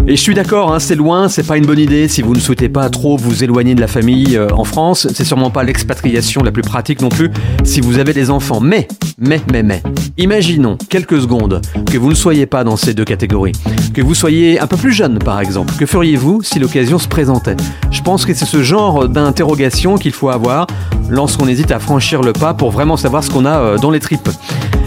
Et 0.08 0.16
je 0.16 0.22
suis 0.22 0.34
d'accord, 0.34 0.74
hein, 0.74 0.80
c'est 0.80 0.96
loin, 0.96 1.30
c'est 1.30 1.46
pas 1.46 1.58
une 1.58 1.66
bonne 1.66 1.80
idée 1.80 2.08
si 2.08 2.24
vous 2.24 2.34
ne 2.34 2.40
souhaitez 2.40 2.70
pas 2.70 2.90
trop 2.90 3.18
vous 3.18 3.44
éloigner 3.44 3.76
de 3.76 3.82
la 3.82 3.88
famille 3.88 4.36
euh, 4.36 4.48
en 4.52 4.64
France. 4.64 5.08
C'est 5.14 5.24
sûrement 5.24 5.52
pas 5.52 5.64
l'expatriation 5.64 6.42
la 6.42 6.52
plus 6.52 6.64
pratique 6.64 7.02
non 7.02 7.10
plus 7.10 7.30
si 7.64 7.82
vous 7.82 8.00
avez 8.00 8.12
des 8.12 8.32
enfants. 8.32 8.60
Mais, 8.60 8.88
mais, 9.20 9.40
mais, 9.52 9.62
mais, 9.62 9.84
imaginons 10.18 10.78
quelques 10.90 11.22
secondes 11.22 11.62
que 11.90 11.98
vous 12.00 12.10
ne 12.10 12.16
soyez 12.16 12.48
pas 12.48 12.64
dans 12.64 12.78
ces 12.78 12.96
deux 12.96 13.06
catégories, 13.06 13.54
que 13.94 14.02
vous 14.02 14.16
soyez 14.16 14.60
un 14.60 14.68
peu 14.68 14.76
plus 14.76 14.92
jeune 14.92 15.20
par 15.20 15.40
exemple. 15.40 15.74
Que 15.78 15.86
feriez-vous 15.86 16.42
si 16.42 16.58
l'occasion 16.58 16.98
se 16.98 17.08
présentait? 17.08 17.58
Je 17.92 18.02
pense 18.02 18.26
que 18.26 18.34
c'est 18.34 18.46
ce 18.46 18.64
genre 18.64 19.08
d'interrogation 19.08 19.98
qu'il 19.98 20.14
faut 20.14 20.30
avoir 20.30 20.66
lorsqu'on 21.10 21.48
hésite 21.48 21.72
à 21.72 21.80
franchir 21.80 22.24
le 22.24 22.34
pas 22.34 22.56
pour 22.56 22.72
vraiment 22.72 22.98
savoir 22.98 23.24
ce 23.24 23.30
qu'on 23.30 23.46
a 23.46 23.60
euh, 23.60 23.78
dans 23.78 23.92
les 23.92 24.00
tripes. 24.00 24.30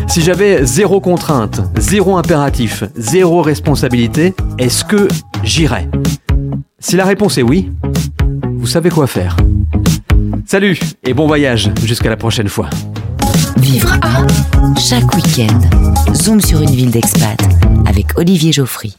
Si 0.08 0.20
j'avais 0.20 0.64
zéro 0.64 1.00
contrainte, 1.00 1.60
zéro 1.76 2.16
impératif, 2.16 2.84
zéro 2.94 3.42
responsabilité, 3.42 4.34
est-ce 4.58 4.84
que 4.84 5.08
j'irais? 5.42 5.88
Si 6.78 6.96
la 6.96 7.04
réponse 7.04 7.38
est 7.38 7.42
oui, 7.42 7.70
vous 8.56 8.66
savez 8.66 8.90
quoi 8.90 9.06
faire. 9.06 9.36
Salut 10.46 10.78
et 11.04 11.14
bon 11.14 11.26
voyage 11.26 11.70
jusqu'à 11.84 12.10
la 12.10 12.16
prochaine 12.16 12.48
fois. 12.48 12.70
Vivre 13.56 13.92
à 14.02 14.26
chaque 14.78 15.12
week-end. 15.14 15.60
Zoom 16.14 16.40
sur 16.40 16.60
une 16.60 16.70
ville 16.70 16.90
d'expat 16.90 17.40
avec 17.86 18.18
Olivier 18.18 18.52
Geoffry. 18.52 18.96